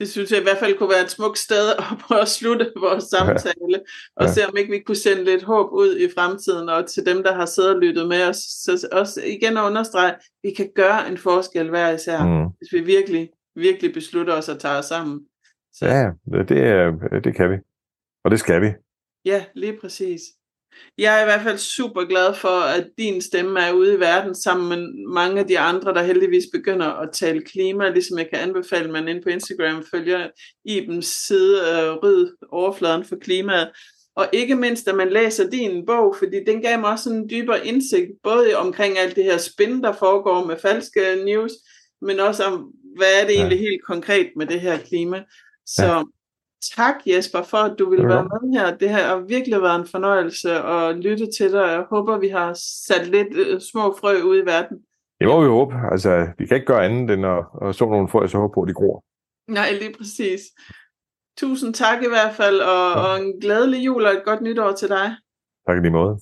Det 0.00 0.08
synes 0.08 0.30
jeg 0.30 0.40
i 0.40 0.42
hvert 0.42 0.58
fald 0.58 0.78
kunne 0.78 0.88
være 0.88 1.04
et 1.04 1.10
smukt 1.10 1.38
sted 1.38 1.70
at 1.78 1.84
prøve 2.00 2.20
at 2.20 2.28
slutte 2.28 2.72
vores 2.76 3.04
samtale, 3.04 3.70
ja. 3.70 3.78
og 4.16 4.26
ja. 4.26 4.32
se 4.32 4.46
om 4.48 4.56
ikke 4.56 4.70
vi 4.70 4.78
kunne 4.78 4.96
sende 4.96 5.24
lidt 5.24 5.42
håb 5.42 5.72
ud 5.72 5.98
i 5.98 6.08
fremtiden, 6.14 6.68
og 6.68 6.86
til 6.86 7.06
dem, 7.06 7.22
der 7.22 7.34
har 7.34 7.46
siddet 7.46 7.74
og 7.74 7.80
lyttet 7.80 8.08
med 8.08 8.22
os, 8.22 8.36
så 8.36 8.88
også 8.92 9.22
igen 9.26 9.56
at 9.56 9.62
understrege, 9.62 10.12
at 10.12 10.18
vi 10.42 10.50
kan 10.50 10.70
gøre 10.74 11.08
en 11.08 11.18
forskel 11.18 11.68
hver 11.70 11.90
især, 11.92 12.24
mm. 12.24 12.48
hvis 12.58 12.72
vi 12.72 12.80
virkelig, 12.80 13.30
virkelig 13.56 13.92
beslutter 13.94 14.34
os 14.34 14.48
at 14.48 14.58
tage 14.58 14.74
os 14.74 14.84
sammen. 14.84 15.20
Så. 15.72 15.86
Ja, 15.86 16.10
det, 16.48 17.24
det 17.24 17.34
kan 17.36 17.50
vi, 17.50 17.56
og 18.24 18.30
det 18.30 18.40
skal 18.40 18.62
vi. 18.62 18.70
Ja, 19.24 19.44
lige 19.54 19.78
præcis. 19.80 20.20
Jeg 20.98 21.18
er 21.18 21.22
i 21.22 21.24
hvert 21.24 21.42
fald 21.42 21.58
super 21.58 22.04
glad 22.04 22.34
for, 22.34 22.60
at 22.60 22.88
din 22.98 23.22
stemme 23.22 23.60
er 23.60 23.72
ude 23.72 23.94
i 23.94 24.00
verden 24.00 24.34
sammen 24.34 24.68
med 24.68 25.12
mange 25.14 25.40
af 25.40 25.46
de 25.46 25.58
andre, 25.58 25.94
der 25.94 26.02
heldigvis 26.02 26.44
begynder 26.52 26.86
at 26.86 27.12
tale 27.12 27.42
klima, 27.42 27.88
ligesom 27.88 28.18
jeg 28.18 28.28
kan 28.32 28.38
anbefale, 28.38 28.84
at 28.84 28.90
man 28.90 29.08
ind 29.08 29.22
på 29.22 29.28
Instagram 29.28 29.84
følger 29.90 30.28
Ibens 30.64 31.06
side 31.06 31.70
af 31.70 32.02
ryd 32.02 32.36
overfladen 32.52 33.04
for 33.04 33.16
klimaet. 33.16 33.70
Og 34.16 34.28
ikke 34.32 34.54
mindst, 34.54 34.88
at 34.88 34.94
man 34.94 35.10
læser 35.10 35.50
din 35.50 35.86
bog, 35.86 36.16
fordi 36.18 36.36
den 36.46 36.62
gav 36.62 36.80
mig 36.80 36.90
også 36.90 37.10
en 37.10 37.30
dybere 37.30 37.66
indsigt, 37.66 38.10
både 38.22 38.56
omkring 38.56 38.98
alt 38.98 39.16
det 39.16 39.24
her 39.24 39.38
spin, 39.38 39.82
der 39.82 39.92
foregår 39.92 40.44
med 40.44 40.56
falske 40.62 41.00
news, 41.24 41.52
men 42.02 42.20
også 42.20 42.44
om, 42.44 42.72
hvad 42.96 43.22
er 43.22 43.26
det 43.26 43.36
egentlig 43.36 43.58
helt 43.58 43.84
konkret 43.84 44.30
med 44.36 44.46
det 44.46 44.60
her 44.60 44.78
klima. 44.78 45.22
Så. 45.66 46.04
Tak 46.76 46.94
Jesper 47.06 47.42
for, 47.42 47.56
at 47.56 47.78
du 47.78 47.90
ville 47.90 48.08
være 48.08 48.22
med 48.24 48.60
her. 48.60 48.76
Det 48.76 48.88
har 48.90 49.16
virkelig 49.16 49.62
været 49.62 49.80
en 49.80 49.86
fornøjelse 49.86 50.50
at 50.52 50.96
lytte 50.96 51.26
til 51.38 51.52
dig. 51.52 51.60
Jeg 51.60 51.84
håber, 51.90 52.18
vi 52.18 52.28
har 52.28 52.52
sat 52.86 53.06
lidt 53.06 53.28
uh, 53.28 53.60
små 53.60 53.96
frø 54.00 54.22
ud 54.22 54.36
i 54.42 54.46
verden. 54.46 54.78
Det 55.20 55.28
må 55.28 55.40
vi 55.40 55.46
håbe. 55.46 55.74
Altså, 55.92 56.26
vi 56.38 56.46
kan 56.46 56.54
ikke 56.54 56.66
gøre 56.66 56.84
andet 56.84 57.10
end 57.10 57.26
at, 57.26 57.44
at 57.62 57.74
så 57.74 57.84
nogle 57.84 58.08
frø, 58.08 58.26
så 58.26 58.38
håbe 58.38 58.54
på, 58.54 58.62
at 58.62 58.68
de 58.68 58.74
gror. 58.74 59.04
Nej, 59.48 59.72
lige 59.72 59.94
præcis. 59.98 60.40
Tusind 61.38 61.74
tak 61.74 62.02
i 62.02 62.08
hvert 62.08 62.34
fald, 62.34 62.60
og, 62.60 62.90
ja. 62.90 63.00
og 63.00 63.20
en 63.22 63.40
glædelig 63.40 63.86
jul 63.86 64.04
og 64.04 64.12
et 64.12 64.22
godt 64.24 64.42
nytår 64.42 64.72
til 64.72 64.88
dig. 64.88 65.16
Tak 65.66 65.76
i 65.76 65.80
lige 65.80 65.92
måde. 65.92 66.18